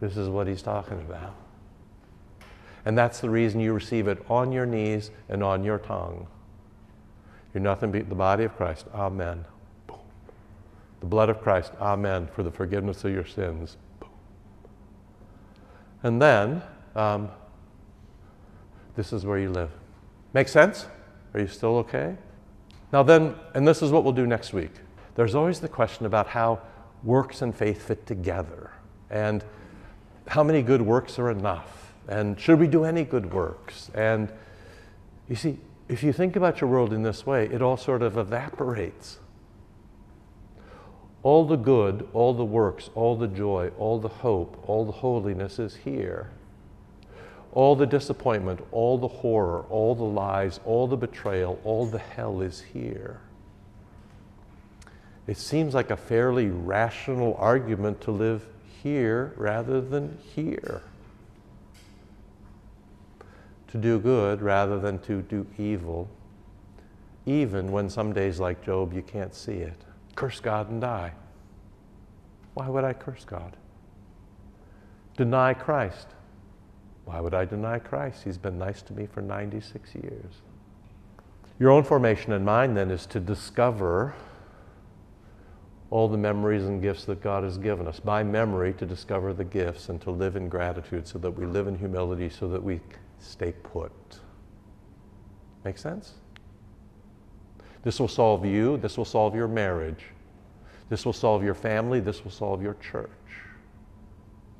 this 0.00 0.16
is 0.16 0.28
what 0.28 0.48
he's 0.48 0.62
talking 0.62 0.98
about. 0.98 1.36
And 2.84 2.98
that's 2.98 3.20
the 3.20 3.30
reason 3.30 3.60
you 3.60 3.72
receive 3.72 4.08
it 4.08 4.24
on 4.28 4.52
your 4.52 4.66
knees 4.66 5.10
and 5.28 5.42
on 5.42 5.62
your 5.62 5.78
tongue. 5.78 6.26
You're 7.54 7.62
nothing 7.62 7.92
but 7.92 8.08
the 8.08 8.14
body 8.14 8.44
of 8.44 8.56
Christ. 8.56 8.86
Amen. 8.94 9.44
Boom. 9.86 9.98
The 11.00 11.06
blood 11.06 11.28
of 11.28 11.40
Christ. 11.40 11.72
Amen. 11.80 12.28
For 12.34 12.42
the 12.42 12.50
forgiveness 12.50 13.04
of 13.04 13.12
your 13.12 13.26
sins. 13.26 13.76
Boom. 14.00 14.10
And 16.02 16.20
then, 16.20 16.62
um, 16.96 17.30
this 18.96 19.12
is 19.12 19.24
where 19.24 19.38
you 19.38 19.50
live. 19.50 19.70
Make 20.32 20.48
sense? 20.48 20.86
Are 21.34 21.40
you 21.40 21.46
still 21.46 21.76
okay? 21.78 22.16
Now, 22.92 23.02
then, 23.02 23.34
and 23.54 23.66
this 23.66 23.82
is 23.82 23.90
what 23.90 24.04
we'll 24.04 24.12
do 24.12 24.26
next 24.26 24.52
week. 24.52 24.72
There's 25.14 25.34
always 25.34 25.60
the 25.60 25.68
question 25.68 26.06
about 26.06 26.26
how 26.26 26.60
works 27.02 27.42
and 27.42 27.54
faith 27.54 27.82
fit 27.82 28.06
together 28.06 28.70
and 29.10 29.44
how 30.28 30.42
many 30.42 30.62
good 30.62 30.82
works 30.82 31.18
are 31.18 31.30
enough 31.30 31.81
and 32.08 32.38
should 32.38 32.58
we 32.58 32.66
do 32.66 32.84
any 32.84 33.04
good 33.04 33.32
works? 33.32 33.90
And 33.94 34.32
you 35.28 35.36
see, 35.36 35.58
if 35.88 36.02
you 36.02 36.12
think 36.12 36.36
about 36.36 36.60
your 36.60 36.70
world 36.70 36.92
in 36.92 37.02
this 37.02 37.26
way, 37.26 37.46
it 37.46 37.62
all 37.62 37.76
sort 37.76 38.02
of 38.02 38.16
evaporates. 38.16 39.18
All 41.22 41.44
the 41.46 41.56
good, 41.56 42.08
all 42.12 42.34
the 42.34 42.44
works, 42.44 42.90
all 42.94 43.16
the 43.16 43.28
joy, 43.28 43.70
all 43.78 44.00
the 44.00 44.08
hope, 44.08 44.62
all 44.66 44.84
the 44.84 44.92
holiness 44.92 45.58
is 45.58 45.76
here. 45.76 46.30
All 47.52 47.76
the 47.76 47.86
disappointment, 47.86 48.60
all 48.72 48.98
the 48.98 49.08
horror, 49.08 49.64
all 49.68 49.94
the 49.94 50.02
lies, 50.02 50.58
all 50.64 50.88
the 50.88 50.96
betrayal, 50.96 51.60
all 51.62 51.86
the 51.86 51.98
hell 51.98 52.40
is 52.40 52.60
here. 52.60 53.20
It 55.28 55.36
seems 55.36 55.74
like 55.74 55.90
a 55.90 55.96
fairly 55.96 56.48
rational 56.48 57.36
argument 57.38 58.00
to 58.02 58.10
live 58.10 58.46
here 58.82 59.34
rather 59.36 59.80
than 59.80 60.18
here 60.34 60.82
to 63.72 63.78
do 63.78 63.98
good 63.98 64.42
rather 64.42 64.78
than 64.78 64.98
to 64.98 65.22
do 65.22 65.46
evil, 65.56 66.06
even 67.24 67.72
when 67.72 67.88
some 67.88 68.12
days, 68.12 68.38
like 68.38 68.62
Job, 68.62 68.92
you 68.92 69.00
can't 69.00 69.34
see 69.34 69.54
it. 69.54 69.86
Curse 70.14 70.40
God 70.40 70.68
and 70.68 70.78
die. 70.78 71.12
Why 72.52 72.68
would 72.68 72.84
I 72.84 72.92
curse 72.92 73.24
God? 73.24 73.56
Deny 75.16 75.54
Christ. 75.54 76.08
Why 77.06 77.18
would 77.20 77.32
I 77.32 77.46
deny 77.46 77.78
Christ? 77.78 78.24
He's 78.24 78.36
been 78.36 78.58
nice 78.58 78.82
to 78.82 78.92
me 78.92 79.06
for 79.06 79.22
96 79.22 79.94
years. 79.94 80.42
Your 81.58 81.70
own 81.70 81.82
formation 81.82 82.32
and 82.32 82.44
mine 82.44 82.74
then 82.74 82.90
is 82.90 83.06
to 83.06 83.20
discover 83.20 84.14
all 85.88 86.08
the 86.08 86.18
memories 86.18 86.64
and 86.64 86.82
gifts 86.82 87.06
that 87.06 87.22
God 87.22 87.42
has 87.42 87.56
given 87.56 87.86
us. 87.86 88.00
By 88.00 88.22
memory, 88.22 88.74
to 88.74 88.84
discover 88.84 89.32
the 89.32 89.44
gifts 89.44 89.88
and 89.88 89.98
to 90.02 90.10
live 90.10 90.36
in 90.36 90.50
gratitude 90.50 91.08
so 91.08 91.18
that 91.20 91.30
we 91.30 91.46
live 91.46 91.68
in 91.68 91.78
humility, 91.78 92.28
so 92.28 92.48
that 92.48 92.62
we 92.62 92.80
stay 93.22 93.52
put. 93.52 93.92
Make 95.64 95.78
sense? 95.78 96.14
This 97.82 97.98
will 97.98 98.08
solve 98.08 98.44
you, 98.44 98.76
this 98.78 98.96
will 98.96 99.04
solve 99.04 99.34
your 99.34 99.48
marriage, 99.48 100.04
this 100.88 101.04
will 101.04 101.12
solve 101.12 101.42
your 101.42 101.54
family, 101.54 102.00
this 102.00 102.22
will 102.22 102.30
solve 102.30 102.62
your 102.62 102.74
church. 102.74 103.10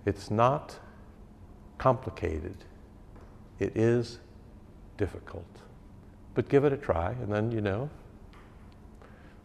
It's 0.07 0.31
not 0.31 0.79
complicated, 1.79 2.57
it 3.59 3.77
is 3.77 4.19
difficult. 4.97 5.45
But 6.35 6.49
give 6.49 6.65
it 6.65 6.73
a 6.73 6.77
try, 6.77 7.11
and 7.11 7.33
then, 7.33 7.53
you 7.53 7.61
know, 7.61 7.91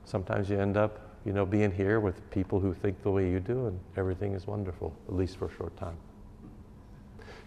sometimes 0.05 0.49
you 0.49 0.59
end 0.59 0.78
up, 0.78 1.20
you 1.26 1.34
know, 1.34 1.45
being 1.45 1.72
here 1.72 1.99
with 1.99 2.30
people 2.32 2.59
who 2.59 2.74
think 2.74 3.01
the 3.03 3.11
way 3.11 3.30
you 3.30 3.39
do, 3.39 3.68
and 3.68 3.80
everything 3.95 4.34
is 4.34 4.47
wonderful, 4.47 4.95
at 5.07 5.15
least 5.15 5.38
for 5.38 5.45
a 5.47 5.55
short 5.55 5.76
time. 5.78 5.97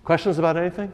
Questions 0.05 0.39
about 0.39 0.57
anything? 0.57 0.93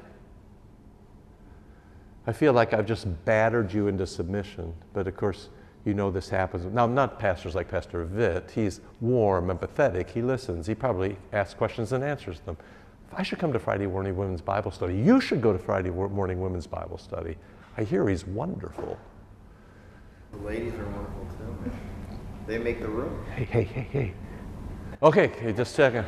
I 2.27 2.33
feel 2.33 2.53
like 2.53 2.73
I've 2.73 2.87
just 2.87 3.07
battered 3.25 3.73
you 3.73 3.87
into 3.87 4.07
submission, 4.07 4.75
but 4.93 5.07
of 5.07 5.17
course, 5.17 5.49
you 5.85 5.95
know 5.95 6.11
this 6.11 6.29
happens. 6.29 6.65
Now, 6.75 6.87
not 6.87 7.21
pastors 7.21 7.55
like 7.55 7.69
Pastor 7.69 8.05
Vitt. 8.05 8.51
He's 8.51 8.81
warm, 9.01 9.47
empathetic. 9.49 10.11
He 10.11 10.21
listens. 10.21 10.67
He 10.67 10.75
probably 10.75 11.17
asks 11.33 11.55
questions 11.55 11.93
and 11.93 12.03
answers 12.03 12.41
them. 12.41 12.57
If 13.09 13.17
I 13.17 13.23
should 13.23 13.39
come 13.39 13.53
to 13.53 13.61
Friday 13.61 13.87
morning 13.87 14.17
women's 14.17 14.41
Bible 14.41 14.73
study, 14.73 14.97
you 14.97 15.21
should 15.21 15.41
go 15.41 15.53
to 15.53 15.59
Friday 15.59 15.91
morning 15.91 16.41
women's 16.41 16.67
Bible 16.67 16.99
study. 16.99 17.37
I 17.77 17.85
hear 17.85 18.09
he's 18.09 18.27
wonderful. 18.27 18.99
The 20.33 20.39
ladies 20.39 20.75
are 20.75 20.87
wonderful 20.87 21.27
too. 21.39 21.71
They 22.49 22.59
make 22.59 22.81
the 22.81 22.89
room. 22.89 23.25
Hey, 23.35 23.45
hey, 23.45 23.65
hey, 23.65 23.89
hey. 23.93 24.15
Okay, 25.03 25.29
okay 25.29 25.53
just 25.53 25.77
checking. 25.77 26.05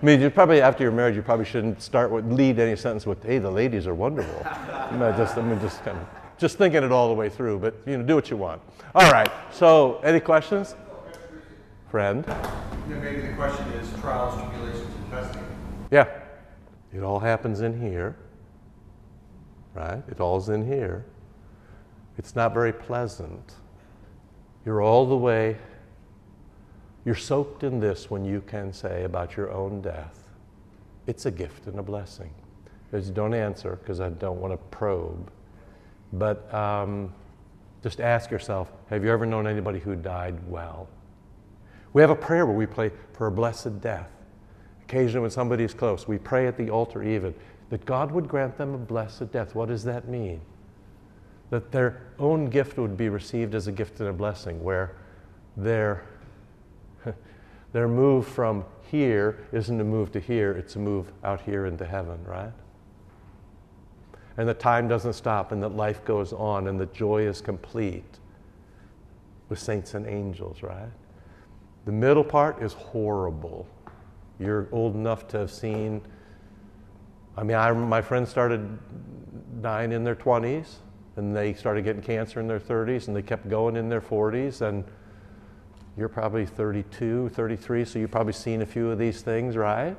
I 0.00 0.06
mean, 0.06 0.20
you 0.20 0.30
probably 0.30 0.62
after 0.62 0.82
your 0.82 0.92
marriage, 0.92 1.14
you 1.14 1.22
probably 1.22 1.44
shouldn't 1.44 1.82
start 1.82 2.10
with 2.10 2.30
lead 2.32 2.58
any 2.58 2.74
sentence 2.74 3.04
with, 3.04 3.22
"Hey, 3.22 3.38
the 3.38 3.50
ladies 3.50 3.86
are 3.86 3.94
wonderful." 3.94 4.46
I 4.46 5.14
just, 5.16 5.36
I 5.36 5.42
mean, 5.42 5.60
just 5.60 5.84
kind 5.84 5.98
of 5.98 6.06
just 6.38 6.56
thinking 6.56 6.82
it 6.82 6.90
all 6.90 7.08
the 7.08 7.14
way 7.14 7.28
through. 7.28 7.58
But 7.58 7.74
you 7.86 7.98
know, 7.98 8.04
do 8.04 8.14
what 8.14 8.30
you 8.30 8.38
want. 8.38 8.62
All 8.94 9.10
right. 9.12 9.30
So, 9.52 10.00
any 10.02 10.18
questions, 10.18 10.74
friend? 11.90 12.24
Yeah, 12.26 12.96
maybe 12.98 13.20
the 13.20 13.34
question 13.34 13.66
is 13.72 13.92
trials, 14.00 14.40
tribulations, 14.40 14.94
and 14.94 15.10
testing. 15.10 15.44
Yeah, 15.90 16.06
it 16.94 17.02
all 17.02 17.20
happens 17.20 17.60
in 17.60 17.78
here, 17.78 18.16
right? 19.74 20.02
It 20.08 20.18
all's 20.18 20.48
in 20.48 20.66
here. 20.66 21.04
It's 22.16 22.34
not 22.34 22.54
very 22.54 22.72
pleasant. 22.72 23.54
You're 24.64 24.80
all 24.80 25.06
the 25.06 25.16
way 25.16 25.58
you're 27.04 27.14
soaked 27.14 27.64
in 27.64 27.80
this 27.80 28.10
when 28.10 28.24
you 28.24 28.42
can 28.42 28.72
say 28.72 29.04
about 29.04 29.36
your 29.36 29.50
own 29.50 29.80
death, 29.80 30.24
it's 31.06 31.26
a 31.26 31.30
gift 31.30 31.66
and 31.66 31.78
a 31.78 31.82
blessing. 31.82 32.30
Because 32.90 33.10
don't 33.10 33.34
answer 33.34 33.78
because 33.80 34.00
I 34.00 34.10
don't 34.10 34.40
want 34.40 34.52
to 34.52 34.58
probe. 34.76 35.30
But 36.12 36.52
um, 36.52 37.12
just 37.82 38.00
ask 38.00 38.30
yourself 38.30 38.72
have 38.88 39.04
you 39.04 39.10
ever 39.10 39.24
known 39.24 39.46
anybody 39.46 39.78
who 39.78 39.94
died 39.94 40.36
well? 40.48 40.88
We 41.92 42.02
have 42.02 42.10
a 42.10 42.16
prayer 42.16 42.46
where 42.46 42.54
we 42.54 42.66
pray 42.66 42.90
for 43.12 43.26
a 43.26 43.32
blessed 43.32 43.80
death. 43.80 44.10
Occasionally, 44.82 45.22
when 45.22 45.30
somebody 45.30 45.64
is 45.64 45.74
close, 45.74 46.06
we 46.06 46.18
pray 46.18 46.46
at 46.46 46.56
the 46.56 46.70
altar 46.70 47.02
even 47.02 47.34
that 47.70 47.84
God 47.84 48.10
would 48.10 48.28
grant 48.28 48.58
them 48.58 48.74
a 48.74 48.78
blessed 48.78 49.32
death. 49.32 49.54
What 49.54 49.68
does 49.68 49.84
that 49.84 50.08
mean? 50.08 50.40
That 51.50 51.72
their 51.72 52.02
own 52.18 52.46
gift 52.46 52.76
would 52.78 52.96
be 52.96 53.08
received 53.08 53.54
as 53.54 53.68
a 53.68 53.72
gift 53.72 54.00
and 54.00 54.08
a 54.08 54.12
blessing, 54.12 54.62
where 54.62 54.96
their 55.56 56.04
their 57.72 57.88
move 57.88 58.26
from 58.26 58.64
here 58.82 59.46
isn't 59.52 59.80
a 59.80 59.84
move 59.84 60.12
to 60.12 60.20
here, 60.20 60.52
it's 60.52 60.76
a 60.76 60.78
move 60.78 61.12
out 61.24 61.40
here 61.40 61.66
into 61.66 61.84
heaven, 61.84 62.18
right? 62.24 62.52
And 64.36 64.48
the 64.48 64.54
time 64.54 64.88
doesn't 64.88 65.12
stop 65.12 65.52
and 65.52 65.62
that 65.62 65.70
life 65.70 66.04
goes 66.04 66.32
on 66.32 66.66
and 66.68 66.80
the 66.80 66.86
joy 66.86 67.22
is 67.22 67.40
complete 67.40 68.18
with 69.48 69.58
saints 69.58 69.94
and 69.94 70.06
angels, 70.06 70.62
right? 70.62 70.90
The 71.84 71.92
middle 71.92 72.24
part 72.24 72.62
is 72.62 72.72
horrible. 72.72 73.66
You're 74.38 74.68
old 74.72 74.94
enough 74.94 75.28
to 75.28 75.38
have 75.38 75.50
seen 75.50 76.02
I 77.36 77.42
mean, 77.42 77.56
I, 77.56 77.72
my 77.72 78.02
friends 78.02 78.28
started 78.28 78.78
dying 79.62 79.92
in 79.92 80.04
their 80.04 80.14
20s, 80.14 80.74
and 81.16 81.34
they 81.34 81.54
started 81.54 81.84
getting 81.84 82.02
cancer 82.02 82.40
in 82.40 82.46
their 82.46 82.60
30s, 82.60 83.08
and 83.08 83.16
they 83.16 83.22
kept 83.22 83.48
going 83.48 83.76
in 83.76 83.88
their 83.88 84.00
40s, 84.00 84.60
and 84.60 84.84
you're 86.00 86.08
probably 86.08 86.46
32, 86.46 87.28
33, 87.28 87.84
so 87.84 87.98
you've 87.98 88.10
probably 88.10 88.32
seen 88.32 88.62
a 88.62 88.66
few 88.66 88.90
of 88.90 88.98
these 88.98 89.20
things, 89.20 89.54
right? 89.54 89.94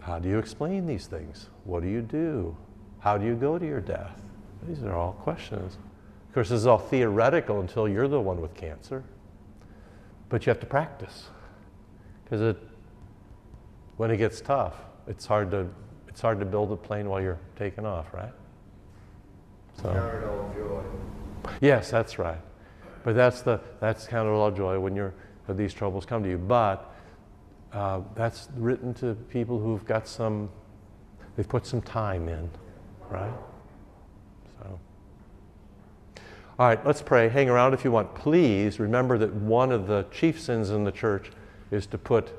How 0.00 0.18
do 0.18 0.28
you 0.28 0.38
explain 0.38 0.86
these 0.86 1.06
things? 1.06 1.48
What 1.62 1.82
do 1.84 1.88
you 1.88 2.02
do? 2.02 2.56
How 2.98 3.16
do 3.16 3.24
you 3.24 3.36
go 3.36 3.58
to 3.58 3.64
your 3.64 3.80
death? 3.80 4.20
These 4.66 4.82
are 4.82 4.92
all 4.92 5.12
questions. 5.12 5.78
Of 6.28 6.34
course, 6.34 6.48
this 6.48 6.58
is 6.58 6.66
all 6.66 6.78
theoretical 6.78 7.60
until 7.60 7.88
you're 7.88 8.08
the 8.08 8.20
one 8.20 8.40
with 8.40 8.54
cancer. 8.54 9.04
But 10.28 10.44
you 10.44 10.50
have 10.50 10.58
to 10.60 10.66
practice. 10.66 11.28
Because 12.24 12.40
it, 12.40 12.58
when 13.98 14.10
it 14.10 14.16
gets 14.16 14.40
tough, 14.40 14.74
it's 15.06 15.24
hard, 15.24 15.52
to, 15.52 15.68
it's 16.08 16.20
hard 16.20 16.40
to 16.40 16.44
build 16.44 16.72
a 16.72 16.76
plane 16.76 17.08
while 17.08 17.22
you're 17.22 17.38
taking 17.54 17.86
off, 17.86 18.12
right? 18.12 18.32
So. 19.80 19.92
Joy. 20.56 21.50
Yes, 21.60 21.88
that's 21.88 22.18
right. 22.18 22.40
But 23.06 23.14
that's 23.14 23.42
the 23.42 23.60
that's 23.78 24.08
joy 24.50 24.80
when 24.80 24.96
when 25.44 25.56
these 25.56 25.72
troubles 25.72 26.04
come 26.04 26.24
to 26.24 26.28
you. 26.28 26.38
But 26.38 26.92
uh, 27.72 28.00
that's 28.16 28.48
written 28.56 28.92
to 28.94 29.14
people 29.30 29.60
who've 29.60 29.84
got 29.84 30.08
some 30.08 30.50
they've 31.36 31.48
put 31.48 31.64
some 31.64 31.80
time 31.80 32.28
in, 32.28 32.50
right? 33.08 33.30
So. 34.58 34.80
All 36.58 36.66
right, 36.66 36.84
let's 36.84 37.00
pray. 37.00 37.28
Hang 37.28 37.48
around 37.48 37.74
if 37.74 37.84
you 37.84 37.92
want. 37.92 38.12
Please 38.16 38.80
remember 38.80 39.18
that 39.18 39.32
one 39.32 39.70
of 39.70 39.86
the 39.86 40.04
chief 40.10 40.40
sins 40.40 40.70
in 40.70 40.82
the 40.82 40.90
church 40.90 41.30
is 41.70 41.86
to 41.86 41.98
put 41.98 42.32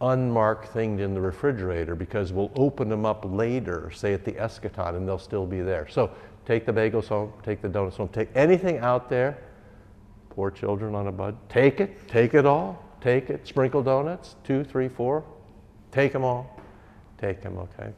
unmarked 0.00 0.66
things 0.72 1.00
in 1.00 1.14
the 1.14 1.20
refrigerator 1.20 1.94
because 1.94 2.32
we'll 2.32 2.50
open 2.56 2.88
them 2.88 3.06
up 3.06 3.24
later, 3.24 3.92
say 3.94 4.14
at 4.14 4.24
the 4.24 4.32
eschaton, 4.32 4.96
and 4.96 5.06
they'll 5.06 5.16
still 5.16 5.46
be 5.46 5.60
there. 5.60 5.86
So 5.86 6.10
take 6.44 6.66
the 6.66 6.72
bagels 6.72 7.06
home, 7.06 7.32
take 7.44 7.62
the 7.62 7.68
donuts 7.68 7.98
home, 7.98 8.08
take 8.08 8.30
anything 8.34 8.78
out 8.78 9.08
there. 9.08 9.38
Poor 10.30 10.50
children 10.50 10.94
on 10.94 11.06
a 11.06 11.12
bud. 11.12 11.36
Take 11.48 11.80
it, 11.80 12.08
take 12.08 12.34
it 12.34 12.46
all, 12.46 12.82
take 13.00 13.30
it. 13.30 13.46
Sprinkle 13.46 13.82
donuts, 13.82 14.36
two, 14.44 14.64
three, 14.64 14.88
four. 14.88 15.24
Take 15.90 16.12
them 16.12 16.24
all. 16.24 16.60
Take 17.18 17.42
them, 17.42 17.58
okay? 17.58 17.92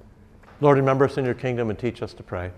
Lord, 0.61 0.79
remember 0.79 1.07
us 1.07 1.19
in 1.19 1.25
your 1.25 1.35
kingdom 1.35 1.71
and 1.71 1.79
teach 1.79 2.03
us 2.03 2.15
to 2.15 2.23
pray. 2.23 2.51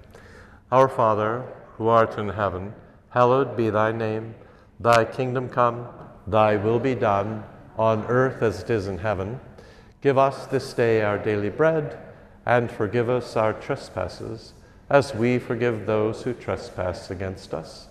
Our 0.71 0.89
Father, 0.89 1.45
who 1.77 1.89
art 1.89 2.19
in 2.19 2.29
heaven, 2.29 2.75
hallowed 3.11 3.57
be 3.57 3.71
thy 3.71 3.93
name. 3.93 4.35
Thy 4.81 5.05
kingdom 5.05 5.49
come, 5.49 5.89
thy 6.27 6.57
will 6.57 6.79
be 6.79 6.95
done, 6.95 7.45
on 7.77 8.05
earth 8.07 8.43
as 8.43 8.63
it 8.63 8.71
is 8.71 8.89
in 8.89 8.99
heaven. 8.99 9.41
Give 10.01 10.19
us 10.19 10.47
this 10.47 10.73
day 10.73 11.03
our 11.03 11.19
daily 11.19 11.51
bread, 11.51 11.99
and 12.45 12.71
forgive 12.71 13.09
us 13.09 13.37
our 13.37 13.53
trespasses, 13.53 14.53
as 14.91 15.15
we 15.15 15.39
forgive 15.39 15.87
those 15.87 16.23
who 16.23 16.33
trespass 16.35 17.11
against 17.11 17.55
us. 17.55 17.89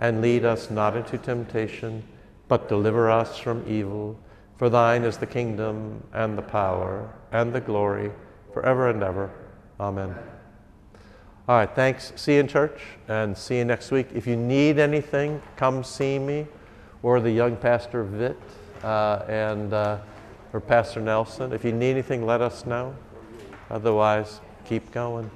And 0.00 0.20
lead 0.20 0.44
us 0.44 0.68
not 0.70 0.96
into 0.96 1.16
temptation, 1.16 2.02
but 2.48 2.68
deliver 2.68 3.08
us 3.08 3.38
from 3.38 3.64
evil. 3.68 4.18
For 4.56 4.68
thine 4.68 5.04
is 5.04 5.18
the 5.18 5.26
kingdom, 5.26 6.02
and 6.12 6.36
the 6.36 6.42
power, 6.42 7.08
and 7.30 7.52
the 7.52 7.60
glory, 7.60 8.10
forever 8.52 8.90
and 8.90 9.02
ever. 9.02 9.30
Amen. 9.78 10.16
All 11.48 11.56
right, 11.56 11.74
thanks. 11.74 12.12
See 12.16 12.34
you 12.34 12.40
in 12.40 12.48
church 12.48 12.80
and 13.08 13.36
see 13.36 13.58
you 13.58 13.64
next 13.64 13.90
week. 13.90 14.08
If 14.14 14.26
you 14.26 14.36
need 14.36 14.78
anything, 14.78 15.42
come 15.56 15.82
see 15.82 16.18
me 16.18 16.46
or 17.02 17.20
the 17.20 17.30
young 17.30 17.56
pastor 17.56 18.04
Vit 18.04 18.38
uh, 18.84 19.24
and 19.28 19.72
uh, 19.72 19.98
or 20.52 20.60
Pastor 20.60 21.00
Nelson. 21.00 21.52
If 21.52 21.64
you 21.64 21.72
need 21.72 21.90
anything, 21.90 22.26
let 22.26 22.40
us 22.40 22.66
know. 22.66 22.94
Otherwise, 23.70 24.40
keep 24.64 24.90
going. 24.90 25.30